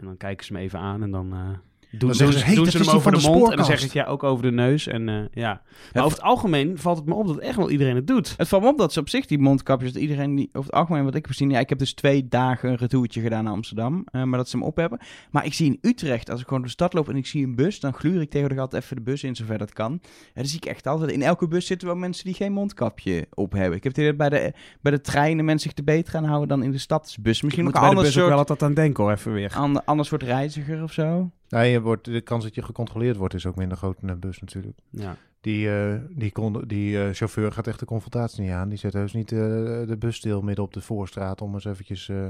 En 0.00 0.06
dan 0.06 0.16
kijken 0.16 0.46
ze 0.46 0.52
me 0.52 0.58
even 0.58 0.78
aan 0.78 1.02
en 1.02 1.10
dan... 1.10 1.60
Doen, 1.90 2.14
zeggen 2.14 2.32
ze, 2.32 2.38
ze, 2.38 2.44
hey, 2.44 2.54
doen 2.54 2.66
ze 2.66 2.78
is 2.78 2.86
hem 2.86 2.94
over 2.94 3.12
de, 3.12 3.18
de 3.18 3.28
mond 3.28 3.50
en 3.50 3.56
dan 3.56 3.64
zeg 3.64 3.78
spoorkast. 3.78 3.84
ik 3.84 3.92
ja 3.92 4.04
ook 4.04 4.22
over 4.22 4.44
de 4.44 4.50
neus. 4.50 4.86
En 4.86 5.08
eh, 5.08 5.14
ja, 5.32 5.62
maar 5.92 6.04
over 6.04 6.16
het 6.16 6.26
algemeen 6.26 6.78
valt 6.78 6.96
het 6.96 7.06
me 7.06 7.14
op 7.14 7.26
dat 7.26 7.38
echt 7.38 7.56
wel 7.56 7.70
iedereen 7.70 7.94
het 7.96 8.06
doet. 8.06 8.34
Het 8.36 8.48
valt 8.48 8.62
me 8.62 8.68
op 8.68 8.78
dat 8.78 8.92
ze 8.92 9.00
op 9.00 9.08
zich 9.08 9.26
die 9.26 9.38
mondkapjes, 9.38 9.92
dat 9.92 10.02
iedereen 10.02 10.34
die 10.34 10.48
over 10.52 10.70
het 10.70 10.80
algemeen 10.80 11.04
wat 11.04 11.14
ik 11.14 11.22
heb 11.22 11.30
gezien, 11.30 11.50
ja, 11.50 11.58
ik 11.58 11.68
heb 11.68 11.78
dus 11.78 11.94
twee 11.94 12.28
dagen 12.28 12.70
een 12.70 12.76
retourtje 12.76 13.20
gedaan 13.20 13.44
naar 13.44 13.52
Amsterdam, 13.52 14.04
eh, 14.10 14.22
maar 14.22 14.38
dat 14.38 14.48
ze 14.48 14.56
hem 14.56 14.66
op 14.66 14.76
hebben. 14.76 15.00
Maar 15.30 15.44
ik 15.44 15.54
zie 15.54 15.66
in 15.66 15.78
Utrecht, 15.80 16.30
als 16.30 16.40
ik 16.40 16.44
gewoon 16.44 16.60
door 16.60 16.68
de 16.68 16.74
stad 16.74 16.92
loop 16.92 17.08
en 17.08 17.16
ik 17.16 17.26
zie 17.26 17.44
een 17.44 17.54
bus, 17.54 17.80
dan 17.80 17.92
gluur 17.92 18.20
ik 18.20 18.30
tegenwoordig 18.30 18.58
altijd 18.58 18.82
even 18.82 18.96
de 18.96 19.02
bus 19.02 19.22
in, 19.22 19.36
zover 19.36 19.58
dat 19.58 19.72
kan. 19.72 19.98
Ja, 20.02 20.08
dan 20.34 20.46
zie 20.46 20.58
ik 20.58 20.66
echt 20.66 20.86
altijd, 20.86 21.10
in 21.10 21.22
elke 21.22 21.48
bus 21.48 21.66
zitten 21.66 21.88
wel 21.88 21.96
mensen 21.96 22.24
die 22.24 22.34
geen 22.34 22.52
mondkapje 22.52 23.26
op 23.34 23.52
hebben. 23.52 23.76
Ik 23.76 23.84
heb 23.84 23.96
het 23.96 24.16
bij 24.16 24.28
de, 24.28 24.52
bij 24.80 24.92
de 24.92 25.00
treinen 25.00 25.44
mensen 25.44 25.68
zich 25.70 25.78
te 25.78 25.84
beter 25.84 26.12
gaan 26.12 26.24
houden 26.24 26.48
dan 26.48 26.62
in 26.62 26.70
de 26.70 26.78
stadsbus. 26.78 27.42
Misschien 27.42 27.64
Moet 27.64 27.74
ook 27.76 27.88
de 27.88 27.94
bus 27.94 28.06
ook 28.06 28.12
soort, 28.12 28.28
wel 28.28 28.38
altijd 28.38 28.62
aan 28.62 28.74
denken 28.74 29.04
hoor, 29.04 29.12
even 29.12 29.32
weer. 29.32 29.52
ander, 29.54 29.82
ander 29.84 30.06
soort 30.06 30.22
reiziger 30.22 30.82
of 30.82 30.92
zo. 30.92 31.30
Nou, 31.50 31.64
je 31.66 31.80
wordt, 31.80 32.04
de 32.04 32.20
kans 32.20 32.44
dat 32.44 32.54
je 32.54 32.62
gecontroleerd 32.62 33.16
wordt 33.16 33.34
is 33.34 33.46
ook 33.46 33.56
minder 33.56 33.76
groot 33.76 34.02
in 34.02 34.08
een 34.08 34.18
bus 34.20 34.40
natuurlijk. 34.40 34.78
Ja. 34.90 35.16
Die, 35.40 35.70
eh, 35.70 35.94
die, 36.10 36.32
kon, 36.32 36.64
die 36.66 37.02
eh, 37.02 37.12
chauffeur 37.12 37.52
gaat 37.52 37.66
echt 37.66 37.78
de 37.78 37.84
confrontatie 37.86 38.42
niet 38.42 38.50
aan. 38.50 38.68
Die 38.68 38.78
zet 38.78 38.92
heus 38.92 39.12
niet 39.12 39.32
eh, 39.32 39.38
de 39.38 39.96
bus 39.98 40.16
stil 40.16 40.42
midden 40.42 40.64
op 40.64 40.72
de 40.72 40.80
voorstraat 40.80 41.40
om 41.40 41.54
eens 41.54 41.64
eventjes 41.64 42.08
eh, 42.08 42.26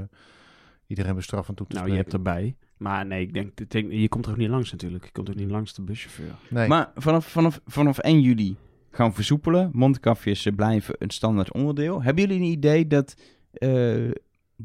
iedereen 0.87 1.15
bestraffend 1.15 1.57
toe 1.57 1.67
te 1.67 1.75
Nou, 1.75 1.87
je 1.87 1.93
spreken. 1.93 2.11
hebt 2.11 2.27
erbij. 2.27 2.55
Maar 2.77 3.05
nee, 3.05 3.21
ik 3.21 3.33
denk, 3.33 3.59
ik 3.59 3.71
denk, 3.71 3.91
je 3.91 4.09
komt 4.09 4.25
er 4.25 4.31
ook 4.31 4.37
niet 4.37 4.49
langs 4.49 4.71
natuurlijk. 4.71 5.05
Je 5.05 5.11
komt 5.11 5.29
ook 5.29 5.35
niet 5.35 5.49
langs 5.49 5.73
de 5.73 5.81
buschauffeur. 5.81 6.35
Nee. 6.49 6.67
Maar 6.67 6.91
vanaf, 6.95 7.25
vanaf, 7.27 7.61
vanaf 7.65 7.97
1 7.97 8.21
juli 8.21 8.55
gaan 8.91 9.09
we 9.09 9.15
versoepelen. 9.15 9.69
Mondkapjes 9.73 10.45
eh, 10.45 10.55
blijven 10.55 10.95
een 10.97 11.09
standaard 11.09 11.51
onderdeel. 11.53 12.03
Hebben 12.03 12.23
jullie 12.27 12.39
een 12.39 12.51
idee 12.51 12.87
dat 12.87 13.15
eh, 13.53 14.11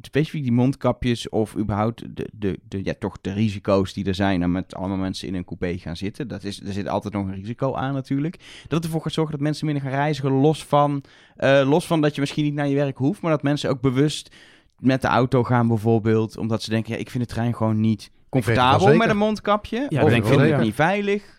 specifiek 0.00 0.42
die 0.42 0.52
mondkapjes 0.52 1.28
of 1.28 1.56
überhaupt 1.56 2.16
de, 2.16 2.28
de, 2.32 2.58
de, 2.68 2.84
ja, 2.84 2.94
toch 2.98 3.18
de 3.20 3.32
risico's 3.32 3.92
die 3.92 4.04
er 4.04 4.14
zijn 4.14 4.42
en 4.42 4.52
met 4.52 4.74
allemaal 4.74 4.96
mensen 4.96 5.28
in 5.28 5.34
een 5.34 5.44
coupé 5.44 5.78
gaan 5.78 5.96
zitten. 5.96 6.28
Dat 6.28 6.44
is, 6.44 6.62
er 6.62 6.72
zit 6.72 6.88
altijd 6.88 7.14
nog 7.14 7.26
een 7.26 7.34
risico 7.34 7.74
aan 7.74 7.94
natuurlijk. 7.94 8.64
Dat 8.68 8.84
ervoor 8.84 9.02
gaat 9.02 9.12
zorgen 9.12 9.32
dat 9.32 9.42
mensen 9.42 9.66
minder 9.66 9.84
gaan 9.84 9.92
reizigen 9.92 10.30
los 10.30 10.64
van, 10.64 11.02
eh, 11.36 11.62
los 11.68 11.86
van 11.86 12.00
dat 12.00 12.14
je 12.14 12.20
misschien 12.20 12.44
niet 12.44 12.54
naar 12.54 12.68
je 12.68 12.74
werk 12.74 12.96
hoeft. 12.96 13.20
Maar 13.20 13.30
dat 13.30 13.42
mensen 13.42 13.70
ook 13.70 13.80
bewust 13.80 14.34
met 14.78 15.02
de 15.02 15.08
auto 15.08 15.44
gaan 15.44 15.68
bijvoorbeeld. 15.68 16.36
Omdat 16.36 16.62
ze 16.62 16.70
denken, 16.70 16.92
ja, 16.92 16.98
ik 16.98 17.10
vind 17.10 17.28
de 17.28 17.34
trein 17.34 17.54
gewoon 17.54 17.80
niet 17.80 18.10
comfortabel 18.28 18.96
met 18.96 19.08
een 19.08 19.16
mondkapje. 19.16 19.86
Ja, 19.88 20.02
of 20.02 20.10
denk 20.10 20.22
ik 20.22 20.28
vind 20.28 20.40
het 20.40 20.60
niet 20.60 20.74
veilig. 20.74 21.35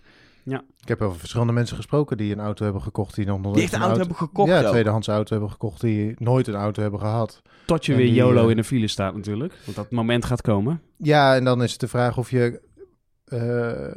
Ik 0.55 0.87
heb 0.87 1.01
over 1.01 1.19
verschillende 1.19 1.53
mensen 1.53 1.75
gesproken 1.75 2.17
die 2.17 2.31
een 2.31 2.39
auto 2.39 2.63
hebben 2.63 2.81
gekocht. 2.81 3.15
Die 3.15 3.25
nog 3.25 3.41
nooit 3.41 3.55
Die 3.55 3.63
echt 3.63 3.73
een 3.73 3.81
auto 3.81 3.97
hebben 3.97 4.15
gekocht 4.15 4.49
Ja, 4.49 4.63
een 4.63 4.69
tweedehands 4.69 5.07
auto 5.07 5.31
hebben 5.31 5.51
gekocht 5.51 5.81
die 5.81 6.15
nooit 6.17 6.47
een 6.47 6.55
auto 6.55 6.81
hebben 6.81 6.99
gehad. 6.99 7.41
Tot 7.65 7.85
je 7.85 7.91
En 7.91 7.97
weer 7.97 8.07
die, 8.07 8.15
YOLO 8.15 8.43
eh, 8.43 8.49
in 8.49 8.55
de 8.55 8.63
file 8.63 8.87
staat 8.87 9.15
natuurlijk. 9.15 9.53
Want 9.65 9.77
dat 9.77 9.91
moment 9.91 10.25
gaat 10.25 10.41
komen. 10.41 10.81
Ja, 10.97 11.35
en 11.35 11.43
dan 11.43 11.63
is 11.63 11.71
het 11.71 11.79
de 11.79 11.87
vraag 11.87 12.17
of 12.17 12.31
je, 12.31 12.61
eh, 13.25 13.91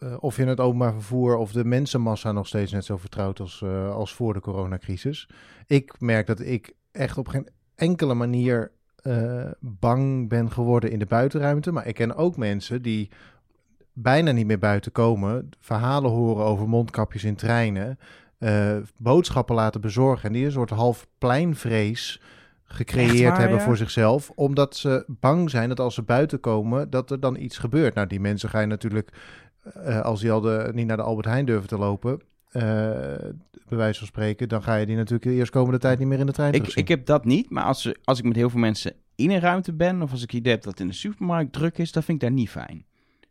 eh, 0.00 0.16
of 0.20 0.36
je 0.36 0.42
in 0.42 0.48
het 0.48 0.60
openbaar 0.60 0.92
vervoer 0.92 1.36
of 1.36 1.52
de 1.52 1.64
mensenmassa 1.64 2.32
nog 2.32 2.46
steeds 2.46 2.72
net 2.72 2.84
zo 2.84 2.96
vertrouwt 2.96 3.40
als, 3.40 3.62
eh, 3.62 3.94
als 3.94 4.14
voor 4.14 4.34
de 4.34 4.40
coronacrisis. 4.40 5.28
Ik 5.66 6.00
merk 6.00 6.26
dat 6.26 6.40
ik 6.40 6.74
echt 6.92 7.18
op 7.18 7.28
geen 7.28 7.48
enkele 7.74 8.14
manier 8.14 8.72
eh, 8.96 9.50
bang 9.60 10.28
ben 10.28 10.50
geworden 10.50 10.90
in 10.90 10.98
de 10.98 11.06
buitenruimte. 11.06 11.72
Maar 11.72 11.86
ik 11.86 11.94
ken 11.94 12.16
ook 12.16 12.36
mensen 12.36 12.82
die 12.82 13.10
bijna 13.92 14.30
niet 14.32 14.46
meer 14.46 14.58
buiten 14.58 14.92
komen, 14.92 15.48
verhalen 15.60 16.10
horen 16.10 16.44
over 16.44 16.68
mondkapjes 16.68 17.24
in 17.24 17.34
treinen, 17.36 17.98
eh, 18.38 18.76
boodschappen 18.96 19.54
laten 19.54 19.80
bezorgen 19.80 20.26
en 20.28 20.32
die 20.32 20.44
een 20.44 20.52
soort 20.52 20.70
half 20.70 21.06
pleinvrees 21.18 22.20
gecreëerd 22.64 23.28
waar, 23.30 23.38
hebben 23.40 23.58
ja? 23.58 23.64
voor 23.64 23.76
zichzelf, 23.76 24.30
omdat 24.34 24.76
ze 24.76 25.04
bang 25.06 25.50
zijn 25.50 25.68
dat 25.68 25.80
als 25.80 25.94
ze 25.94 26.02
buiten 26.02 26.40
komen, 26.40 26.90
dat 26.90 27.10
er 27.10 27.20
dan 27.20 27.36
iets 27.36 27.58
gebeurt. 27.58 27.94
Nou, 27.94 28.06
die 28.06 28.20
mensen 28.20 28.48
ga 28.48 28.60
je 28.60 28.66
natuurlijk, 28.66 29.10
eh, 29.84 30.00
als 30.00 30.20
die 30.20 30.32
al 30.32 30.40
de, 30.40 30.70
niet 30.74 30.86
naar 30.86 30.96
de 30.96 31.02
Albert 31.02 31.26
Heijn 31.26 31.44
durven 31.46 31.68
te 31.68 31.78
lopen, 31.78 32.20
eh, 32.50 32.62
bij 33.68 33.78
wijze 33.78 33.98
van 33.98 34.06
spreken, 34.06 34.48
dan 34.48 34.62
ga 34.62 34.74
je 34.74 34.86
die 34.86 34.96
natuurlijk 34.96 35.22
de 35.22 35.32
eerstkomende 35.34 35.78
tijd 35.78 35.98
niet 35.98 36.08
meer 36.08 36.18
in 36.18 36.26
de 36.26 36.32
trein 36.32 36.52
Ik, 36.52 36.66
ik 36.74 36.88
heb 36.88 37.06
dat 37.06 37.24
niet, 37.24 37.50
maar 37.50 37.64
als, 37.64 37.82
ze- 37.82 37.96
als 38.04 38.18
ik 38.18 38.24
met 38.24 38.36
heel 38.36 38.50
veel 38.50 38.60
mensen 38.60 38.92
in 39.14 39.30
een 39.30 39.40
ruimte 39.40 39.72
ben, 39.72 40.02
of 40.02 40.10
als 40.10 40.22
ik 40.22 40.32
idee 40.32 40.52
heb 40.52 40.62
dat 40.62 40.72
het 40.72 40.80
in 40.80 40.86
de 40.86 40.92
supermarkt 40.94 41.52
druk 41.52 41.78
is, 41.78 41.92
dan 41.92 42.02
vind 42.02 42.22
ik 42.22 42.28
dat 42.28 42.36
niet 42.38 42.50
fijn. 42.50 42.84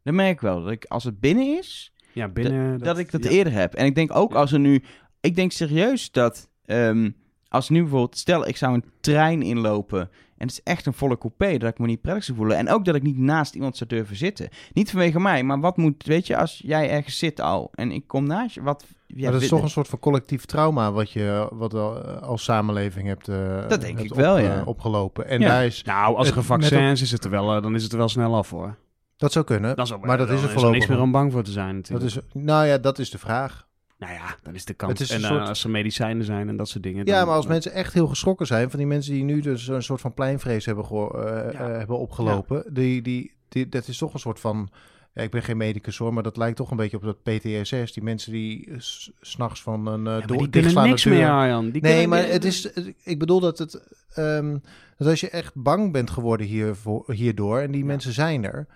Dan 0.10 0.18
merk 0.18 0.32
ik 0.34 0.42
wel 0.42 0.64
dat 0.64 0.72
ik, 0.72 0.86
als 0.86 1.04
het 1.04 1.20
binnen 1.20 1.58
is, 1.58 1.94
Ja, 2.14 2.28
binnen... 2.28 2.80
dat, 2.80 2.98
ik 2.98 3.12
dat 3.12 3.24
ja. 3.24 3.30
eerder 3.30 3.54
heb. 3.54 3.74
En 3.74 3.86
ik 3.86 3.96
denk 3.96 4.16
ook 4.16 4.34
als 4.34 4.52
er 4.52 4.60
nu, 4.60 4.84
ik 5.22 5.36
denk 5.36 5.52
serieus 5.52 6.12
dat, 6.12 6.50
ehm, 6.66 7.10
als 7.48 7.70
nu 7.70 7.82
bijvoorbeeld, 7.82 8.18
stel 8.18 8.48
ik 8.48 8.58
zou 8.58 8.74
een 8.74 8.84
trein 9.02 9.42
inlopen 9.42 10.00
en 10.38 10.48
het 10.48 10.52
is 10.52 10.64
echt 10.64 10.86
een 10.86 10.94
volle 10.94 11.18
coupé, 11.18 11.58
dat 11.58 11.70
ik 11.70 11.80
me 11.80 11.86
niet 11.86 12.02
prettig 12.02 12.24
zou 12.24 12.38
voelen. 12.38 12.58
En 12.58 12.70
ook 12.70 12.86
dat 12.86 12.96
ik 12.96 13.04
niet 13.04 13.18
naast 13.18 13.56
iemand 13.56 13.78
zou 13.78 13.90
durven 13.90 14.16
zitten. 14.16 14.50
Niet 14.74 14.90
vanwege 14.92 15.20
mij, 15.20 15.44
maar 15.44 15.60
wat 15.60 15.78
moet, 15.78 16.04
weet 16.06 16.28
je, 16.28 16.38
als 16.38 16.62
jij 16.64 16.90
ergens 16.90 17.18
zit 17.18 17.42
al 17.42 17.70
en 17.74 17.92
ik 17.92 18.08
kom 18.08 18.28
naast 18.28 18.56
je, 18.56 18.62
wat... 18.62 18.86
Ja, 19.08 19.24
maar 19.24 19.32
dat 19.32 19.42
is 19.42 19.48
toch 19.48 19.62
een 19.64 19.70
soort 19.70 19.88
van 19.88 20.00
collectief 20.00 20.46
trauma 20.46 20.92
wat 20.92 21.12
je 21.12 21.48
wat 21.52 21.74
al, 21.74 21.98
als 22.04 22.44
samenleving 22.44 23.08
hebt, 23.08 23.28
eh, 23.28 23.68
Dat 23.68 23.82
denk 23.82 23.98
hebt 23.98 24.12
ik 24.12 24.18
wel, 24.18 24.36
op, 24.36 24.42
ja. 24.42 24.60
eh, 24.60 24.68
opgelopen. 24.68 25.28
En 25.28 25.40
Ja. 25.40 25.48
daar 25.48 25.66
is, 25.66 25.84
Nou, 25.84 26.16
als 26.16 26.30
er 26.30 26.38
een 26.38 26.44
vaccin 26.44 26.80
is, 26.80 27.02
is 27.02 27.12
het 27.12 27.24
er 27.24 27.30
wel, 27.30 27.56
eh, 27.56 27.62
dan 27.62 27.76
is 27.76 27.84
het 27.84 27.92
er 27.92 27.98
wel 27.98 28.10
snel 28.10 28.36
af 28.36 28.50
hoor. 28.50 28.78
Dat 29.20 29.32
zou 29.32 29.46
kunnen. 29.46 29.76
Dat 29.76 30.02
Maar 30.02 30.18
dat 30.18 30.30
is 30.30 30.38
er 30.42 30.44
er 30.46 30.50
voorlopig 30.54 30.78
niks 30.78 30.88
meer 30.90 31.00
om 31.02 31.12
bang 31.12 31.32
voor 31.32 31.44
te 31.44 31.52
zijn 31.52 31.76
Dat 31.82 31.90
natuurlijk. 31.90 32.26
is, 32.34 32.42
nou 32.44 32.66
ja, 32.66 32.78
dat 32.78 33.00
is 33.00 33.10
de 33.10 33.18
vraag. 33.18 33.68
Nou 33.98 34.14
ja, 34.14 34.36
dan 34.44 34.56
is 34.56 34.66
de 34.66 34.74
kans. 34.74 35.00
Is 35.02 35.10
en 35.10 35.22
eh, 35.22 35.28
soort- 35.30 35.48
als 35.48 35.64
er 35.64 35.70
medicijnen 35.70 36.26
zijn 36.26 36.50
en 36.50 36.58
dat 36.58 36.70
soort 36.70 36.84
dingen. 36.84 37.06
Ja, 37.06 37.18
dan- 37.18 37.28
maar 37.28 37.36
als 37.36 37.48
mensen 37.48 37.72
echt 37.72 37.94
heel 37.94 38.08
geschrokken 38.08 38.48
zijn, 38.48 38.70
van 38.70 38.80
die 38.80 38.88
mensen 38.88 39.14
die 39.14 39.24
nu 39.24 39.42
dus 39.42 39.68
een 39.68 39.84
soort 39.84 40.02
van 40.02 40.14
pleinvrees 40.14 40.66
hebben, 40.66 40.86
eh, 40.86 41.02
Ja. 41.02 41.52
eh, 41.52 41.78
hebben 41.78 41.98
opgelopen, 42.00 42.64
die, 42.74 43.02
die, 43.02 43.34
die, 43.50 43.70
dat 43.70 43.88
is 43.88 43.98
toch 43.98 44.14
een 44.14 44.20
soort 44.20 44.40
van. 44.40 44.70
Ja, 45.14 45.22
ik 45.22 45.32
ben 45.32 45.44
geen 45.44 45.58
medicus 45.58 45.98
hoor, 45.98 46.14
maar 46.14 46.24
dat 46.24 46.38
lijkt 46.38 46.58
toch 46.58 46.72
een 46.72 46.78
beetje 46.78 46.98
op 46.98 47.04
dat 47.04 47.24
PTSS. 47.24 47.94
Die 47.94 48.04
mensen 48.04 48.32
die 48.32 48.70
s- 48.78 49.12
s'nachts 49.22 49.62
van 49.62 49.86
een 49.88 50.04
Ja, 50.04 50.12
uh, 50.12 50.18
maar 50.18 50.38
die 50.38 50.50
kunnen 50.50 50.84
niks 50.90 51.06
meer, 51.06 51.30
Arjan. 51.30 51.70
Die 51.70 51.82
Nee, 51.82 52.08
maar 52.08 52.28
het 52.28 52.46
is, 52.46 52.66
ik 53.04 53.20
bedoel 53.20 53.40
dat 53.40 53.58
het, 53.58 53.82
ehm, 54.14 54.58
dat 54.98 55.08
als 55.08 55.20
je 55.20 55.30
echt 55.30 55.54
bang 55.56 55.92
bent 55.92 56.10
geworden 56.10 56.48
hiervoor, 56.48 57.14
hierdoor, 57.14 57.60
en 57.60 57.72
die 57.72 57.82
Ja. 57.82 57.86
mensen 57.88 58.14
zijn 58.14 58.44
er, 58.46 58.68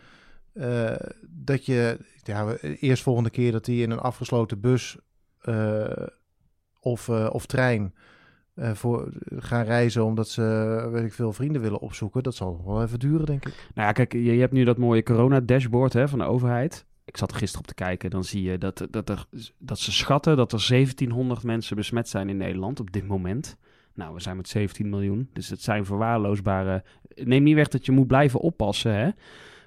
eh, 0.53 0.95
dat 1.29 1.65
je, 1.65 1.97
ja, 2.23 2.55
eerst 2.57 3.03
volgende 3.03 3.29
keer 3.29 3.51
dat 3.51 3.65
die 3.65 3.81
in 3.81 3.91
een 3.91 3.99
afgesloten 3.99 4.59
bus 4.59 4.97
eh, 5.41 6.07
of, 6.79 7.09
eh, 7.09 7.29
of 7.31 7.45
trein 7.45 7.93
voor, 8.55 9.11
gaan 9.37 9.63
reizen 9.63 10.05
omdat 10.05 10.29
ze, 10.29 10.41
weet 10.91 11.03
ik 11.03 11.13
veel, 11.13 11.33
vrienden 11.33 11.61
willen 11.61 11.79
opzoeken, 11.79 12.23
dat 12.23 12.35
zal 12.35 12.63
wel 12.65 12.83
even 12.83 12.99
duren, 12.99 13.25
denk 13.25 13.45
ik. 13.45 13.69
Nou 13.73 13.87
ja, 13.87 13.93
kijk, 13.93 14.13
je, 14.13 14.23
je 14.23 14.39
hebt 14.39 14.53
nu 14.53 14.63
dat 14.63 14.77
mooie 14.77 15.03
corona-dashboard 15.03 15.93
hè, 15.93 16.07
van 16.07 16.19
de 16.19 16.25
overheid. 16.25 16.85
Ik 17.05 17.17
zat 17.17 17.31
er 17.31 17.37
gisteren 17.37 17.61
op 17.61 17.67
te 17.67 17.83
kijken. 17.83 18.09
Dan 18.09 18.23
zie 18.23 18.43
je 18.43 18.57
dat, 18.57 18.87
dat, 18.89 19.09
er, 19.09 19.25
dat 19.57 19.79
ze 19.79 19.91
schatten 19.91 20.37
dat 20.37 20.51
er 20.51 20.65
1700 20.67 21.43
mensen 21.43 21.75
besmet 21.75 22.09
zijn 22.09 22.29
in 22.29 22.37
Nederland 22.37 22.79
op 22.79 22.91
dit 22.91 23.07
moment. 23.07 23.57
Nou, 23.93 24.13
we 24.13 24.21
zijn 24.21 24.37
met 24.37 24.47
17 24.47 24.89
miljoen. 24.89 25.29
Dus 25.33 25.49
het 25.49 25.61
zijn 25.61 25.85
verwaarloosbare... 25.85 26.83
Neem 27.15 27.43
niet 27.43 27.55
weg 27.55 27.67
dat 27.67 27.85
je 27.85 27.91
moet 27.91 28.07
blijven 28.07 28.39
oppassen, 28.39 28.93
hè. 28.93 29.09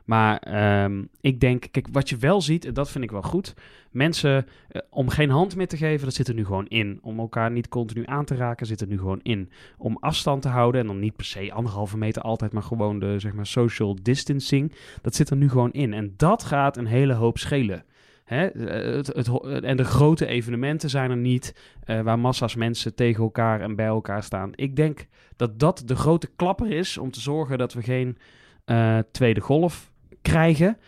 Maar 0.07 0.39
ehm, 0.39 1.05
ik 1.21 1.41
denk, 1.41 1.65
kijk, 1.71 1.87
wat 1.93 2.09
je 2.09 2.17
wel 2.17 2.41
ziet, 2.41 2.65
en 2.65 2.75
dat 2.75 2.91
vind 2.91 3.05
ik 3.05 3.11
wel 3.11 3.23
goed. 3.23 3.55
Mensen, 3.91 4.47
eh, 4.69 4.83
om 4.91 5.09
geen 5.09 5.31
hand 5.31 5.57
meer 5.57 5.69
te 5.69 5.77
geven, 5.77 6.05
dat 6.05 6.15
zit 6.15 6.29
er 6.29 6.35
nu 6.35 6.45
gewoon 6.45 6.67
in. 6.67 6.99
Om 7.03 7.19
elkaar 7.19 7.51
niet 7.51 7.69
continu 7.69 8.03
aan 8.07 8.25
te 8.25 8.35
raken, 8.35 8.67
zit 8.67 8.81
er 8.81 8.87
nu 8.87 8.99
gewoon 8.99 9.21
in. 9.23 9.51
Om 9.79 9.97
afstand 10.01 10.43
te 10.43 10.49
houden, 10.49 10.81
en 10.81 10.87
dan 10.87 10.99
niet 10.99 11.17
per 11.17 11.25
se 11.25 11.53
anderhalve 11.53 11.97
meter 11.97 12.23
altijd, 12.23 12.53
maar 12.53 12.63
gewoon 12.63 12.99
de, 12.99 13.19
zeg 13.19 13.33
maar, 13.33 13.47
social 13.47 13.97
distancing. 14.03 14.73
Dat 15.03 15.15
zit 15.15 15.31
er 15.31 15.37
nu 15.37 15.49
gewoon 15.49 15.73
in. 15.73 15.93
En 15.93 16.15
dat 16.17 16.43
gaat 16.43 16.77
een 16.77 16.87
hele 16.87 17.15
hoop 17.15 17.39
schelen. 17.39 17.85
Hè? 18.25 18.47
eh, 18.47 18.95
Het, 18.95 19.07
het, 19.07 19.29
en 19.63 19.77
de 19.77 19.85
grote 19.85 20.27
evenementen 20.27 20.91
zijn 20.91 21.11
er 21.11 21.17
niet, 21.17 21.55
eh, 21.85 22.01
waar 22.01 22.19
massa's 22.19 22.55
mensen 22.55 22.95
tegen 22.95 23.23
elkaar 23.23 23.61
en 23.61 23.77
bij 23.77 23.87
elkaar 23.87 24.23
staan. 24.23 24.51
Ik 24.55 24.77
denk 24.77 25.07
dat 25.37 25.59
dat 25.59 25.83
de 25.85 25.97
grote 25.97 26.31
klapper 26.37 26.71
is 26.71 26.99
om 26.99 27.11
te 27.11 27.21
zorgen 27.21 27.59
dat 27.59 27.73
we 27.73 27.83
geen 27.83 28.19
eh, 28.65 28.99
tweede 29.11 29.41
golf 29.41 29.93
krijgen. 30.31 30.79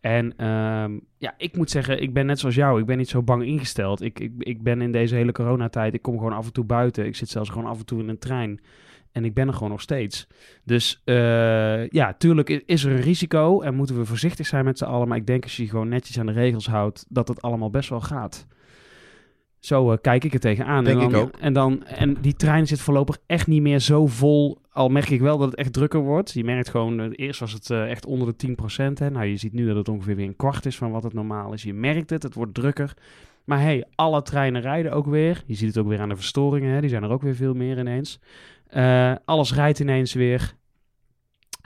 En 0.00 0.36
ehm, 0.36 0.98
ja, 1.18 1.34
ik 1.36 1.56
moet 1.56 1.70
zeggen, 1.70 2.02
ik 2.02 2.12
ben 2.12 2.26
net 2.26 2.38
zoals 2.38 2.54
jou, 2.54 2.80
ik 2.80 2.86
ben 2.86 2.98
niet 2.98 3.08
zo 3.08 3.22
bang 3.22 3.44
ingesteld. 3.44 4.02
Ik, 4.02 4.20
ik, 4.20 4.32
ik 4.38 4.62
ben 4.62 4.80
in 4.80 4.92
deze 4.92 5.14
hele 5.14 5.32
coronatijd, 5.32 5.94
ik 5.94 6.02
kom 6.02 6.16
gewoon 6.16 6.32
af 6.32 6.46
en 6.46 6.52
toe 6.52 6.64
buiten. 6.64 7.06
Ik 7.06 7.16
zit 7.16 7.28
zelfs 7.28 7.50
gewoon 7.50 7.70
af 7.70 7.78
en 7.78 7.84
toe 7.84 8.00
in 8.00 8.08
een 8.08 8.18
trein. 8.18 8.60
En 9.12 9.24
ik 9.24 9.34
ben 9.34 9.46
er 9.48 9.54
gewoon 9.54 9.70
nog 9.70 9.80
steeds. 9.80 10.26
Dus 10.64 11.02
eh, 11.04 11.88
ja, 11.88 12.14
tuurlijk 12.18 12.48
is 12.48 12.84
er 12.84 12.92
een 12.92 13.00
risico 13.00 13.60
en 13.60 13.74
moeten 13.74 13.98
we 13.98 14.04
voorzichtig 14.04 14.46
zijn 14.46 14.64
met 14.64 14.78
z'n 14.78 14.84
allen. 14.84 15.08
Maar 15.08 15.16
ik 15.16 15.26
denk 15.26 15.42
als 15.42 15.56
je 15.56 15.62
je 15.62 15.68
gewoon 15.68 15.88
netjes 15.88 16.18
aan 16.18 16.26
de 16.26 16.32
regels 16.32 16.66
houdt, 16.66 17.06
dat 17.08 17.28
het 17.28 17.42
allemaal 17.42 17.70
best 17.70 17.88
wel 17.88 18.00
gaat. 18.00 18.46
Zo 19.60 19.92
eh, 19.92 19.98
kijk 20.00 20.24
ik 20.24 20.34
er 20.34 20.40
tegenaan. 20.40 20.84
Denk 20.84 20.98
en 20.98 21.04
ik 21.04 21.10
dan, 21.10 21.22
ook. 21.22 21.36
En, 21.36 21.52
dan, 21.52 21.84
en 21.84 22.16
die 22.20 22.34
trein 22.34 22.66
zit 22.66 22.80
voorlopig 22.80 23.18
echt 23.26 23.46
niet 23.46 23.62
meer 23.62 23.78
zo 23.78 24.06
vol. 24.06 24.58
Al 24.70 24.88
merk 24.88 25.10
ik 25.10 25.20
wel 25.20 25.38
dat 25.38 25.50
het 25.50 25.58
echt 25.58 25.72
drukker 25.72 26.00
wordt. 26.00 26.32
Je 26.32 26.44
merkt 26.44 26.68
gewoon, 26.68 27.00
eh, 27.00 27.08
eerst 27.12 27.40
was 27.40 27.52
het 27.52 27.70
eh, 27.70 27.90
echt 27.90 28.06
onder 28.06 28.28
de 28.28 28.36
10%. 28.36 28.98
Hè. 28.98 29.10
Nou, 29.10 29.26
je 29.26 29.36
ziet 29.36 29.52
nu 29.52 29.66
dat 29.66 29.76
het 29.76 29.88
ongeveer 29.88 30.16
weer 30.16 30.26
een 30.26 30.36
kwart 30.36 30.66
is 30.66 30.76
van 30.76 30.90
wat 30.90 31.02
het 31.02 31.12
normaal 31.12 31.52
is. 31.52 31.62
Je 31.62 31.74
merkt 31.74 32.10
het, 32.10 32.22
het 32.22 32.34
wordt 32.34 32.54
drukker. 32.54 32.94
Maar 33.44 33.60
hey, 33.60 33.84
alle 33.94 34.22
treinen 34.22 34.60
rijden 34.60 34.92
ook 34.92 35.06
weer. 35.06 35.42
Je 35.46 35.54
ziet 35.54 35.68
het 35.68 35.78
ook 35.78 35.88
weer 35.88 36.00
aan 36.00 36.08
de 36.08 36.16
verstoringen. 36.16 36.74
Hè. 36.74 36.80
Die 36.80 36.90
zijn 36.90 37.02
er 37.02 37.10
ook 37.10 37.22
weer 37.22 37.34
veel 37.34 37.54
meer 37.54 37.78
ineens. 37.78 38.20
Alles 39.24 39.54
rijdt 39.54 39.80
ineens 39.80 40.12
weer. 40.12 40.54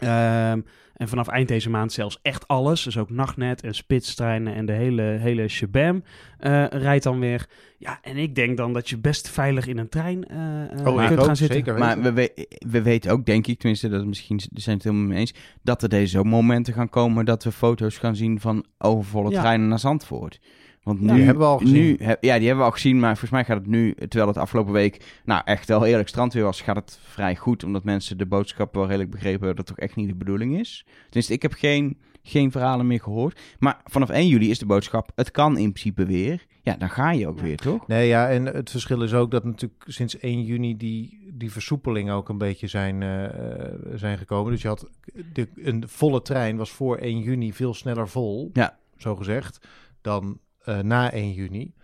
Ehm, 0.00 0.60
en 0.94 1.08
vanaf 1.08 1.28
eind 1.28 1.48
deze 1.48 1.70
maand 1.70 1.92
zelfs 1.92 2.18
echt 2.22 2.48
alles. 2.48 2.82
Dus 2.82 2.98
ook 2.98 3.10
nachtnet 3.10 3.62
en 3.62 3.74
spitstreinen 3.74 4.54
en 4.54 4.66
de 4.66 4.72
hele, 4.72 5.02
hele 5.02 5.48
shabam 5.48 6.02
eh, 6.38 6.66
rijdt 6.66 7.04
dan 7.04 7.18
weer. 7.20 7.46
Ja, 7.78 7.98
en 8.02 8.16
ik 8.16 8.34
denk 8.34 8.56
dan 8.56 8.72
dat 8.72 8.88
je 8.88 8.98
best 8.98 9.28
veilig 9.28 9.66
in 9.66 9.78
een 9.78 9.88
trein 9.88 10.28
eh, 10.28 10.62
eh, 10.62 10.86
Oh, 10.86 11.02
ik 11.02 11.08
kunt 11.08 11.20
ook, 11.20 11.26
gaan 11.26 11.36
zitten. 11.36 11.56
zeker 11.56 11.78
Maar 11.78 12.02
we, 12.02 12.12
we, 12.12 12.48
we 12.68 12.82
weten 12.82 13.10
ook, 13.12 13.26
denk 13.26 13.46
ik, 13.46 13.58
tenminste, 13.58 13.88
dat 13.88 14.04
misschien 14.04 14.40
zijn 14.54 14.76
het 14.76 14.84
helemaal 14.84 15.06
mee 15.06 15.18
eens, 15.18 15.34
dat 15.62 15.82
er 15.82 15.88
deze 15.88 16.18
ook 16.18 16.24
momenten 16.24 16.74
gaan 16.74 16.88
komen 16.88 17.24
dat 17.24 17.44
we 17.44 17.52
foto's 17.52 17.98
gaan 17.98 18.16
zien 18.16 18.40
van 18.40 18.64
overvolle 18.78 19.30
Ja. 19.30 19.40
treinen 19.40 19.68
naar 19.68 19.78
Zandvoort. 19.78 20.40
Want 20.82 20.98
Ja, 21.00 21.06
nu, 21.06 21.14
die 21.14 21.22
hebben 21.24 21.42
we 21.42 21.48
al 21.50 21.58
gezien. 21.58 21.74
Nu, 21.74 21.96
ja, 21.98 22.16
die 22.38 22.46
hebben 22.46 22.56
we 22.56 22.62
al 22.64 22.70
gezien, 22.70 22.98
maar 22.98 23.10
volgens 23.10 23.30
mij 23.30 23.44
gaat 23.44 23.56
het 23.56 23.66
nu, 23.66 23.94
terwijl 23.94 24.26
het 24.26 24.36
afgelopen 24.36 24.72
week, 24.72 25.20
nou 25.24 25.42
echt 25.44 25.68
wel 25.68 25.82
heerlijk 25.82 26.08
strandweer 26.08 26.42
was, 26.44 26.60
gaat 26.60 26.76
het 26.76 26.98
vrij 27.02 27.36
goed, 27.36 27.64
omdat 27.64 27.84
mensen 27.84 28.18
de 28.18 28.26
boodschap 28.26 28.74
wel 28.74 28.86
redelijk 28.86 29.10
begrepen 29.10 29.46
hebben 29.46 29.56
dat 29.56 29.68
het 29.68 29.76
toch 29.76 29.86
echt 29.86 29.96
niet 29.96 30.08
de 30.08 30.14
bedoeling 30.14 30.58
is. 30.58 30.86
Dus 31.10 31.30
ik 31.30 31.42
heb 31.42 31.52
geen, 31.52 31.98
geen 32.22 32.50
verhalen 32.50 32.86
meer 32.86 33.00
gehoord. 33.00 33.40
Maar 33.58 33.80
vanaf 33.84 34.08
1 34.08 34.26
juli 34.28 34.50
is 34.50 34.58
de 34.58 34.66
boodschap, 34.66 35.10
het 35.14 35.30
kan 35.30 35.58
in 35.58 35.72
principe 35.72 36.04
weer. 36.06 36.46
Ja, 36.62 36.76
dan 36.76 36.90
ga 36.90 37.10
je 37.12 37.28
ook 37.28 37.36
Ja. 37.36 37.42
weer, 37.42 37.56
toch? 37.56 37.86
Nee, 37.86 38.08
ja, 38.08 38.28
en 38.28 38.44
het 38.46 38.70
verschil 38.70 39.02
is 39.02 39.14
ook 39.14 39.30
dat 39.30 39.44
natuurlijk 39.44 39.82
sinds 39.86 40.18
1 40.18 40.42
juni 40.44 40.76
die, 40.76 41.30
die 41.34 41.50
versoepelingen 41.52 42.14
ook 42.14 42.28
een 42.28 42.38
beetje 42.38 42.66
zijn, 42.66 43.02
eh, 43.02 43.24
eh, 43.24 43.72
zijn 43.94 44.18
gekomen. 44.18 44.52
Dus 44.52 44.62
je 44.62 44.68
had 44.68 44.90
de, 45.32 45.48
een 45.54 45.84
volle 45.86 46.22
trein 46.22 46.56
was 46.56 46.70
voor 46.70 46.96
1 46.96 47.18
juni 47.20 47.52
veel 47.52 47.74
sneller 47.74 48.08
vol, 48.08 48.50
Ja. 48.52 48.78
zo 48.96 49.16
gezegd, 49.16 49.66
dan 50.00 50.38
na 50.64 51.12
1 51.12 51.32
juni. 51.32 51.74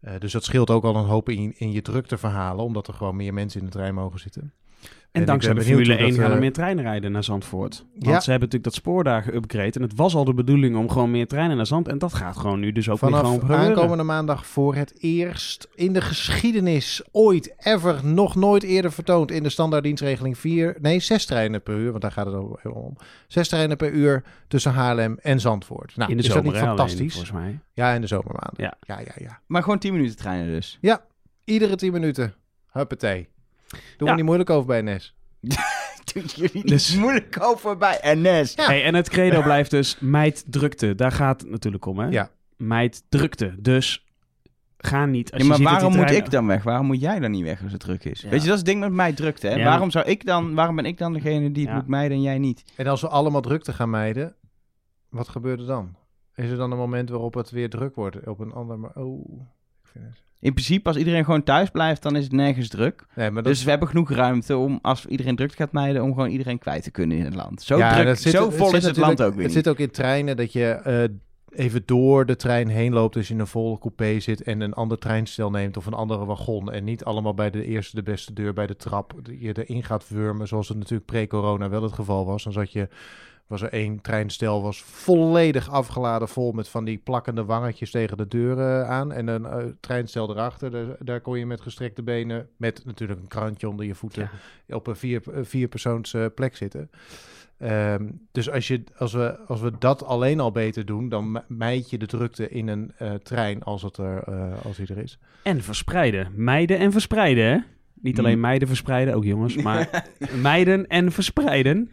Eh, 0.00 0.18
dus 0.18 0.32
dat 0.32 0.44
scheelt 0.44 0.70
ook 0.70 0.84
al 0.84 0.96
een 0.96 1.04
hoop 1.04 1.28
in, 1.28 1.54
in 1.58 1.72
je 1.72 1.82
drukteverhalen, 1.82 2.64
omdat 2.64 2.88
er 2.88 2.94
gewoon 2.94 3.16
meer 3.16 3.34
mensen 3.34 3.60
in 3.60 3.66
de 3.66 3.72
trein 3.72 3.94
mogen 3.94 4.20
zitten. 4.20 4.52
En 5.12 5.24
dankzij 5.24 5.54
de 5.54 5.62
Formule 5.62 5.92
hoe 5.92 6.02
1 6.02 6.08
dat, 6.10 6.18
gaan 6.18 6.28
er 6.28 6.34
eh, 6.34 6.40
meer 6.40 6.52
treinen 6.52 6.84
rijden 6.84 7.12
naar 7.12 7.24
Zandvoort. 7.24 7.84
Want 7.92 8.04
Ja. 8.06 8.20
ze 8.20 8.30
hebben 8.30 8.48
natuurlijk 8.48 8.64
dat 8.64 8.74
spoor 8.74 9.04
daar 9.04 9.22
geüpgrade. 9.22 9.70
En 9.76 9.82
het 9.82 9.94
was 9.96 10.14
al 10.14 10.24
de 10.24 10.34
bedoeling 10.34 10.76
om 10.76 10.90
gewoon 10.90 11.10
meer 11.10 11.26
treinen 11.26 11.56
naar 11.56 11.66
Zand. 11.66 11.88
En 11.88 11.98
dat 11.98 12.14
gaat 12.14 12.36
gewoon 12.36 12.60
nu 12.60 12.72
dus 12.72 12.88
ook 12.88 13.00
weer 13.00 13.10
gewoon 13.10 13.24
Vanaf 13.24 13.40
gebeuren. 13.40 13.66
aankomende 13.66 14.02
maandag 14.02 14.46
voor 14.46 14.74
het 14.74 14.94
eerst 15.02 15.68
in 15.74 15.92
de 15.92 16.00
geschiedenis 16.00 17.02
ooit 17.12 17.54
ever 17.58 18.00
nog 18.06 18.34
nooit 18.34 18.62
eerder 18.62 18.92
vertoond 18.92 19.30
in 19.30 19.42
de 19.42 19.48
standaarddienstregeling 19.48 20.38
4, 20.38 20.76
nee 20.80 21.00
6 21.00 21.26
treinen 21.26 21.62
per 21.62 21.74
uur, 21.76 21.90
want 21.90 22.02
daar 22.02 22.12
gaat 22.12 22.26
het 22.26 22.72
om. 22.74 22.96
6 23.26 23.48
treinen 23.48 23.76
per 23.76 23.90
uur 23.92 24.22
tussen 24.48 24.72
Haarlem 24.72 25.16
en 25.22 25.40
Zandvoort. 25.40 25.96
Nou, 25.96 26.10
in 26.10 26.16
de 26.16 26.22
is 26.22 26.28
zomer 26.28 26.44
dat 26.44 26.52
niet 26.52 26.62
alleen, 26.62 26.76
fantastisch? 26.76 27.12
volgens 27.12 27.32
mij. 27.32 27.58
ja, 27.72 27.92
in 27.92 28.00
de 28.00 28.06
zomermaanden. 28.06 28.64
Ja. 28.64 28.74
ja, 28.80 28.98
ja, 29.00 29.12
ja. 29.16 29.40
Maar 29.46 29.62
gewoon 29.62 29.78
10 29.78 29.92
minuten 29.92 30.16
treinen 30.16 30.46
dus. 30.54 30.78
Iedere 31.44 31.76
10 31.76 31.92
minuten. 31.92 32.34
Huppatee. 32.72 33.28
Doe 33.70 33.80
Ja. 33.98 34.06
er 34.08 34.14
niet 34.14 34.24
moeilijk 34.24 34.50
over 34.50 34.66
bij 34.66 34.82
NS. 34.82 35.14
Doe 36.12 36.22
jullie 36.24 36.64
Dus- 36.64 36.96
moeilijk 36.96 37.42
over 37.42 37.76
bij 37.76 37.98
NS. 38.02 38.54
Ja. 38.54 38.64
Hey, 38.66 38.84
en 38.84 38.94
het 38.94 39.08
credo 39.08 39.42
blijft 39.50 39.70
dus 39.70 39.96
meid 40.00 40.44
drukte. 40.46 40.94
Daar 40.94 41.12
gaat 41.12 41.40
het 41.40 41.50
natuurlijk 41.50 41.86
om, 41.86 41.98
hè? 41.98 42.06
Ja. 42.08 42.30
Meid 42.56 43.02
drukte. 43.08 43.54
Dus 43.58 44.04
ga 44.78 45.06
niet. 45.06 45.32
Als 45.32 45.42
Ja, 45.42 45.42
je 45.42 45.48
maar 45.48 45.56
ziet 45.56 45.64
dat 45.66 45.74
waarom 45.74 45.96
moet 45.96 46.06
treinen- 46.06 46.24
ik 46.26 46.30
dan 46.32 46.46
weg? 46.46 46.62
Waarom 46.62 46.86
moet 46.86 47.00
jij 47.00 47.18
dan 47.18 47.30
niet 47.30 47.42
weg 47.44 47.62
als 47.62 47.72
het 47.72 47.80
druk 47.80 48.04
is? 48.04 48.20
Ja. 48.20 48.28
Weet 48.28 48.40
je, 48.40 48.46
dat 48.46 48.54
is 48.54 48.60
het 48.62 48.68
ding 48.70 48.80
met 48.80 48.92
mij 48.92 49.12
drukte. 49.12 49.46
Hè? 49.48 49.54
Ja. 49.54 49.64
Waarom, 49.64 49.90
zou 49.90 50.06
ik 50.06 50.24
dan, 50.26 50.54
waarom 50.54 50.76
ben 50.76 50.84
ik 50.84 50.98
dan 50.98 51.12
degene 51.12 51.52
die 51.52 51.62
het 51.62 51.72
Ja. 51.72 51.78
moet 51.78 51.88
mijden 51.88 52.16
en 52.16 52.22
jij 52.22 52.38
niet? 52.38 52.64
En 52.76 52.86
als 52.86 53.00
we 53.00 53.08
allemaal 53.08 53.40
drukte 53.40 53.72
gaan 53.72 53.90
mijden, 53.90 54.34
wat 55.08 55.28
gebeurt 55.28 55.60
er 55.60 55.66
dan? 55.66 55.94
Is 56.34 56.50
er 56.50 56.56
dan 56.56 56.70
een 56.70 56.78
moment 56.78 57.08
waarop 57.08 57.34
het 57.34 57.50
weer 57.50 57.70
druk 57.70 57.94
wordt 57.94 58.26
op 58.26 58.38
een 58.40 58.52
ander... 58.52 58.90
Oh, 58.94 59.40
In 60.40 60.52
principe, 60.52 60.88
als 60.88 60.96
iedereen 60.96 61.24
gewoon 61.24 61.42
thuis 61.42 61.70
blijft, 61.70 62.02
dan 62.02 62.16
is 62.16 62.24
het 62.24 62.32
nergens 62.32 62.68
druk. 62.68 63.06
Nee, 63.14 63.30
maar 63.30 63.42
dat 63.42 63.52
Dus 63.52 63.64
we 63.64 63.70
hebben 63.70 63.88
genoeg 63.88 64.10
ruimte 64.10 64.56
om, 64.56 64.78
als 64.82 65.06
iedereen 65.06 65.36
druk 65.36 65.52
gaat 65.54 65.72
mijden, 65.72 66.02
om 66.02 66.12
gewoon 66.14 66.30
iedereen 66.30 66.58
kwijt 66.58 66.82
te 66.82 66.90
kunnen 66.90 67.16
in 67.18 67.24
het 67.24 67.34
land. 67.34 67.62
Zo, 67.62 67.76
Ja, 67.78 67.92
druk, 67.94 68.06
dat 68.06 68.18
zit- 68.20 68.32
zo 68.32 68.50
vol 68.50 68.74
is 68.74 68.84
het 68.84 68.96
land 68.96 69.22
ook 69.22 69.34
weer 69.34 69.42
Het 69.44 69.52
zit 69.52 69.68
ook 69.68 69.78
in 69.78 69.90
treinen 69.90 70.36
dat 70.36 70.52
je 70.52 70.64
eh, 70.66 71.02
even 71.64 71.82
door 71.84 72.26
de 72.26 72.36
trein 72.36 72.68
heen 72.68 72.92
loopt 72.92 73.16
als 73.16 73.28
je 73.28 73.34
in 73.34 73.40
een 73.40 73.46
volle 73.46 73.78
coupé 73.78 74.20
zit 74.20 74.42
en 74.42 74.60
een 74.60 74.72
ander 74.74 74.98
treinstel 74.98 75.50
neemt 75.50 75.76
of 75.76 75.86
een 75.86 75.92
andere 75.94 76.24
wagon. 76.24 76.72
En 76.72 76.84
niet 76.84 77.04
allemaal 77.04 77.34
bij 77.34 77.50
de 77.50 77.64
eerste 77.64 77.96
de 77.96 78.02
beste 78.02 78.32
deur 78.32 78.52
bij 78.52 78.66
de 78.66 78.76
trap 78.76 79.12
je 79.38 79.64
erin 79.64 79.82
gaat 79.84 80.08
wurmen, 80.08 80.48
zoals 80.48 80.68
het 80.68 80.76
natuurlijk 80.76 81.06
pre-corona 81.06 81.68
wel 81.68 81.82
het 81.82 81.92
geval 81.92 82.26
was. 82.26 82.44
Dan 82.44 82.52
zat 82.52 82.72
je, 82.72 82.88
was 83.50 83.62
er 83.62 83.72
één 83.72 84.00
treinstel, 84.00 84.62
was 84.62 84.82
volledig 84.82 85.70
afgeladen 85.70 86.28
vol 86.28 86.52
met 86.52 86.68
van 86.68 86.84
die 86.84 86.98
plakkende 86.98 87.44
wangetjes 87.44 87.90
tegen 87.90 88.16
de 88.16 88.28
deuren 88.28 88.88
aan. 88.88 89.12
En 89.12 89.26
een 89.26 89.46
eh, 89.46 89.64
treinstel 89.80 90.30
erachter, 90.30 90.70
daar, 90.70 90.96
daar 90.98 91.20
kon 91.20 91.38
je 91.38 91.46
met 91.46 91.60
gestrekte 91.60 92.02
benen, 92.02 92.48
met 92.56 92.82
natuurlijk 92.84 93.20
een 93.20 93.28
krantje 93.28 93.68
onder 93.68 93.86
je 93.86 93.94
voeten, 93.94 94.30
op 94.68 94.86
een 94.86 94.96
vier, 94.96 95.22
eh, 95.32 95.40
vierpersoons 95.42 96.14
eh, 96.14 96.26
plek 96.34 96.56
zitten. 96.56 96.90
Ehm, 97.58 98.04
dus 98.32 98.50
als, 98.50 98.68
je, 98.68 98.82
als, 98.96 99.12
we, 99.12 99.38
als 99.46 99.60
we 99.60 99.72
dat 99.78 100.04
alleen 100.04 100.40
al 100.40 100.52
beter 100.52 100.86
doen, 100.86 101.08
dan 101.08 101.42
mijd 101.48 101.90
je 101.90 101.98
de 101.98 102.06
drukte 102.06 102.48
in 102.48 102.68
een 102.68 102.92
eh, 102.98 103.14
trein 103.14 103.62
als, 103.62 103.82
het 103.82 103.96
er, 103.96 104.22
eh, 104.22 104.64
als 104.64 104.76
die 104.76 104.86
er 104.86 104.98
is. 104.98 105.18
En 105.42 105.62
verspreiden. 105.62 106.28
Meiden 106.34 106.78
en 106.78 106.92
verspreiden, 106.92 107.44
hè? 107.44 107.58
Niet 107.94 108.18
alleen 108.18 108.34
Mm. 108.34 108.40
meiden 108.40 108.68
verspreiden, 108.68 109.14
ook 109.14 109.24
jongens. 109.24 109.56
Maar 109.56 110.04
meiden 110.42 110.86
en 110.86 111.12
verspreiden. 111.12 111.90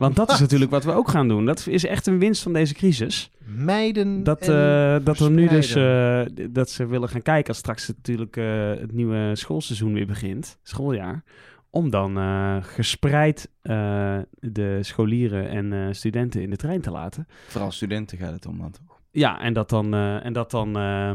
Want 0.00 0.16
dat 0.16 0.30
is 0.30 0.40
natuurlijk 0.46 0.70
wat 0.70 0.84
we 0.84 0.92
ook 0.92 1.08
gaan 1.08 1.28
doen. 1.28 1.44
Dat 1.46 1.66
is 1.66 1.84
echt 1.86 2.06
een 2.06 2.18
winst 2.18 2.42
van 2.42 2.52
deze 2.52 2.74
crisis. 2.74 3.30
Mijden 3.44 4.22
Dat, 4.22 4.40
en 4.48 4.94
eh, 4.98 5.04
dat 5.04 5.18
we 5.18 5.30
nu 5.30 5.48
dus 5.48 5.74
eh, 5.74 6.22
dat 6.50 6.70
ze 6.70 6.86
willen 6.86 7.08
gaan 7.08 7.22
kijken 7.22 7.48
als 7.48 7.58
straks 7.58 7.88
natuurlijk 7.88 8.36
eh, 8.36 8.68
het 8.68 8.92
nieuwe 8.92 9.30
schoolseizoen 9.36 9.92
weer 9.92 10.06
begint, 10.06 10.58
schooljaar. 10.62 11.22
Om 11.70 11.90
dan 11.90 12.18
eh, 12.18 12.56
gespreid 12.60 13.50
eh, 13.62 14.18
de 14.40 14.78
scholieren 14.80 15.48
en 15.48 15.72
eh, 15.72 15.86
studenten 15.90 16.42
in 16.42 16.50
de 16.50 16.56
trein 16.56 16.80
te 16.80 16.90
laten. 16.90 17.26
Vooral 17.48 17.70
studenten 17.72 18.18
gaat 18.18 18.32
het 18.32 18.46
om 18.46 18.58
dan 18.58 18.70
toch? 18.70 18.98
Ja, 19.10 19.40
en 19.40 19.52
dat 19.52 19.68
dan, 19.70 19.94
eh, 19.94 20.24
en 20.24 20.32
dat 20.32 20.50
dan 20.50 20.76
eh, 20.76 21.10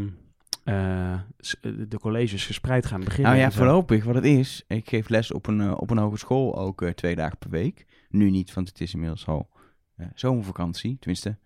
eh, 0.64 1.20
s- 1.40 1.56
de 1.62 2.00
colleges 2.00 2.46
gespreid 2.46 2.86
gaan 2.86 3.04
beginnen. 3.04 3.32
Nou 3.32 3.44
ja, 3.44 3.52
voorlopig 3.52 4.04
wat 4.04 4.16
het 4.16 4.26
is. 4.26 4.64
Ik 4.68 4.90
geef 4.90 5.10
les 5.10 5.32
op 5.32 5.48
een, 5.48 5.78
op 5.78 5.90
een 5.90 5.98
hogeschool 5.98 6.58
ook 6.60 6.82
eh, 6.82 6.90
twee 6.90 7.16
dagen 7.16 7.38
per 7.38 7.50
week. 7.50 7.86
Nu 8.16 8.30
niet, 8.30 8.54
want 8.54 8.68
het 8.68 8.82
is 8.82 8.94
inmiddels 8.94 9.28
al 9.28 9.50
eh, 9.96 10.08
zomervakantie. 10.16 10.98
Tenminste, 11.00 11.38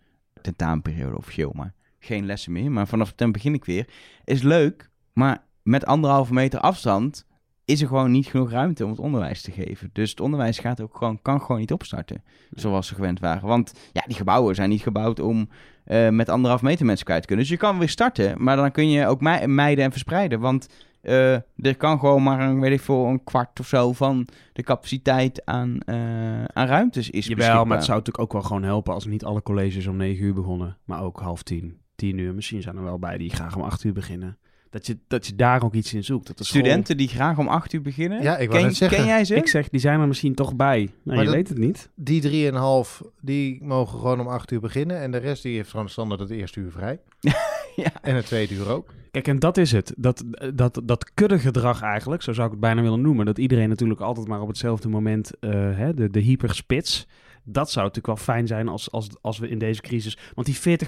tentamenperiode 0.42 1.18
officieel, 1.18 1.52
maar 1.56 1.74
geen 2.00 2.26
lessen 2.26 2.52
meer. 2.52 2.72
Maar 2.72 2.88
vanaf 2.88 3.08
september 3.08 3.42
begin 3.42 3.54
ik 3.54 3.66
weer. 3.66 3.88
Is 4.24 4.42
leuk, 4.42 4.90
maar 5.14 5.44
met 5.62 5.86
anderhalve 5.86 6.34
meter 6.34 6.60
afstand 6.60 7.28
is 7.66 7.82
er 7.82 7.88
gewoon 7.88 8.12
niet 8.12 8.28
genoeg 8.28 8.52
ruimte 8.52 8.84
om 8.84 8.90
het 8.90 9.00
onderwijs 9.00 9.42
te 9.42 9.52
geven. 9.52 9.90
Dus 9.94 10.10
het 10.10 10.20
onderwijs 10.20 10.60
gaat 10.60 10.82
ook 10.82 10.98
gewoon, 10.98 11.22
kan 11.22 11.42
gewoon 11.42 11.60
niet 11.60 11.72
opstarten 11.72 12.24
zoals 12.52 12.88
ze 12.88 12.96
gewend 12.96 13.20
waren. 13.20 13.48
Want 13.48 13.74
ja, 13.94 14.04
die 14.06 14.16
gebouwen 14.16 14.56
zijn 14.56 14.70
niet 14.70 14.82
gebouwd 14.82 15.20
om 15.20 15.50
eh, 15.84 16.10
met 16.10 16.30
anderhalf 16.30 16.62
meter 16.62 16.86
mensen 16.86 17.06
kwijt 17.06 17.22
te 17.22 17.28
kunnen. 17.28 17.46
Dus 17.46 17.54
je 17.54 17.60
kan 17.60 17.80
weer 17.80 17.90
starten, 17.90 18.44
maar 18.44 18.56
dan 18.56 18.72
kun 18.72 18.90
je 18.90 19.08
ook 19.08 19.22
mij- 19.22 19.48
mijden 19.48 19.84
en 19.84 19.92
verspreiden. 19.92 20.40
Want 20.40 20.68
eh, 21.02 21.34
er 21.56 21.76
kan 21.78 22.00
gewoon 22.00 22.24
maar 22.24 22.40
een, 22.40 22.60
weet 22.60 22.72
ik 22.72 22.82
veel, 22.82 23.06
een 23.06 23.24
kwart 23.24 23.60
of 23.60 23.68
zo 23.68 23.94
van 23.94 24.28
de 24.54 24.64
capaciteit 24.64 25.46
aan, 25.46 25.78
eh, 25.86 26.44
aan 26.44 26.68
ruimtes 26.68 27.10
is 27.10 27.26
Jawel, 27.26 27.36
beschikbaar. 27.38 27.68
maar 27.68 27.78
het 27.78 27.86
zou 27.86 27.98
natuurlijk 27.98 28.24
ook 28.26 28.34
wel 28.34 28.42
gewoon 28.50 28.64
helpen 28.64 28.94
als 28.94 29.06
niet 29.06 29.24
alle 29.24 29.42
colleges 29.42 29.88
om 29.88 29.96
9 29.98 30.26
uur 30.26 30.34
begonnen. 30.34 30.78
Maar 30.86 31.04
ook 31.04 31.20
half 31.20 31.44
tien, 31.44 31.78
tien 31.96 32.18
uur. 32.18 32.34
Misschien 32.34 32.62
zijn 32.62 32.76
er 32.78 32.84
wel 32.84 33.00
bij 33.00 33.18
die 33.18 33.30
graag 33.34 33.56
om 33.56 33.62
8 33.62 33.84
uur 33.84 33.94
beginnen. 33.94 34.38
Dat 34.72 34.86
je, 34.88 34.98
dat 35.08 35.28
je 35.28 35.36
daar 35.36 35.64
ook 35.64 35.74
iets 35.74 35.94
in 35.94 36.04
zoekt. 36.04 36.28
Dat 36.28 36.46
school- 36.46 36.62
Studenten 36.62 36.98
die 36.98 37.08
graag 37.08 37.38
om 37.38 37.48
acht 37.48 37.74
uur 37.74 37.82
beginnen. 37.82 38.22
Ja, 38.22 38.38
ik 38.38 38.48
wou 38.48 38.60
ken, 38.60 38.68
net 38.68 38.78
zeggen. 38.78 38.98
ken 38.98 39.08
jij 39.08 39.26
ze? 39.26 39.36
Ik 39.36 39.48
zeg, 39.48 39.70
die 39.70 39.80
zijn 39.80 40.00
er 40.00 40.08
misschien 40.08 40.36
toch 40.36 40.56
bij. 40.56 40.78
Nou, 40.80 40.90
Maar 41.04 41.18
je 41.18 41.24
dat- 41.24 41.34
weet 41.34 41.50
het 41.50 41.58
niet. 41.58 41.90
Die 41.96 42.22
drieënhalf, 42.22 43.04
die 43.22 43.64
mogen 43.64 44.00
gewoon 44.00 44.20
om 44.20 44.28
acht 44.28 44.52
uur 44.52 44.60
beginnen. 44.60 45.00
En 45.00 45.12
de 45.12 45.18
rest 45.18 45.44
die 45.44 45.56
heeft 45.56 45.70
gewoon 45.70 45.90
standaard 45.90 46.20
het 46.20 46.30
eerste 46.30 46.60
uur 46.60 46.72
vrij. 46.72 47.00
Ja. 47.76 47.92
En 48.02 48.16
het 48.16 48.26
tweede 48.26 48.54
uur 48.54 48.70
ook. 48.70 48.94
Kijk, 49.12 49.28
en 49.28 49.40
dat 49.40 49.58
is 49.58 49.72
het. 49.72 49.94
Dat, 49.98 50.24
dat, 50.54 50.82
dat 50.84 51.14
kuddegedrag 51.14 51.82
eigenlijk, 51.82 52.22
zo 52.22 52.34
zou 52.34 52.46
ik 52.46 52.52
het 52.52 52.62
bijna 52.62 52.82
willen 52.82 53.02
noemen. 53.02 53.26
Dat 53.26 53.38
iedereen 53.38 53.70
natuurlijk 53.70 54.00
altijd 54.00 54.28
maar 54.28 54.42
op 54.42 54.48
hetzelfde 54.48 54.90
moment, 54.90 55.40
eh, 55.40 55.50
hè, 55.52 55.94
de, 55.94 56.10
de 56.10 56.20
hyperspits. 56.20 57.08
Dat 57.44 57.72
zou 57.72 57.86
natuurlijk 57.86 58.16
wel 58.16 58.26
fijn 58.26 58.48
zijn 58.48 58.68
als, 58.68 58.92
als, 58.92 59.08
als 59.22 59.38
we 59.40 59.48
in 59.50 59.58
deze 59.58 59.82
crisis... 59.82 60.18
Want 60.34 60.48
die 60.48 60.80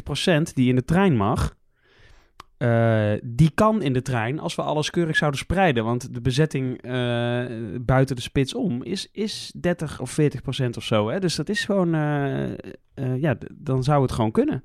40% 0.50 0.54
die 0.54 0.70
in 0.70 0.76
de 0.76 0.86
trein 0.86 1.16
mag, 1.16 1.56
eh, 2.58 3.14
die 3.24 3.52
kan 3.54 3.82
in 3.82 3.94
de 3.94 4.02
trein 4.02 4.40
als 4.40 4.56
we 4.56 4.62
alles 4.62 4.90
keurig 4.90 5.16
zouden 5.16 5.40
spreiden. 5.40 5.84
Want 5.84 6.14
de 6.14 6.22
bezetting 6.22 6.82
eh, 6.82 7.46
buiten 7.82 8.16
de 8.16 8.22
spits 8.22 8.56
om 8.56 8.84
is, 8.84 9.10
is 9.12 9.54
30 9.60 10.00
of 10.00 10.18
40% 10.22 10.24
of 10.78 10.84
zo. 10.84 11.10
Hè? 11.10 11.20
Dus 11.20 11.36
dat 11.36 11.50
is 11.50 11.66
gewoon... 11.66 11.94
eh, 11.94 12.52
eh, 12.94 13.22
ja, 13.22 13.38
dan 13.54 13.84
zou 13.84 14.02
het 14.02 14.12
gewoon 14.12 14.32
kunnen. 14.32 14.64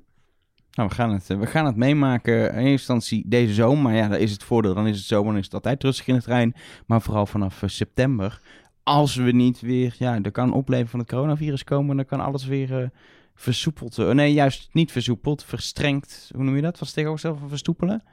Nou, 0.77 0.89
we 0.89 0.95
gaan, 0.95 1.13
het, 1.13 1.29
eh, 1.29 1.39
we 1.39 1.45
gaan 1.47 1.65
het 1.65 1.75
meemaken 1.75 2.33
in 2.51 2.57
eerste 2.57 2.69
instantie 2.71 3.23
deze 3.27 3.53
zomer. 3.53 3.81
Maar 3.83 3.93
ja, 3.95 4.07
dat 4.07 4.19
is 4.19 4.31
het 4.31 4.43
voordeel. 4.43 4.73
Dan 4.73 4.87
is 4.87 4.97
het 4.97 5.05
zomer, 5.05 5.27
dan 5.27 5.37
is 5.37 5.45
het 5.45 5.53
altijd 5.53 5.83
rustig 5.83 6.07
in 6.07 6.15
de 6.15 6.21
trein. 6.21 6.53
Maar 6.85 7.01
vooral 7.01 7.25
vanaf 7.25 7.63
eh, 7.63 7.69
september. 7.69 8.41
Als 8.83 9.15
we 9.15 9.31
niet 9.31 9.59
weer, 9.59 9.95
ja, 9.99 10.19
er 10.21 10.31
kan 10.31 10.47
een 10.47 10.53
opleving 10.53 10.89
van 10.89 10.99
het 10.99 11.09
coronavirus 11.09 11.63
komen. 11.63 11.95
Dan 11.95 12.05
kan 12.05 12.19
alles 12.19 12.45
weer 12.45 12.81
eh, 12.81 12.89
versoepeld. 13.35 13.97
nee, 13.97 14.33
juist 14.33 14.69
niet 14.73 14.91
versoepeld, 14.91 15.43
verstrengd. 15.43 16.29
Hoe 16.35 16.43
noem 16.43 16.55
je 16.55 16.61
dat? 16.61 16.79
Wat 16.79 16.87
is 16.87 16.93
tegenover 16.93 17.37
van 17.37 17.49
verstoepelen? 17.49 18.03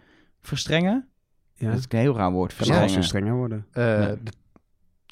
Verstrengen? 0.41 1.09
Ja. 1.55 1.69
Dat 1.71 1.79
is 1.79 1.85
een 1.89 1.99
heel 1.99 2.17
raar 2.17 2.33
woord. 2.33 2.57
Kan 2.57 2.67
alles 2.67 2.93
Verstrengen. 2.93 2.95
weer 2.95 3.05
strenger 3.09 3.35
worden. 3.35 3.67
Eh, 3.73 3.85
Ja. 4.09 4.17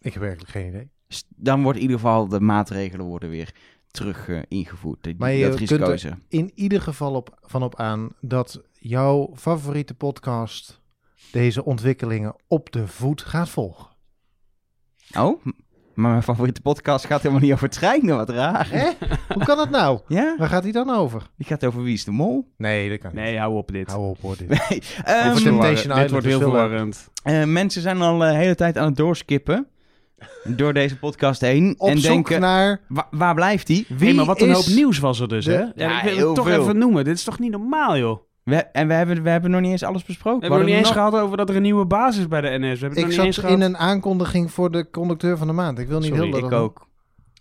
Ik 0.00 0.12
heb 0.12 0.22
werkelijk 0.22 0.50
geen 0.50 0.66
idee. 0.68 0.90
Dan 1.36 1.62
wordt 1.62 1.76
in 1.78 1.82
ieder 1.84 1.98
geval 2.00 2.28
de 2.28 2.40
maatregelen 2.40 3.06
worden 3.06 3.30
weer 3.30 3.54
terug 3.92 4.28
eh, 4.28 4.38
ingevoerd. 4.48 5.02
Die- 5.02 5.14
Maar 5.18 5.32
je 5.32 5.44
dat 5.48 5.58
risico 5.58 5.84
kunt 5.86 6.02
er. 6.02 6.18
In 6.28 6.50
ieder 6.54 6.80
geval 6.82 7.14
op, 7.14 7.38
van 7.42 7.62
op 7.62 7.76
aan 7.80 8.08
dat 8.20 8.62
jouw 8.72 9.30
favoriete 9.36 9.94
podcast 9.94 10.80
deze 11.32 11.64
ontwikkelingen 11.64 12.34
op 12.46 12.72
de 12.72 12.86
voet 12.88 13.22
gaat 13.22 13.48
volgen. 13.48 13.86
Oh, 15.18 15.44
maar 15.94 16.10
mijn 16.10 16.22
favoriete 16.22 16.60
podcast 16.60 17.06
gaat 17.06 17.22
helemaal 17.22 17.42
niet 17.44 17.52
over 17.52 17.68
treinen. 17.68 18.16
Wat 18.16 18.28
raar. 18.30 18.70
Hè? 18.70 18.90
Hoe 19.34 19.44
kan 19.44 19.56
dat 19.56 19.70
nou? 19.70 20.00
Ja? 20.08 20.34
Waar 20.38 20.48
gaat 20.48 20.62
hij 20.62 20.72
dan 20.72 20.90
over? 20.90 21.30
Die 21.36 21.46
gaat 21.46 21.64
over 21.64 21.82
Wie 21.82 21.92
is 21.94 22.04
de 22.04 22.10
Mol? 22.10 22.52
Nee, 22.56 22.88
dat 22.90 22.98
kan 22.98 23.10
niet. 23.14 23.20
Nee, 23.22 23.38
hou 23.38 23.54
op 23.56 23.72
dit. 23.72 23.90
Hou 23.90 24.08
op 24.08 24.20
hoor 24.20 24.36
dit. 24.36 24.48
Nee. 24.68 24.82
ehm, 25.04 25.30
Over 25.30 25.42
Temptation 25.42 25.96
dit 25.96 26.10
wordt 26.10 26.26
heel 26.26 26.38
veel 26.38 26.50
verwarrend. 26.50 27.08
eh, 27.22 27.44
mensen 27.44 27.82
zijn 27.82 28.00
al 28.02 28.18
de 28.18 28.32
hele 28.34 28.54
tijd 28.54 28.78
aan 28.78 28.86
het 28.86 28.96
doorskippen 28.96 29.66
door 30.44 30.72
deze 30.72 30.98
podcast 30.98 31.40
heen. 31.40 31.74
Op 31.78 31.88
en 31.88 31.98
zoek 31.98 32.12
denken, 32.12 32.40
naar... 32.40 32.80
wa- 32.88 33.08
waar 33.10 33.34
blijft 33.34 33.66
die? 33.66 33.84
Wie 33.88 34.06
Hey, 34.06 34.14
maar 34.14 34.24
wat 34.24 34.40
een 34.40 34.48
is 34.48 34.54
hoop 34.66 34.66
nieuws 34.76 34.98
was 34.98 35.20
er 35.20 35.28
dus, 35.28 35.44
de- 35.44 35.50
hè? 35.52 35.58
Ja, 35.58 35.72
Ja, 35.74 35.96
ik 35.98 36.04
wil 36.04 36.14
heel 36.16 36.26
het 36.26 36.34
toch 36.36 36.46
veel. 36.48 36.60
even 36.62 36.78
noemen. 36.78 37.04
Dit 37.04 37.16
is 37.16 37.24
toch 37.24 37.38
niet 37.38 37.50
normaal, 37.50 37.96
joh? 37.98 38.20
We, 38.42 38.56
en 38.56 38.86
we 38.88 38.94
hebben, 38.94 39.22
we 39.22 39.28
hebben 39.30 39.50
nog 39.50 39.60
niet 39.60 39.70
eens 39.70 39.82
alles 39.82 40.04
besproken. 40.04 40.40
We 40.40 40.46
hebben 40.46 40.60
het 40.66 40.68
nog 40.68 40.78
niet 40.78 40.86
eens 40.96 40.96
gehad 41.10 41.22
over 41.24 41.36
dat 41.36 41.48
er 41.48 41.56
een 41.56 41.62
nieuwe 41.62 41.84
basis 41.86 42.28
bij 42.28 42.40
de 42.40 42.48
NS. 42.48 42.58
We 42.60 42.66
hebben 42.66 42.88
het 42.88 42.98
Ik 42.98 43.04
nog 43.04 43.16
niet 43.16 43.18
eens 43.26 43.34
zat 43.34 43.44
gehad. 43.44 43.58
in 43.60 43.64
een 43.64 43.76
aankondiging 43.76 44.50
voor 44.50 44.70
de 44.70 44.90
conducteur 44.90 45.36
van 45.38 45.46
de 45.46 45.52
maand. 45.52 45.78
Ik 45.78 45.88
wil 45.88 45.98
niet 45.98 46.06
Sorry, 46.14 46.22
heel 46.22 46.40
dat 46.40 46.50
Ik 46.50 46.52
ook. 46.58 46.86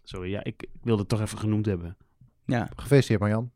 Sorry, 0.04 0.30
ja, 0.32 0.40
ik, 0.44 0.54
ik 0.64 0.70
wilde 0.84 1.00
het 1.00 1.10
toch 1.10 1.22
even 1.22 1.38
genoemd 1.38 1.66
hebben. 1.66 1.98
Ja. 2.46 2.70
Gefeliciteerd 2.76 3.20
Marjan. 3.20 3.52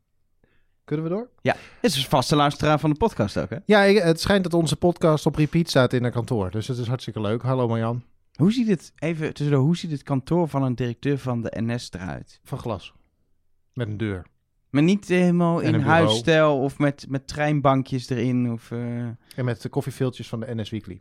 Kunnen 0.84 1.04
we 1.04 1.10
door? 1.10 1.28
Dit 1.42 1.54
is 1.80 1.96
een 1.96 2.02
vaste 2.08 2.36
luisteraar 2.36 2.78
van 2.78 2.90
de 2.90 2.96
podcast 2.96 3.38
ook, 3.38 3.50
hè? 3.50 3.56
Ja, 3.64 3.80
het 3.80 4.20
schijnt 4.20 4.42
dat 4.42 4.54
onze 4.54 4.76
podcast 4.76 5.26
op 5.26 5.36
repeat 5.36 5.68
staat 5.68 5.92
in 5.92 6.04
een 6.04 6.12
kantoor. 6.12 6.50
Dus 6.50 6.68
het 6.68 6.78
is 6.78 6.86
hartstikke 6.86 7.20
leuk. 7.20 7.42
Hallo 7.42 7.68
Marjan. 7.68 8.02
Hoe 8.36 8.52
ziet 8.52 8.68
het, 8.68 8.92
even 8.98 9.34
tussendoor, 9.34 9.64
hoe 9.64 9.76
ziet 9.76 9.90
het 9.90 10.02
kantoor 10.02 10.48
van 10.48 10.62
een 10.62 10.74
directeur 10.74 11.18
van 11.18 11.42
de 11.42 11.52
NS 11.60 11.90
eruit? 11.92 12.40
Van 12.44 12.58
glas. 12.58 12.92
Met 13.72 13.88
een 13.88 13.96
deur. 13.96 14.26
Maar 14.70 14.82
niet 14.82 15.08
helemaal 15.08 15.60
in 15.60 15.80
huisstijl 15.80 16.58
of 16.60 16.78
met, 16.78 17.06
met 17.08 17.28
treinbankjes 17.28 18.08
erin 18.08 18.52
of... 18.52 18.70
eh, 18.70 18.78
En 19.34 19.44
met 19.44 19.62
de 19.62 19.68
koffieveeltjes 19.68 20.28
van 20.28 20.40
de 20.40 20.54
NS 20.54 20.70
Weekly. 20.70 21.00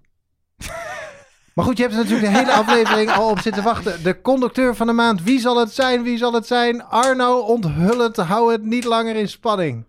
maar 1.56 1.66
goed, 1.66 1.78
je 1.78 1.84
hebt 1.84 1.96
er 1.96 2.02
natuurlijk 2.04 2.32
de 2.32 2.38
hele 2.38 2.52
aflevering 2.54 3.10
al 3.12 3.30
op 3.30 3.40
zitten 3.40 3.64
wachten. 3.64 4.04
De 4.04 4.22
conducteur 4.22 4.76
van 4.76 4.88
de 4.88 4.94
maand. 4.94 5.24
Wie 5.24 5.40
zal 5.40 5.60
het 5.60 5.72
zijn? 5.72 6.04
Wie 6.04 6.18
zal 6.18 6.34
het 6.34 6.48
zijn? 6.48 6.84
Arno, 6.84 7.40
onthullend. 7.40 8.16
Hou 8.16 8.52
het 8.52 8.64
niet 8.64 8.84
langer 8.84 9.16
in 9.16 9.28
spanning. 9.30 9.86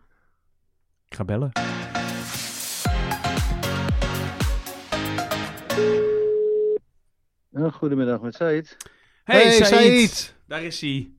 Ik 1.09 1.15
ga 1.17 1.25
bellen. 1.25 1.53
Goedemiddag 7.73 8.21
met 8.21 8.35
Said. 8.35 8.77
Hey, 9.25 9.51
Said. 9.51 9.67
Said. 9.67 10.35
Daar 10.47 10.63
is 10.63 10.81
hij. 10.81 11.11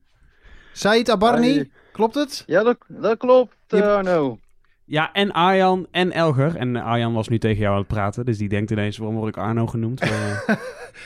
Said 0.73 1.09
Abarni. 1.09 1.53
Hey. 1.53 1.69
Klopt 1.91 2.15
het? 2.15 2.43
Ja, 2.45 2.63
dat, 2.63 2.77
dat 2.87 3.17
klopt, 3.17 3.55
Arno. 3.69 4.39
Ja, 4.85 5.13
en 5.13 5.31
Arjan 5.31 5.87
en 5.91 6.11
Elger. 6.11 6.55
En 6.55 6.75
Arjan 6.75 7.13
was 7.13 7.27
nu 7.27 7.37
tegen 7.37 7.57
jou 7.57 7.71
aan 7.71 7.79
het 7.79 7.87
praten. 7.87 8.25
Dus 8.25 8.37
die 8.37 8.49
denkt 8.49 8.71
ineens, 8.71 8.97
waarom 8.97 9.15
word 9.15 9.35
ik 9.35 9.43
Arno 9.43 9.67
genoemd? 9.67 10.01
Eh, 10.01 10.49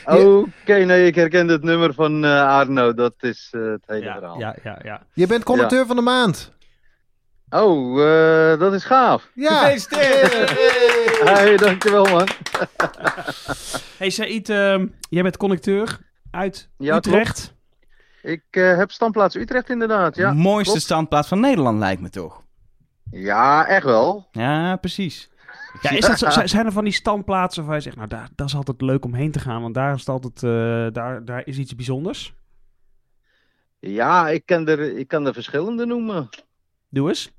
Oké, 0.64 0.74
nee, 0.74 1.06
ik 1.06 1.14
herken 1.14 1.48
het 1.48 1.62
nummer 1.62 1.94
van 1.94 2.24
eh, 2.24 2.48
Arno. 2.48 2.94
Dat 2.94 3.14
is 3.20 3.48
eh, 3.50 3.60
het 3.62 3.82
hele 3.86 4.04
ja, 4.04 4.14
verhaal. 4.14 4.38
ja, 4.38 4.56
ja, 4.62 4.78
ja. 4.82 5.02
Je 5.12 5.26
bent 5.26 5.44
conducteur 5.44 5.86
van 5.86 5.96
de 5.96 6.02
maand. 6.02 6.52
Oh, 7.50 8.02
eh, 8.02 8.58
dat 8.58 8.74
is 8.74 8.84
gaaf. 8.84 9.28
Ja. 9.34 9.58
Gefeliciteerd. 9.58 11.11
Hey, 11.24 11.56
dankjewel 11.56 12.04
man. 12.04 12.28
Hey 13.98 14.10
Said, 14.10 14.48
ehm, 14.48 14.86
jij 15.08 15.22
bent 15.22 15.36
conducteur 15.36 15.98
uit 16.30 16.68
Ja, 16.78 16.96
Utrecht. 16.96 17.54
Ik 18.22 18.44
eh, 18.50 18.76
heb 18.76 18.90
standplaats 18.90 19.34
Utrecht 19.34 19.70
inderdaad, 19.70 20.16
ja. 20.16 20.32
mooiste 20.32 20.70
klopt. 20.70 20.82
standplaats 20.82 21.28
van 21.28 21.40
Nederland 21.40 21.78
lijkt 21.78 22.00
me 22.00 22.10
toch? 22.10 22.42
Ja, 23.10 23.66
echt 23.66 23.84
wel. 23.84 24.28
Ja, 24.32 24.76
precies. 24.76 25.30
Ja, 25.80 25.90
is 25.90 26.06
dat 26.06 26.18
zo, 26.18 26.46
zijn 26.46 26.66
er 26.66 26.72
van 26.72 26.84
die 26.84 26.92
standplaatsen 26.92 27.64
waar 27.64 27.74
je 27.74 27.80
zegt, 27.80 27.96
nou, 27.96 28.08
daar, 28.08 28.28
dat 28.34 28.46
is 28.46 28.54
altijd 28.54 28.80
leuk 28.80 29.04
om 29.04 29.14
heen 29.14 29.32
te 29.32 29.38
gaan, 29.40 29.62
want 29.62 29.74
daar 29.74 29.94
is, 29.94 30.08
altijd, 30.08 30.42
eh, 30.42 30.92
daar, 30.92 31.24
daar 31.24 31.42
is 31.46 31.58
iets 31.58 31.74
bijzonders? 31.74 32.34
Ja, 33.78 34.28
ik 34.28 34.46
kan 34.46 34.68
er, 34.68 34.96
ik 34.96 35.08
kan 35.08 35.26
er 35.26 35.34
verschillende 35.34 35.86
noemen. 35.86 36.28
Doe 36.88 37.08
eens. 37.08 37.32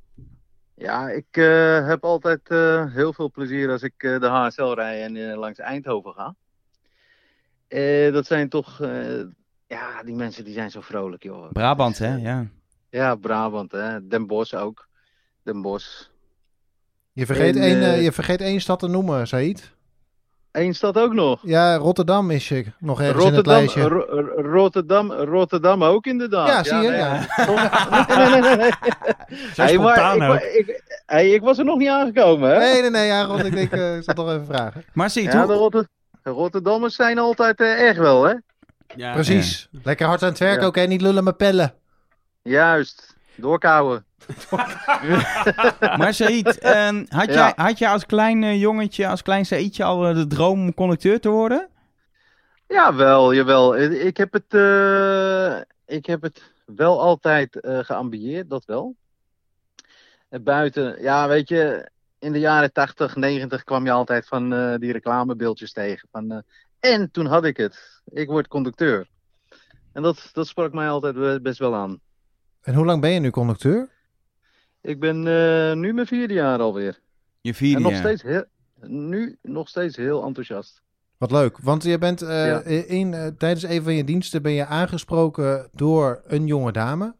Ja, 0.83 1.09
ik 1.09 1.25
eh, 1.31 1.87
heb 1.87 2.03
altijd 2.03 2.49
eh, 2.49 2.93
heel 2.93 3.13
veel 3.13 3.31
plezier 3.31 3.69
als 3.71 3.81
ik 3.81 3.93
eh, 3.97 4.19
de 4.19 4.27
HSL 4.27 4.73
rij 4.73 5.03
en 5.03 5.35
langs 5.35 5.59
Eindhoven 5.59 6.13
ga. 6.13 6.35
Eh, 7.67 8.13
dat 8.13 8.25
zijn 8.25 8.49
toch, 8.49 8.81
eh, 8.81 9.21
ja, 9.67 10.03
die 10.03 10.15
mensen 10.15 10.43
die 10.43 10.53
zijn 10.53 10.71
zo 10.71 10.81
vrolijk, 10.81 11.23
joh. 11.23 11.51
Brabant, 11.51 11.97
hè? 11.97 12.15
Ja. 12.15 12.47
Ja, 12.89 13.15
Brabant, 13.15 13.71
hè. 13.71 14.07
Den 14.07 14.27
Bosch 14.27 14.53
ook. 14.53 14.87
Den 15.43 15.61
Bosch. 15.61 16.07
Je 17.11 17.25
vergeet, 17.25 17.55
En, 17.55 17.61
één, 17.61 18.01
je 18.01 18.11
vergeet 18.11 18.41
één 18.41 18.61
stad 18.61 18.79
te 18.79 18.87
noemen, 18.87 19.27
Said. 19.27 19.75
Eén 20.53 20.73
stad 20.75 20.97
ook 20.97 21.13
nog. 21.13 21.39
Ja, 21.43 21.75
Rotterdam 21.75 22.31
is 22.31 22.47
je 22.49 22.65
nog 22.79 23.01
ergens 23.01 23.25
in 23.25 23.33
het 23.33 23.45
Rotterdam, 23.47 23.53
lijstje. 23.53 23.81
Ro- 23.81 24.05
Ro- 24.19 24.51
Rotterdam, 24.51 25.11
Rotterdam 25.11 25.83
ook 25.83 26.05
inderdaad. 26.05 26.47
Ja, 26.47 26.63
zie 26.63 26.75
je, 26.77 26.89
nee. 26.89 26.97
ja. 26.99 27.25
nee, 28.17 28.29
nee, 28.29 28.41
nee, 28.41 28.55
nee. 28.55 28.71
Zo 29.53 29.61
Hey, 29.63 29.77
maar 29.77 29.95
spontaan 29.95 30.15
ik, 30.15 30.21
ook. 30.21 30.27
wa- 30.27 30.39
ik, 30.41 30.83
hey, 31.05 31.29
ik 31.29 31.41
was 31.41 31.57
er 31.57 31.65
nog 31.65 31.77
niet 31.77 31.89
aangekomen, 31.89 32.49
hè? 32.51 32.57
Nee, 32.57 32.81
nee, 32.81 32.89
nee, 32.89 33.07
ja, 33.07 33.23
Ron, 33.23 33.45
ik 33.45 33.55
denk, 33.55 33.71
eh, 33.71 33.95
ik 33.97 34.03
zal 34.03 34.13
toch 34.13 34.29
even 34.29 34.45
vragen. 34.45 34.83
Maar 34.93 35.09
zie 35.09 35.23
ja, 35.23 35.31
de, 35.31 35.37
hoe... 35.37 35.53
Rotter- 35.55 35.87
de 36.23 36.29
Rotterdammers 36.29 36.95
zijn 36.95 37.17
altijd 37.19 37.59
eh, 37.59 37.87
echt 37.87 37.97
wel, 37.97 38.23
hè? 38.23 38.33
Ja, 38.95 39.13
Precies. 39.13 39.67
Lekker 39.83 40.07
hard 40.07 40.23
aan 40.23 40.29
het 40.29 40.39
werk 40.39 40.59
Ja. 40.59 40.65
ook, 40.65 40.75
hè? 40.75 40.83
Niet 40.85 41.01
lullen, 41.01 41.23
maar 41.23 41.33
pellen. 41.35 41.73
Juist. 42.41 43.12
Doorkouwen. 43.35 44.05
Maar 45.97 46.13
Said, 46.13 46.57
ehm, 46.59 47.05
had, 47.09 47.25
Ja. 47.27 47.33
jij, 47.33 47.53
had 47.55 47.77
jij 47.77 47.89
als 47.89 48.05
klein 48.05 48.43
eh, 48.43 48.59
jongetje, 48.59 49.07
als 49.07 49.21
klein 49.21 49.45
Saidje 49.45 49.83
al 49.83 50.07
eh, 50.07 50.15
de 50.15 50.27
droom 50.27 50.61
om 50.61 50.73
conducteur 50.73 51.19
te 51.19 51.29
worden? 51.29 51.67
Jawel, 52.67 53.33
jawel. 53.33 53.75
Eh, 53.75 54.05
Ik 54.05 54.17
heb 54.17 54.33
het, 54.33 54.53
ik 55.85 56.05
heb 56.05 56.21
het 56.21 56.51
wel 56.65 57.01
altijd 57.01 57.57
geambieerd, 57.61 58.49
dat 58.49 58.65
wel. 58.65 58.95
En 60.29 60.43
buiten, 60.43 61.01
ja, 61.01 61.27
weet 61.27 61.49
je, 61.49 61.89
in 62.19 62.31
de 62.31 62.39
jaren 62.39 62.71
80, 62.71 63.15
90 63.15 63.63
kwam 63.63 63.85
je 63.85 63.91
altijd 63.91 64.27
van 64.27 64.49
die 64.79 64.91
reclamebeeldjes 64.91 65.71
tegen. 65.73 66.07
Van, 66.11 66.43
en 66.79 67.11
toen 67.11 67.25
had 67.25 67.45
ik 67.45 67.57
het. 67.57 68.01
Ik 68.05 68.27
word 68.27 68.47
conducteur. 68.47 69.07
En 69.93 70.01
dat, 70.01 70.29
dat 70.33 70.47
sprak 70.47 70.73
mij 70.73 70.89
altijd 70.89 71.15
be- 71.15 71.39
best 71.41 71.59
wel 71.59 71.75
aan. 71.75 71.99
En 72.63 72.73
hoe 72.73 72.85
lang 72.85 73.01
ben 73.01 73.11
je 73.11 73.19
nu 73.19 73.29
conducteur? 73.29 73.89
Ik 74.81 74.99
ben 74.99 75.15
eh, 75.27 75.73
nu 75.75 75.93
mijn 75.93 76.07
vierde 76.07 76.33
jaar 76.33 76.59
alweer. 76.59 76.99
Je 77.41 77.53
vierde 77.53 77.75
en 77.75 77.81
nog 77.81 77.91
jaar. 77.91 78.01
steeds 78.01 78.21
heel, 78.21 78.43
nu 78.81 79.37
nog 79.41 79.69
steeds 79.69 79.95
heel 79.97 80.23
enthousiast. 80.25 80.81
Wat 81.17 81.31
leuk, 81.31 81.57
want 81.57 81.83
je 81.83 81.97
bent 81.97 82.21
eh, 82.21 82.45
Ja. 82.47 82.59
in, 82.87 83.13
eh, 83.13 83.27
tijdens 83.27 83.63
een 83.63 83.83
van 83.83 83.93
je 83.93 84.03
diensten 84.03 84.41
ben 84.41 84.51
je 84.51 84.65
aangesproken 84.65 85.69
door 85.71 86.21
een 86.27 86.47
jonge 86.47 86.71
dame. 86.71 87.15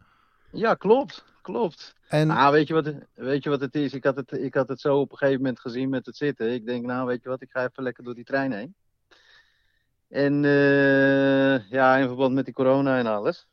Ja, 0.51 0.73
klopt. 0.73 1.23
Klopt. 1.41 1.95
En 2.07 2.27
Nou, 2.27 2.51
weet 2.53 2.67
je, 2.67 2.73
wat, 2.73 2.85
het- 2.85 3.07
weet 3.13 3.43
je 3.43 3.49
wat 3.49 3.61
het 3.61 3.75
is? 3.75 3.93
Ik 3.93 4.03
had 4.03 4.15
het, 4.15 4.31
ik 4.31 4.53
had 4.53 4.67
het 4.67 4.79
zo 4.79 4.99
op 4.99 5.11
een 5.11 5.17
gegeven 5.17 5.41
moment 5.41 5.59
gezien 5.59 5.89
met 5.89 6.05
het 6.05 6.15
zitten. 6.17 6.53
Ik 6.53 6.65
denk, 6.65 6.85
nou, 6.85 7.07
weet 7.07 7.23
je 7.23 7.29
wat, 7.29 7.41
ik 7.41 7.49
ga 7.51 7.63
even 7.67 7.83
lekker 7.83 8.03
door 8.03 8.15
die 8.15 8.23
trein 8.23 8.51
heen. 8.51 8.75
En 10.09 10.45
eh, 10.45 11.69
ja, 11.69 11.97
in 11.97 12.07
verband 12.07 12.33
met 12.33 12.45
die 12.45 12.53
corona 12.53 12.97
en 12.97 13.05
alles. 13.07 13.47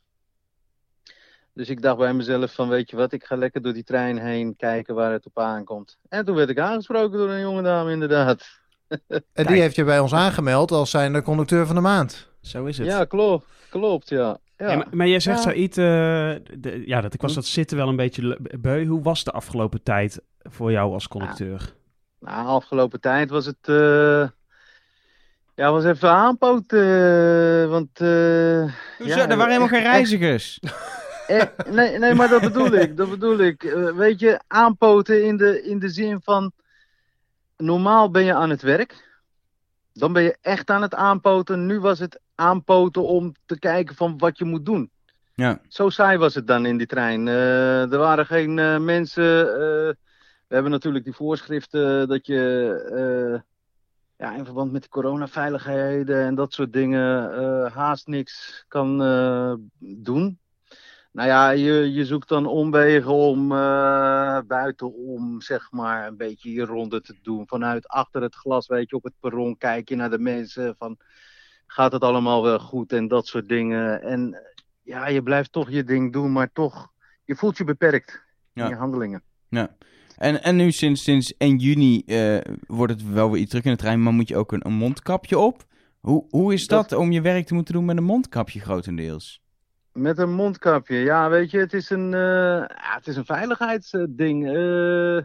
Dus 1.53 1.69
ik 1.69 1.81
dacht 1.81 1.97
bij 1.97 2.13
mezelf 2.13 2.53
van, 2.53 2.69
weet 2.69 2.89
je 2.89 2.95
wat, 2.95 3.11
ik 3.11 3.23
ga 3.23 3.35
lekker 3.35 3.61
door 3.61 3.73
die 3.73 3.83
trein 3.83 4.17
heen 4.17 4.55
kijken 4.55 4.95
waar 4.95 5.11
het 5.11 5.25
op 5.25 5.39
aankomt. 5.39 5.97
En 6.09 6.25
toen 6.25 6.35
werd 6.35 6.49
ik 6.49 6.59
aangesproken 6.59 7.17
door 7.17 7.29
een 7.29 7.39
jonge 7.41 7.61
dame, 7.61 7.91
inderdaad. 7.91 8.59
en 8.87 9.23
Kijk. 9.33 9.47
die 9.47 9.61
heeft 9.61 9.75
je 9.75 9.83
bij 9.83 9.99
ons 9.99 10.13
aangemeld 10.13 10.71
als 10.71 10.89
zijnde 10.89 11.21
conducteur 11.21 11.65
van 11.65 11.75
de 11.75 11.81
maand. 11.81 12.29
Zo 12.41 12.65
is 12.65 12.77
het. 12.77 12.87
Ja, 12.87 13.05
klopt. 13.05 13.45
Klopt, 13.69 14.09
ja. 14.09 14.37
ja. 14.57 14.69
Ja, 14.71 14.75
maar, 14.75 14.87
maar 14.91 15.07
jij 15.07 15.19
zegt 15.19 15.37
Ja. 15.37 15.43
zoiets, 15.51 15.77
eh, 15.77 15.83
de- 16.59 16.83
ja, 16.85 17.01
dat 17.01 17.13
ik 17.13 17.21
was 17.21 17.31
Hm. 17.33 17.39
dat 17.39 17.45
zitten 17.45 17.77
wel 17.77 17.87
een 17.87 17.95
beetje 17.95 18.37
beu. 18.59 18.85
Hoe 18.85 19.01
was 19.01 19.23
de 19.23 19.31
afgelopen 19.31 19.83
tijd 19.83 20.21
voor 20.39 20.71
jou 20.71 20.93
als 20.93 21.07
conducteur? 21.07 21.73
Nou, 22.19 22.47
afgelopen 22.47 22.99
tijd 23.01 23.29
was 23.29 23.45
het. 23.45 23.57
eh, 23.61 24.27
ja, 25.55 25.71
was 25.71 25.83
even 25.85 26.09
aanpoten. 26.09 26.79
eh, 26.79 27.69
want. 27.69 27.89
eh, 27.99 28.73
Hoezo? 28.97 29.15
ja, 29.17 29.29
er 29.29 29.37
waren 29.37 29.47
helemaal 29.47 29.67
geen 29.67 29.81
reizigers. 29.83 30.59
Eh, 31.31 31.73
nee, 31.73 31.97
nee, 31.97 32.13
maar 32.13 32.29
dat 32.29 32.41
bedoel 32.41 32.73
ik. 32.73 32.97
Dat 32.97 33.09
bedoel 33.09 33.37
ik. 33.37 33.63
Eh, 33.63 33.91
weet 33.91 34.19
je, 34.19 34.39
aanpoten 34.47 35.25
in 35.25 35.37
de, 35.37 35.63
in 35.63 35.79
de 35.79 35.89
zin 35.89 36.21
van. 36.21 36.51
Normaal 37.57 38.11
ben 38.11 38.23
je 38.23 38.33
aan 38.33 38.49
het 38.49 38.61
werk. 38.61 39.09
Dan 39.93 40.13
ben 40.13 40.23
je 40.23 40.37
echt 40.41 40.69
aan 40.69 40.81
het 40.81 40.95
aanpoten. 40.95 41.65
Nu 41.65 41.79
was 41.79 41.99
het 41.99 42.19
aanpoten 42.35 43.03
om 43.03 43.33
te 43.45 43.59
kijken 43.59 43.95
van 43.95 44.17
wat 44.17 44.37
je 44.37 44.45
moet 44.45 44.65
doen. 44.65 44.91
Ja. 45.33 45.61
Zo 45.67 45.89
saai 45.89 46.17
was 46.17 46.35
het 46.35 46.47
dan 46.47 46.65
in 46.65 46.77
die 46.77 46.87
trein. 46.87 47.27
Eh, 47.27 47.91
er 47.91 47.97
waren 47.97 48.25
geen 48.25 48.53
mensen. 48.85 49.23
we 50.47 50.55
hebben 50.57 50.71
natuurlijk 50.71 51.03
die 51.03 51.13
voorschriften 51.13 52.07
dat 52.07 52.25
je. 52.25 53.43
ja, 54.17 54.35
in 54.35 54.45
verband 54.45 54.71
met 54.71 54.83
de 54.83 54.89
coronaveiligheden 54.89 56.25
en 56.25 56.35
dat 56.35 56.53
soort 56.53 56.73
dingen. 56.73 57.31
haast 57.71 58.07
niks 58.07 58.65
kan 58.67 58.97
doen. 59.79 60.40
Nou 61.11 61.27
ja, 61.27 61.49
je, 61.49 61.91
je 61.93 62.05
zoekt 62.05 62.27
dan 62.29 62.45
omwegen 62.45 63.11
om 63.13 63.51
eh, 63.51 64.39
buitenom, 64.47 65.41
zeg 65.41 65.71
maar, 65.71 66.07
een 66.07 66.17
beetje 66.17 66.51
je 66.51 66.65
ronde 66.65 67.01
te 67.01 67.15
doen. 67.21 67.47
Vanuit 67.47 67.87
achter 67.87 68.21
het 68.21 68.35
glas, 68.35 68.67
weet 68.67 68.89
je, 68.89 68.95
op 68.95 69.03
het 69.03 69.13
perron 69.19 69.57
kijk 69.57 69.89
je 69.89 69.95
naar 69.95 70.09
de 70.09 70.19
mensen. 70.19 70.75
Van, 70.77 70.97
gaat 71.67 71.91
het 71.91 72.01
allemaal 72.01 72.43
wel 72.43 72.59
goed 72.59 72.93
en 72.93 73.07
dat 73.07 73.27
soort 73.27 73.47
dingen. 73.49 74.01
En 74.01 74.37
ja, 74.81 75.07
je 75.07 75.23
blijft 75.23 75.51
toch 75.51 75.69
je 75.69 75.83
ding 75.83 76.13
doen, 76.13 76.31
maar 76.31 76.51
toch, 76.53 76.91
je 77.25 77.35
voelt 77.35 77.57
je 77.57 77.63
beperkt 77.63 78.23
Ja. 78.53 78.63
in 78.63 78.69
je 78.69 78.75
handelingen. 78.75 79.23
Ja. 79.49 79.75
En, 80.17 80.43
en 80.43 80.55
nu 80.55 80.71
sinds, 80.71 81.03
sinds 81.03 81.37
1 81.37 81.57
juni 81.57 82.01
eh, 82.05 82.37
wordt 82.67 82.93
het 82.93 83.09
wel 83.09 83.31
weer 83.31 83.41
iets 83.41 83.51
druk 83.51 83.63
in 83.65 83.71
de 83.71 83.77
trein, 83.77 84.03
maar 84.03 84.13
moet 84.13 84.27
je 84.27 84.37
ook 84.37 84.51
een, 84.51 84.65
een 84.65 84.73
mondkapje 84.73 85.37
op. 85.39 85.63
Hoe, 85.99 86.25
hoe 86.29 86.53
is 86.53 86.67
dat, 86.67 86.89
Dat- 86.89 86.99
om 86.99 87.11
je 87.11 87.21
werk 87.21 87.45
te 87.45 87.53
moeten 87.53 87.73
doen 87.73 87.85
met 87.85 87.97
een 87.97 88.03
mondkapje 88.03 88.59
grotendeels? 88.59 89.41
Met 89.93 90.17
een 90.17 90.31
mondkapje, 90.33 90.95
ja, 90.97 91.29
weet 91.29 91.51
je, 91.51 91.57
het 91.59 91.73
is 91.73 91.89
een, 91.89 92.13
eh, 92.13 92.19
ja, 92.67 92.93
het 92.95 93.07
is 93.07 93.15
een 93.15 93.25
veiligheidsding. 93.25 94.47
Eh, 94.47 95.23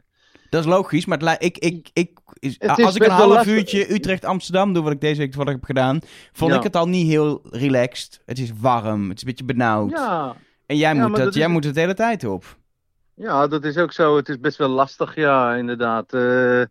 Dat 0.51 0.61
is 0.61 0.67
logisch, 0.71 1.07
maar 1.07 1.37
ik, 1.39 1.59
ik, 1.59 1.89
ik, 1.93 2.19
als 2.67 2.95
ik 2.97 3.03
een 3.05 3.11
half 3.11 3.47
uurtje 3.47 3.93
Utrecht-Amsterdam 3.95 4.73
doe, 4.73 4.83
wat 4.83 4.93
ik 4.93 5.01
deze 5.01 5.19
week 5.19 5.31
toevallig 5.31 5.53
heb 5.55 5.65
gedaan, 5.65 5.99
vond 6.33 6.51
Ja. 6.53 6.57
ik 6.57 6.63
het 6.63 6.77
al 6.77 6.89
niet 6.89 7.07
heel 7.07 7.41
relaxed. 7.51 8.23
Het 8.27 8.39
is 8.39 8.51
warm, 8.61 9.09
het 9.09 9.17
is 9.17 9.23
een 9.23 9.29
beetje 9.29 9.45
benauwd. 9.45 9.91
ja, 9.91 10.37
en 10.67 10.77
jij, 10.77 10.95
Ja, 10.95 11.09
moet, 11.09 11.17
dat, 11.17 11.29
is- 11.29 11.35
jij 11.35 11.49
moet 11.49 11.65
het 11.65 11.75
de 11.75 11.81
hele 11.81 11.95
tijd 11.95 12.25
op. 12.25 12.45
Ja, 13.15 13.47
dat 13.47 13.65
is 13.65 13.77
ook 13.79 13.93
zo. 13.93 14.17
Het 14.17 14.29
is 14.29 14.41
best 14.41 14.57
wel 14.59 14.69
lastig, 14.69 15.15
ja, 15.15 15.55
inderdaad. 15.55 16.13
Eh, 16.13 16.63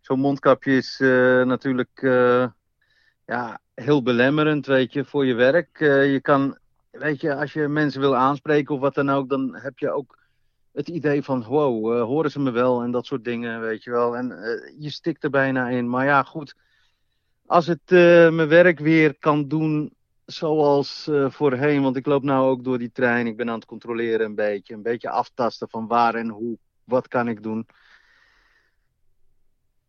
Zo'n 0.00 0.20
mondkapje 0.20 0.72
is 0.76 0.96
natuurlijk 1.44 2.00
ja, 3.26 3.60
heel 3.74 4.02
belemmerend, 4.02 4.66
weet 4.66 4.92
je, 4.92 5.04
voor 5.04 5.26
je 5.26 5.34
werk. 5.34 5.78
Je 5.78 6.18
kan, 6.22 6.58
weet 6.98 7.20
je, 7.20 7.34
als 7.34 7.52
je 7.52 7.68
mensen 7.68 8.00
wil 8.00 8.16
aanspreken 8.16 8.74
of 8.74 8.80
wat 8.80 8.94
dan 8.94 9.10
ook, 9.10 9.28
dan 9.28 9.56
heb 9.56 9.78
je 9.78 9.90
ook 9.90 10.18
het 10.72 10.88
idee 10.88 11.22
van, 11.22 11.44
wow, 11.44 11.92
eh, 11.92 12.02
horen 12.02 12.30
ze 12.30 12.40
me 12.40 12.50
wel 12.50 12.82
en 12.82 12.90
dat 12.90 13.06
soort 13.06 13.24
dingen, 13.24 13.60
weet 13.60 13.84
je 13.84 13.90
wel. 13.90 14.16
En 14.16 14.42
eh, 14.42 14.74
je 14.78 14.90
stikt 14.90 15.24
er 15.24 15.30
bijna 15.30 15.68
in. 15.68 15.88
Maar 15.88 16.04
ja, 16.04 16.22
goed, 16.22 16.54
als 17.46 17.66
het 17.66 17.80
eh, 17.84 18.30
mijn 18.30 18.48
werk 18.48 18.78
weer 18.78 19.18
kan 19.18 19.48
doen 19.48 19.92
zoals 20.24 21.10
voorheen, 21.28 21.82
want 21.82 21.96
ik 21.96 22.06
loop 22.06 22.22
nou 22.22 22.48
ook 22.48 22.64
door 22.64 22.78
die 22.78 22.92
trein. 22.92 23.26
Ik 23.26 23.36
ben 23.36 23.48
aan 23.48 23.54
het 23.54 23.64
controleren 23.64 24.26
een 24.26 24.34
beetje. 24.34 24.74
Een 24.74 24.82
beetje 24.82 25.10
aftasten 25.10 25.68
van 25.68 25.86
waar 25.86 26.14
en 26.14 26.28
hoe, 26.28 26.58
wat 26.84 27.08
kan 27.08 27.28
ik 27.28 27.42
doen. 27.42 27.66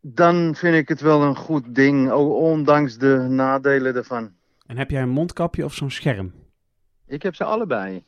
Dan 0.02 0.56
vind 0.56 0.76
ik 0.76 0.88
het 0.88 1.02
wel 1.02 1.22
een 1.22 1.36
goed 1.36 1.76
ding, 1.76 2.12
ondanks 2.12 2.98
de 2.98 3.26
nadelen 3.30 3.96
ervan. 3.96 4.32
En 4.66 4.78
heb 4.78 4.90
jij 4.90 5.02
een 5.02 5.10
mondkapje 5.10 5.66
of 5.66 5.74
zo'n 5.74 5.92
scherm? 5.92 6.34
Ik 7.10 7.24
heb 7.24 7.36
ze 7.36 7.44
allebei. 7.44 8.04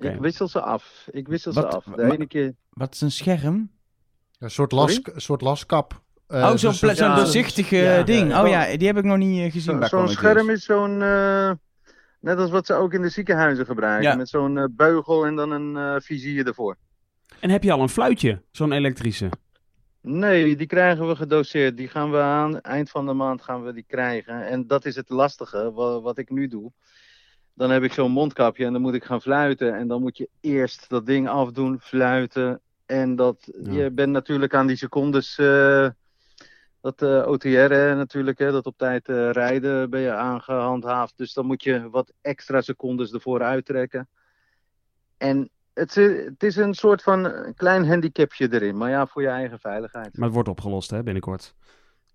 Ik 0.00 0.16
wissel 0.20 0.48
ze 0.48 0.60
af. 0.60 1.06
Ik 1.10 1.28
wissel 1.28 1.52
ze 1.52 1.66
af. 1.66 1.84
De 1.84 2.12
ene 2.12 2.26
keer. 2.26 2.54
Wat 2.70 2.94
is 2.94 3.00
een 3.00 3.10
scherm? 3.10 3.70
Een 4.38 4.50
soort, 4.50 4.72
las, 4.72 5.00
een 5.02 5.20
soort 5.20 5.40
laskap. 5.40 6.02
Eh, 6.26 6.38
oh, 6.42 6.56
zo'n 6.56 6.74
dus 6.80 6.98
ja, 6.98 7.16
doorzichtige 7.16 7.76
ja, 7.76 8.02
ding. 8.02 8.30
ja, 8.30 8.42
oh 8.42 8.48
ja. 8.48 8.64
ja, 8.64 8.76
die 8.76 8.86
heb 8.86 8.96
ik 8.96 9.04
nog 9.04 9.16
niet 9.16 9.38
eh, 9.38 9.52
gezien 9.52 9.82
Zo- 9.82 9.86
Zo'n 9.86 10.08
scherm 10.08 10.50
is 10.50 10.64
zo'n. 10.64 11.02
eh, 11.02 11.50
net 12.20 12.38
als 12.38 12.50
wat 12.50 12.66
ze 12.66 12.74
ook 12.74 12.92
in 12.92 13.02
de 13.02 13.08
ziekenhuizen 13.08 13.66
gebruiken. 13.66 14.10
Ja. 14.10 14.16
Met 14.16 14.28
zo'n 14.28 14.72
beugel 14.76 15.26
en 15.26 15.36
dan 15.36 15.50
een 15.50 15.76
eh, 15.76 16.00
vizier 16.00 16.46
ervoor. 16.46 16.76
En 17.40 17.50
heb 17.50 17.62
je 17.62 17.72
al 17.72 17.80
een 17.80 17.88
fluitje, 17.88 18.42
zo'n 18.50 18.72
elektrische? 18.72 19.30
Nee, 20.00 20.56
die 20.56 20.66
krijgen 20.66 21.08
we 21.08 21.16
gedoseerd. 21.16 21.76
Die 21.76 21.88
gaan 21.88 22.10
we 22.10 22.18
aan 22.18 22.60
eind 22.60 22.90
van 22.90 23.06
de 23.06 23.12
maand 23.12 23.42
gaan 23.42 23.64
we 23.64 23.72
die 23.72 23.84
krijgen. 23.86 24.46
En 24.46 24.66
dat 24.66 24.84
is 24.84 24.96
het 24.96 25.08
lastige, 25.08 25.72
wat, 25.72 26.02
wat 26.02 26.18
ik 26.18 26.30
nu 26.30 26.48
doe. 26.48 26.72
Dan 27.54 27.70
heb 27.70 27.82
ik 27.82 27.92
zo'n 27.92 28.10
mondkapje 28.10 28.64
en 28.64 28.72
dan 28.72 28.82
moet 28.82 28.94
ik 28.94 29.04
gaan 29.04 29.20
fluiten. 29.20 29.74
En 29.74 29.88
dan 29.88 30.00
moet 30.00 30.16
je 30.16 30.28
eerst 30.40 30.88
dat 30.88 31.06
ding 31.06 31.28
afdoen, 31.28 31.80
fluiten. 31.80 32.60
En 32.86 33.16
dat, 33.16 33.52
Ja. 33.62 33.72
je 33.72 33.90
bent 33.90 34.12
natuurlijk 34.12 34.54
aan 34.54 34.66
die 34.66 34.76
secondes, 34.76 35.38
eh, 35.38 35.88
dat 36.80 37.02
eh, 37.02 37.26
OTR 37.28 37.48
hè, 37.48 37.94
natuurlijk, 37.94 38.38
hè, 38.38 38.50
dat 38.52 38.66
op 38.66 38.76
tijd 38.78 39.08
eh, 39.08 39.30
rijden 39.30 39.90
ben 39.90 40.00
je 40.00 40.12
aangehandhaafd. 40.12 41.12
Dus 41.16 41.32
dan 41.32 41.46
moet 41.46 41.62
je 41.62 41.90
wat 41.90 42.12
extra 42.20 42.60
secondes 42.60 43.12
ervoor 43.12 43.42
uittrekken. 43.42 44.08
En 45.16 45.48
het, 45.74 45.96
is- 45.96 46.24
het 46.24 46.42
is 46.42 46.56
een 46.56 46.74
soort 46.74 47.02
van 47.02 47.52
klein 47.56 47.86
handicapje 47.88 48.52
erin, 48.52 48.76
maar 48.76 48.90
ja, 48.90 49.06
voor 49.06 49.22
je 49.22 49.28
eigen 49.28 49.58
veiligheid. 49.58 50.16
Maar 50.16 50.24
het 50.24 50.34
wordt 50.34 50.48
opgelost, 50.48 50.90
hè, 50.90 51.02
binnenkort. 51.02 51.54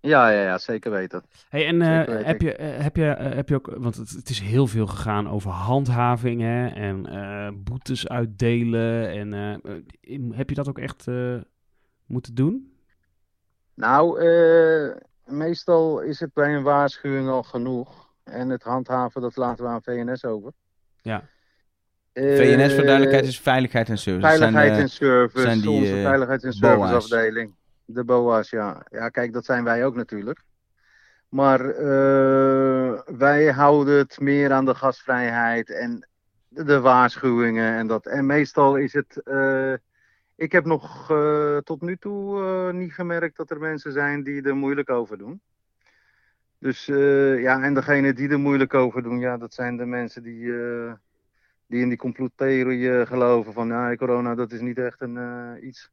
Ja, 0.00 0.30
ja, 0.30 0.42
ja, 0.42 0.58
zeker 0.58 0.90
weten. 0.90 1.22
Hey, 1.48 1.66
en 1.66 1.82
eh, 1.82 1.96
Zeker 1.96 2.14
weet 2.14 2.26
heb, 2.26 2.40
je, 2.40 2.56
eh, 2.56 2.82
heb, 2.82 2.96
je, 2.96 3.10
eh, 3.10 3.34
heb 3.34 3.48
je 3.48 3.54
ook, 3.54 3.70
want 3.76 3.96
het, 3.96 4.10
het 4.10 4.28
is 4.28 4.40
heel 4.40 4.66
veel 4.66 4.86
gegaan 4.86 5.28
over 5.28 5.50
handhaving 5.50 6.40
hè, 6.40 6.66
en 6.66 7.06
eh, 7.06 7.48
boetes 7.54 8.08
uitdelen. 8.08 9.08
En 9.10 9.34
eh, 9.34 9.52
eh, 9.52 10.22
heb 10.36 10.48
je 10.48 10.54
dat 10.54 10.68
ook 10.68 10.78
echt 10.78 11.06
eh, 11.08 11.36
moeten 12.06 12.34
doen? 12.34 12.72
Nou, 13.74 14.20
eh, 14.20 14.96
meestal 15.24 16.00
is 16.00 16.20
het 16.20 16.32
bij 16.32 16.54
een 16.54 16.62
waarschuwing 16.62 17.28
al 17.28 17.42
genoeg. 17.42 18.08
En 18.24 18.48
het 18.48 18.62
handhaven, 18.62 19.20
dat 19.20 19.36
laten 19.36 19.64
we 19.64 19.70
aan 19.70 19.82
VNS 19.82 20.24
over. 20.24 20.52
Ja. 21.02 21.22
Eh, 22.12 22.36
VNS 22.36 22.74
voor 22.74 22.82
duidelijkheid 22.84 23.26
is 23.26 23.40
veiligheid 23.40 23.88
en 23.88 23.98
service. 23.98 24.26
Zijn, 24.26 24.38
Veiligheid 24.38 24.72
eh, 24.72 24.78
en 24.78 24.88
service, 24.88 25.40
zijn 25.40 25.60
die, 25.60 25.70
onze 25.70 25.96
eh, 25.96 26.02
veiligheid 26.02 26.44
en 26.44 26.54
BOA's. 26.60 26.90
serviceafdeling. 26.90 27.54
De 27.92 28.04
BOA's, 28.04 28.50
ja. 28.50 28.86
Ja, 28.90 29.08
kijk, 29.08 29.32
dat 29.32 29.44
zijn 29.44 29.64
wij 29.64 29.84
ook 29.84 29.94
natuurlijk. 29.94 30.42
Maar 31.28 31.60
eh, 31.70 33.00
wij 33.18 33.52
houden 33.52 33.98
het 33.98 34.20
meer 34.20 34.52
aan 34.52 34.64
de 34.64 34.74
gastvrijheid 34.74 35.70
en 35.70 36.08
de, 36.48 36.80
waarschuwingen 36.80 37.74
en 37.74 37.86
dat. 37.86 38.06
En 38.06 38.26
meestal 38.26 38.76
is 38.76 38.92
het. 38.92 39.22
eh, 39.22 39.74
ik 40.36 40.52
heb 40.52 40.64
nog 40.64 41.10
eh, 41.10 41.56
tot 41.56 41.80
nu 41.80 41.96
toe 41.96 42.72
niet 42.72 42.92
gemerkt 42.92 43.36
dat 43.36 43.50
er 43.50 43.58
mensen 43.58 43.92
zijn 43.92 44.22
die 44.22 44.42
er 44.42 44.56
moeilijk 44.56 44.90
over 44.90 45.18
doen. 45.18 45.40
Dus 46.58 46.86
ja, 46.86 47.62
en 47.62 47.74
degene 47.74 48.12
die 48.12 48.28
er 48.28 48.40
moeilijk 48.40 48.74
over 48.74 49.02
doen, 49.02 49.18
ja, 49.18 49.36
dat 49.36 49.54
zijn 49.54 49.76
de 49.76 49.84
mensen 49.86 50.22
die, 50.22 50.52
die 51.66 51.80
in 51.80 51.88
die 51.88 51.98
complottheorie 51.98 53.06
geloven 53.06 53.52
van 53.52 53.68
ja, 53.68 53.96
corona, 53.96 54.34
dat 54.34 54.52
is 54.52 54.60
niet 54.60 54.78
echt 54.78 55.00
een 55.00 55.66
iets. 55.66 55.90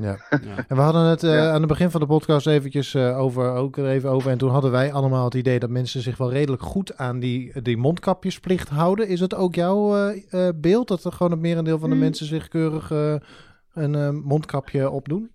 Ja. 0.00 0.16
Ja. 0.30 0.64
En 0.68 0.76
we 0.76 0.82
hadden 0.82 1.02
het 1.04 1.22
eh, 1.22 1.34
Ja. 1.34 1.50
aan 1.50 1.58
het 1.60 1.66
begin 1.68 1.90
van 1.90 2.00
de 2.00 2.06
podcast 2.06 2.46
eventjes 2.46 2.94
eh, 2.94 3.18
over, 3.18 3.50
ook 3.52 3.76
er 3.76 3.88
even 3.88 4.10
over. 4.10 4.30
En 4.30 4.38
toen 4.38 4.50
hadden 4.50 4.70
wij 4.70 4.92
allemaal 4.92 5.24
het 5.24 5.34
idee 5.34 5.58
dat 5.58 5.70
mensen 5.70 6.02
zich 6.02 6.16
wel 6.16 6.30
redelijk 6.32 6.62
goed 6.62 6.96
aan 6.96 7.18
die, 7.18 7.62
die 7.62 7.76
mondkapjesplicht 7.76 8.68
houden. 8.68 9.08
Is 9.08 9.20
het 9.20 9.34
ook 9.34 9.54
jouw 9.54 9.96
eh, 9.96 10.48
beeld 10.54 10.88
dat 10.88 11.04
er 11.04 11.12
gewoon 11.12 11.32
het 11.32 11.40
merendeel 11.40 11.78
van 11.78 11.88
de 11.88 11.94
Hmm. 11.94 12.04
mensen 12.04 12.26
zich 12.26 12.48
keurig 12.48 12.90
een 13.74 13.94
eh, 13.94 14.10
mondkapje 14.10 14.90
opdoen? 14.90 15.30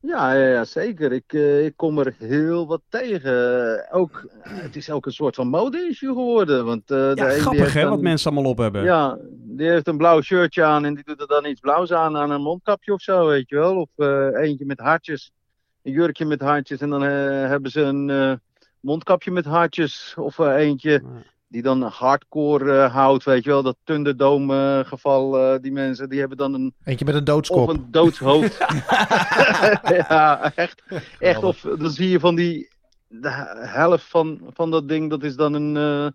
Ja, 0.00 0.32
ja, 0.32 0.64
zeker. 0.64 1.12
Ik, 1.12 1.32
eh, 1.32 1.64
ik 1.64 1.72
kom 1.76 1.98
er 1.98 2.14
heel 2.18 2.66
wat 2.66 2.80
tegen. 2.88 3.86
Ook, 3.90 4.28
het 4.42 4.76
is 4.76 4.90
ook 4.90 5.06
een 5.06 5.12
soort 5.12 5.34
van 5.34 5.48
mode-issue 5.48 6.08
geworden. 6.14 6.64
Want, 6.64 6.90
eh, 6.90 7.14
Ja, 7.14 7.28
grappig 7.30 7.72
hè, 7.72 7.88
wat 7.88 8.00
mensen 8.00 8.30
allemaal 8.30 8.50
op 8.50 8.58
hebben. 8.58 8.82
Ja, 8.82 9.18
die 9.30 9.68
heeft 9.68 9.86
een 9.88 9.96
blauw 9.96 10.20
shirtje 10.20 10.64
aan 10.64 10.84
en 10.84 10.94
die 10.94 11.04
doet 11.04 11.20
er 11.20 11.26
dan 11.26 11.46
iets 11.46 11.60
blauws 11.60 11.92
aan 11.92 12.16
aan 12.16 12.30
een 12.30 12.42
mondkapje 12.42 12.92
of 12.92 13.00
zo, 13.00 13.26
weet 13.26 13.48
je 13.48 13.56
wel. 13.56 13.76
Of 13.76 13.88
eh, 13.96 14.28
eentje 14.42 14.66
met 14.66 14.80
hartjes, 14.80 15.32
een 15.82 15.92
jurkje 15.92 16.24
met 16.24 16.40
hartjes 16.40 16.80
en 16.80 16.90
dan 16.90 17.04
eh, 17.04 17.10
hebben 17.48 17.70
ze 17.70 17.80
een 17.80 18.10
eh, 18.10 18.32
mondkapje 18.80 19.30
met 19.30 19.44
hartjes. 19.44 20.14
Of 20.16 20.38
eh, 20.38 20.54
eentje 20.56 20.90
Ja. 20.90 21.00
Die 21.48 21.62
dan 21.62 21.82
hardcore 21.82 22.82
eh, 22.82 22.94
houdt, 22.94 23.24
weet 23.24 23.44
je 23.44 23.50
wel. 23.50 23.62
Dat 23.62 23.76
Thunderdome 23.84 24.78
eh, 24.82 24.88
geval, 24.88 25.38
eh, 25.38 25.60
die 25.60 25.72
mensen, 25.72 26.08
die 26.08 26.18
hebben 26.18 26.36
dan 26.38 26.54
een 26.54 26.74
Eentje 26.84 27.04
met 27.04 27.14
een 27.14 27.20
of 27.20 27.26
doodskop. 27.26 27.68
een 27.68 27.86
doodshoofd. 27.90 28.58
ja, 30.08 30.52
echt. 30.54 30.82
echt. 31.18 31.42
Of 31.42 31.60
dan 31.60 31.90
zie 31.90 32.08
je 32.10 32.20
van 32.20 32.34
die. 32.34 32.76
De 33.10 33.30
helft 33.58 34.04
van, 34.04 34.40
van 34.54 34.70
dat 34.70 34.88
ding, 34.88 35.10
dat 35.10 35.22
is 35.22 35.36
dan 35.36 35.54
een. 35.54 35.76
eh, 35.76 36.10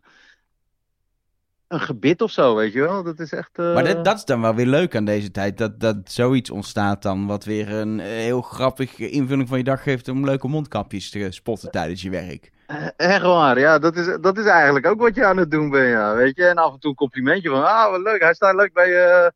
een 1.67 1.79
gebit 1.81 2.21
of 2.21 2.31
zo, 2.31 2.55
weet 2.55 2.73
je 2.73 2.81
wel. 2.81 3.03
Dat 3.03 3.19
is 3.19 3.31
echt. 3.31 3.57
eh, 3.57 3.73
Maar 3.73 3.83
dat, 3.83 4.05
dat 4.05 4.17
is 4.17 4.25
dan 4.25 4.41
wel 4.41 4.55
weer 4.55 4.65
leuk 4.65 4.95
aan 4.95 5.05
deze 5.05 5.31
tijd. 5.31 5.57
Dat, 5.57 5.79
dat 5.79 5.97
zoiets 6.03 6.49
ontstaat 6.49 7.01
dan. 7.01 7.25
Wat 7.25 7.45
weer 7.45 7.71
een 7.71 7.99
heel 7.99 8.41
grappige 8.41 9.09
invulling 9.09 9.47
van 9.47 9.57
je 9.57 9.63
dag 9.63 9.83
geeft. 9.83 10.07
Om 10.07 10.25
leuke 10.25 10.47
mondkapjes 10.47 11.09
te 11.09 11.27
spotten 11.29 11.71
tijdens 11.71 12.01
je 12.01 12.09
werk. 12.09 12.51
Eh, 12.65 12.87
Echt 12.97 13.21
waar, 13.21 13.59
ja. 13.59 13.79
Dat 13.79 13.95
is, 13.95 14.17
dat 14.21 14.37
is 14.37 14.45
eigenlijk 14.45 14.85
ook 14.85 14.99
wat 14.99 15.15
je 15.15 15.25
aan 15.25 15.37
het 15.37 15.51
doen 15.51 15.69
bent, 15.69 15.89
ja. 15.89 16.15
Weet 16.15 16.35
je. 16.35 16.45
En 16.45 16.57
af 16.57 16.73
en 16.73 16.79
toe 16.79 16.89
een 16.89 16.95
complimentje 16.95 17.49
van. 17.49 17.65
Ah, 17.65 17.91
wat 17.91 18.01
leuk. 18.01 18.21
Hij 18.21 18.33
staat 18.33 18.55
leuk 18.55 18.73
bij 18.73 18.89
je. 18.89 19.33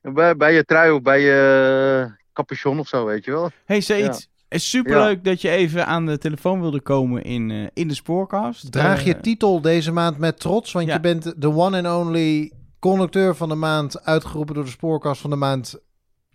Bij, 0.00 0.36
bij 0.36 0.54
je 0.54 0.64
trui 0.64 0.90
of 0.90 1.02
bij 1.02 1.20
je 1.20 2.14
capuchon 2.32 2.78
of 2.78 2.88
zo, 2.88 3.04
weet 3.04 3.24
je 3.24 3.30
wel. 3.30 3.50
Hey 3.64 3.76
het 3.86 4.28
is 4.48 4.70
superleuk 4.70 5.24
dat 5.24 5.40
je 5.40 5.50
even 5.50 5.86
aan 5.86 6.06
de 6.06 6.18
telefoon 6.18 6.60
wilde 6.60 6.80
komen 6.80 7.22
in, 7.22 7.50
eh, 7.50 7.66
in 7.72 7.88
de 7.88 7.94
spoorkast. 7.94 8.72
Draag 8.72 9.04
je 9.04 9.14
Eh, 9.14 9.20
titel 9.20 9.60
deze 9.60 9.92
maand 9.92 10.18
met 10.18 10.40
trots, 10.40 10.72
want 10.72 10.86
ja. 10.86 10.92
je 10.94 11.00
bent 11.00 11.40
de 11.40 11.52
one 11.52 11.82
and 11.88 12.06
only 12.06 12.52
conducteur 12.78 13.36
van 13.36 13.48
de 13.48 13.54
maand, 13.54 14.04
uitgeroepen 14.04 14.54
door 14.54 14.64
de 14.64 14.70
spoorkast 14.70 15.20
van 15.20 15.30
de 15.30 15.36
maand 15.36 15.78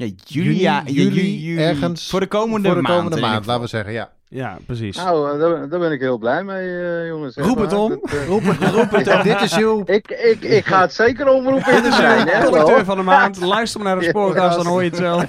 ja, 0.05 0.13
juli, 0.25 0.59
ja, 0.61 0.83
juli, 0.85 1.03
juli, 1.03 1.39
juli, 1.39 1.61
ergens 1.63 2.09
Voor 2.09 2.19
de 2.19 2.27
komende 2.27 2.67
voor 2.67 2.75
de 2.77 2.81
maand. 2.81 2.95
komende 3.03 3.19
laten 3.45 3.61
we 3.61 3.67
zeggen, 3.67 3.93
ja. 3.93 4.11
Ja, 4.27 4.57
precies. 4.65 4.97
Nou, 4.97 5.33
eh, 5.33 5.39
daar, 5.39 5.69
daar 5.69 5.79
ben 5.79 5.91
ik 5.91 5.99
heel 5.99 6.17
blij 6.17 6.43
mee, 6.43 6.81
eh, 6.81 7.07
jongens. 7.07 7.35
Roep 7.35 7.57
het 7.59 7.73
om. 7.73 7.89
Dat, 7.89 8.11
eh, 8.11 8.25
Roep, 8.27 8.43
roep 8.43 8.91
het, 8.91 9.23
dit 9.23 9.41
is 9.41 9.57
uw... 9.57 9.81
Ik, 9.85 10.11
ik, 10.11 10.41
ik 10.41 10.65
ga 10.65 10.81
het 10.81 10.93
zeker 10.93 11.27
omroepen 11.27 11.75
in 11.75 11.83
de 11.83 11.89
trein, 11.97 12.27
hè? 12.27 12.43
Conducteur 12.43 12.75
wel? 12.75 12.85
van 12.85 12.97
de 12.97 13.03
maand. 13.03 13.39
Luister 13.39 13.81
maar 13.81 13.93
naar 13.93 14.03
de 14.03 14.09
spoorkast, 14.15 14.57
dan 14.57 14.65
hoor 14.65 14.83
je 14.83 14.89
het 14.89 14.97
zelf. 14.97 15.25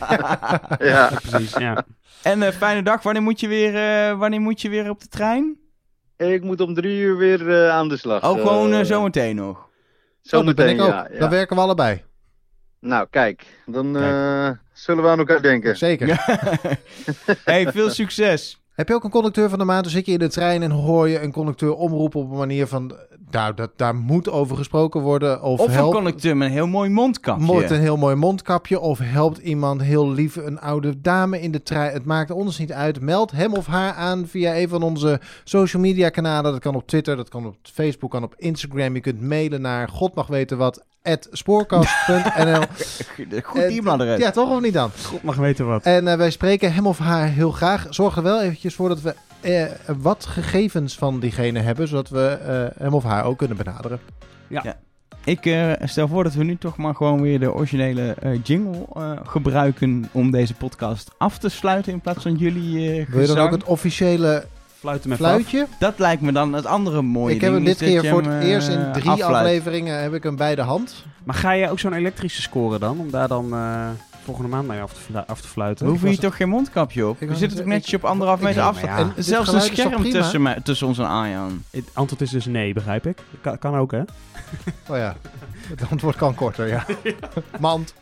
Ja. 0.79 1.11
Precies, 1.29 1.55
ja. 1.55 1.85
En 2.23 2.43
eh, 2.43 2.53
fijne 2.53 2.83
dag. 2.83 3.03
Wanneer 3.03 3.23
moet, 3.23 3.41
je 3.41 3.49
weer, 3.49 3.75
eh, 3.75 4.19
wanneer 4.19 4.41
moet 4.41 4.61
je 4.61 4.69
weer 4.69 4.91
op 4.91 5.01
de 5.01 5.09
trein? 5.09 5.57
Ik 6.17 6.43
moet 6.43 6.61
om 6.61 6.75
drie 6.75 6.99
uur 7.01 7.17
weer 7.17 7.51
eh, 7.65 7.71
aan 7.71 7.89
de 7.89 7.97
slag. 7.97 8.23
Ook 8.23 8.41
gewoon 8.41 8.73
eh, 8.73 8.81
eh, 8.81 8.87
zometeen 8.87 9.37
nog. 9.37 9.69
Zometeen, 10.23 10.81
ook. 10.81 10.89
ja, 10.89 11.09
ja. 11.13 11.19
Dan 11.19 11.31
werken 11.31 11.57
we 11.57 11.63
allebei. 11.63 12.03
Nou, 12.83 13.07
kijk. 13.11 13.47
Dan 13.67 13.97
eh, 13.97 14.51
zullen 14.73 15.05
we 15.05 15.11
aan 15.11 15.19
elkaar 15.19 15.43
denken. 15.43 15.77
Zeker. 15.77 16.25
hey, 17.45 17.73
veel 17.73 17.91
succes. 17.91 18.61
Heb 18.73 18.89
je 18.89 18.95
ook 18.95 19.05
een 19.05 19.11
conducteur 19.11 19.49
van 19.49 19.59
de 19.59 19.65
maand? 19.65 19.83
Dan 19.83 19.93
zit 19.93 20.07
je 20.07 20.13
in 20.13 20.19
de 20.19 20.29
trein 20.29 20.63
en 20.63 20.71
hoor 20.71 21.09
je 21.09 21.21
een 21.21 21.33
conducteur 21.33 21.75
omroepen 21.75 22.21
op 22.21 22.31
een 22.31 22.37
manier 22.37 22.67
van... 22.67 22.97
Nou, 23.31 23.55
dat, 23.55 23.71
daar 23.77 23.95
moet 23.95 24.31
over 24.31 24.57
gesproken 24.57 25.01
worden. 25.01 25.43
Of, 25.43 25.61
Of 25.61 25.67
een 25.67 25.73
helpt, 25.73 25.95
conducteur 25.95 26.37
met 26.37 26.49
een 26.49 26.55
heel 26.55 26.67
mooi 26.67 26.91
mondkapje. 26.91 27.45
Moet 27.45 27.71
een 27.71 27.81
heel 27.81 27.97
mooi 27.97 28.15
mondkapje. 28.15 28.81
Of 28.81 28.99
helpt 28.99 29.39
iemand 29.39 29.83
heel 29.83 30.11
lief 30.11 30.37
een 30.37 30.61
oude 30.61 31.01
dame 31.01 31.41
in 31.41 31.51
de 31.51 31.63
trein. 31.63 31.93
Het 31.93 32.05
maakt 32.05 32.31
ons 32.31 32.59
niet 32.59 32.73
uit. 32.73 33.01
Meld 33.01 33.31
hem 33.31 33.55
of 33.55 33.67
haar 33.67 33.93
aan 33.93 34.27
via 34.27 34.57
een 34.57 34.69
van 34.69 34.83
onze 34.83 35.21
social 35.45 35.83
media 35.83 36.09
kanalen. 36.09 36.53
Dat 36.53 36.61
kan 36.61 36.75
op 36.75 36.87
Twitter, 36.87 37.17
dat 37.17 37.29
kan 37.29 37.47
op 37.47 37.57
Facebook, 37.63 38.11
kan 38.11 38.23
op 38.23 38.35
Instagram. 38.37 38.95
Je 38.95 39.01
kunt 39.01 39.21
mailen 39.21 39.61
naar 39.61 39.89
god 39.89 40.15
mag 40.15 40.27
weten 40.27 40.59
wat 40.59 40.85
spoorkast.nl. 41.31 42.63
Goed 43.43 43.63
e-mailadres. 43.63 44.19
ja, 44.19 44.31
toch 44.31 44.51
of 44.51 44.61
niet 44.61 44.73
dan? 44.73 44.91
God 45.05 45.23
mag 45.23 45.37
weten 45.37 45.67
wat. 45.67 45.83
En 45.83 46.09
eh, 46.09 46.17
wij 46.17 46.31
spreken 46.31 46.73
hem 46.73 46.87
of 46.87 46.99
haar 46.99 47.27
heel 47.29 47.51
graag. 47.51 47.87
Zorg 47.91 48.17
er 48.17 48.23
wel 48.23 48.41
eventjes 48.43 48.75
voor 48.75 48.89
dat 48.89 49.01
we 49.01 49.15
eh, 49.41 49.65
wat 49.97 50.27
gegevens 50.27 50.97
van 50.97 51.21
diegene 51.21 51.61
hebben, 51.61 51.89
zodat 51.89 52.09
we 52.09 52.29
eh, 52.29 52.83
hem 52.83 52.95
of 52.95 53.05
haar 53.05 53.25
ook 53.25 53.39
kunnen 53.39 53.57
benaderen. 53.57 54.01
Ik 55.25 55.47
eh, 55.47 55.73
stel 55.85 56.09
voor 56.09 56.25
dat 56.25 56.35
we 56.35 56.45
nu 56.45 56.57
toch 56.57 56.77
maar 56.77 56.95
gewoon 56.95 57.21
weer 57.23 57.41
de 57.41 57.53
originele 57.53 58.15
eh, 58.21 58.31
jingle 58.43 58.87
eh, 58.95 59.11
gebruiken 59.25 60.09
om 60.13 60.31
deze 60.31 60.55
podcast 60.55 61.11
af 61.19 61.39
te 61.39 61.49
sluiten 61.49 61.93
in 61.93 62.01
plaats 62.01 62.23
van 62.23 62.35
jullie 62.35 62.79
eh 62.79 62.85
Wil 62.85 62.97
je 62.97 63.05
gezang. 63.07 63.37
dan 63.39 63.47
ook 63.47 63.53
het 63.53 63.65
officiële 63.65 64.45
Fluiten 64.83 65.09
met 65.09 65.19
Fluit. 65.19 65.47
fluitje? 65.47 65.67
Dat 65.79 65.99
lijkt 65.99 66.23
me 66.23 66.33
dan 66.33 66.53
het 66.53 66.67
andere 66.67 67.03
mooie 67.03 67.35
Ik 67.35 67.41
heb 67.41 67.53
hem 67.53 67.65
dit 67.65 67.79
dat 67.79 67.89
keer 67.89 68.03
je 68.03 68.11
voor 68.11 68.23
hem, 68.23 68.31
het 68.33 68.43
eh, 68.43 68.49
eerst 68.49 68.69
in 68.69 68.93
drie 68.93 69.25
afleveringen 69.25 70.03
heb 70.03 70.15
ik 70.15 70.23
hem 70.23 70.37
bij 70.37 70.55
de 70.55 70.63
hand. 70.63 71.05
Maar 71.25 71.35
ga 71.35 71.53
je 71.53 71.71
ook 71.71 71.79
zo'n 71.79 71.93
elektrische 71.93 72.43
scoren 72.43 72.81
dan? 72.81 72.99
Om 72.99 73.11
daar 73.11 73.29
dan 73.29 73.53
eh, 73.55 73.89
volgende 74.25 74.49
maand 74.51 74.69
mee 74.69 74.81
af 74.81 74.93
te, 74.93 75.27
af 75.27 75.41
te 75.41 75.49
fluiten? 75.49 75.95
Ik 75.95 76.01
hier 76.01 76.19
toch 76.19 76.37
geen 76.37 76.49
mondkapje 76.49 77.07
op? 77.07 77.21
Ik 77.21 77.29
We 77.29 77.37
zitten 77.37 77.59
toch 77.59 77.67
netjes 77.67 77.95
op 77.95 78.05
anderhalf 78.05 78.39
ik- 78.39 78.45
meter 78.45 78.63
afstand. 78.63 78.99
ja. 79.11 79.13
En 79.17 79.25
zelfs 79.25 79.53
een 79.53 79.61
scherm 79.61 80.03
tussen, 80.11 80.43
mij- 80.43 80.61
tussen 80.63 80.87
ons 80.87 80.99
en 80.99 81.07
Arjan. 81.09 81.63
Het 81.71 81.85
antwoord 81.93 82.21
is 82.23 82.31
dus 82.31 82.45
nee, 82.47 82.73
begrijp 82.73 83.07
ik. 83.07 83.19
Kan, 83.41 83.59
kan 83.59 83.75
ook, 83.77 83.91
hè? 83.93 84.01
Oh 84.89 84.97
ja, 84.97 85.17
het 85.69 85.83
antwoord 85.91 86.17
kan 86.17 86.35
korter, 86.35 86.69
ja. 86.69 86.85
Mand. 87.61 87.95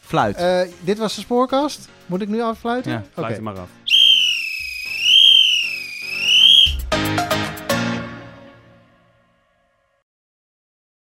Fluit. 0.00 0.36
Eh, 0.36 0.60
dit 0.80 0.98
was 0.98 1.14
de 1.14 1.20
spoorkast. 1.20 1.88
Moet 2.06 2.20
ik 2.20 2.28
nu 2.28 2.40
afsluiten? 2.42 2.92
Ja, 2.92 2.98
Oké. 2.98 3.08
Fluit 3.12 3.34
hem 3.34 3.42
maar 3.42 3.58
af. 3.58 3.68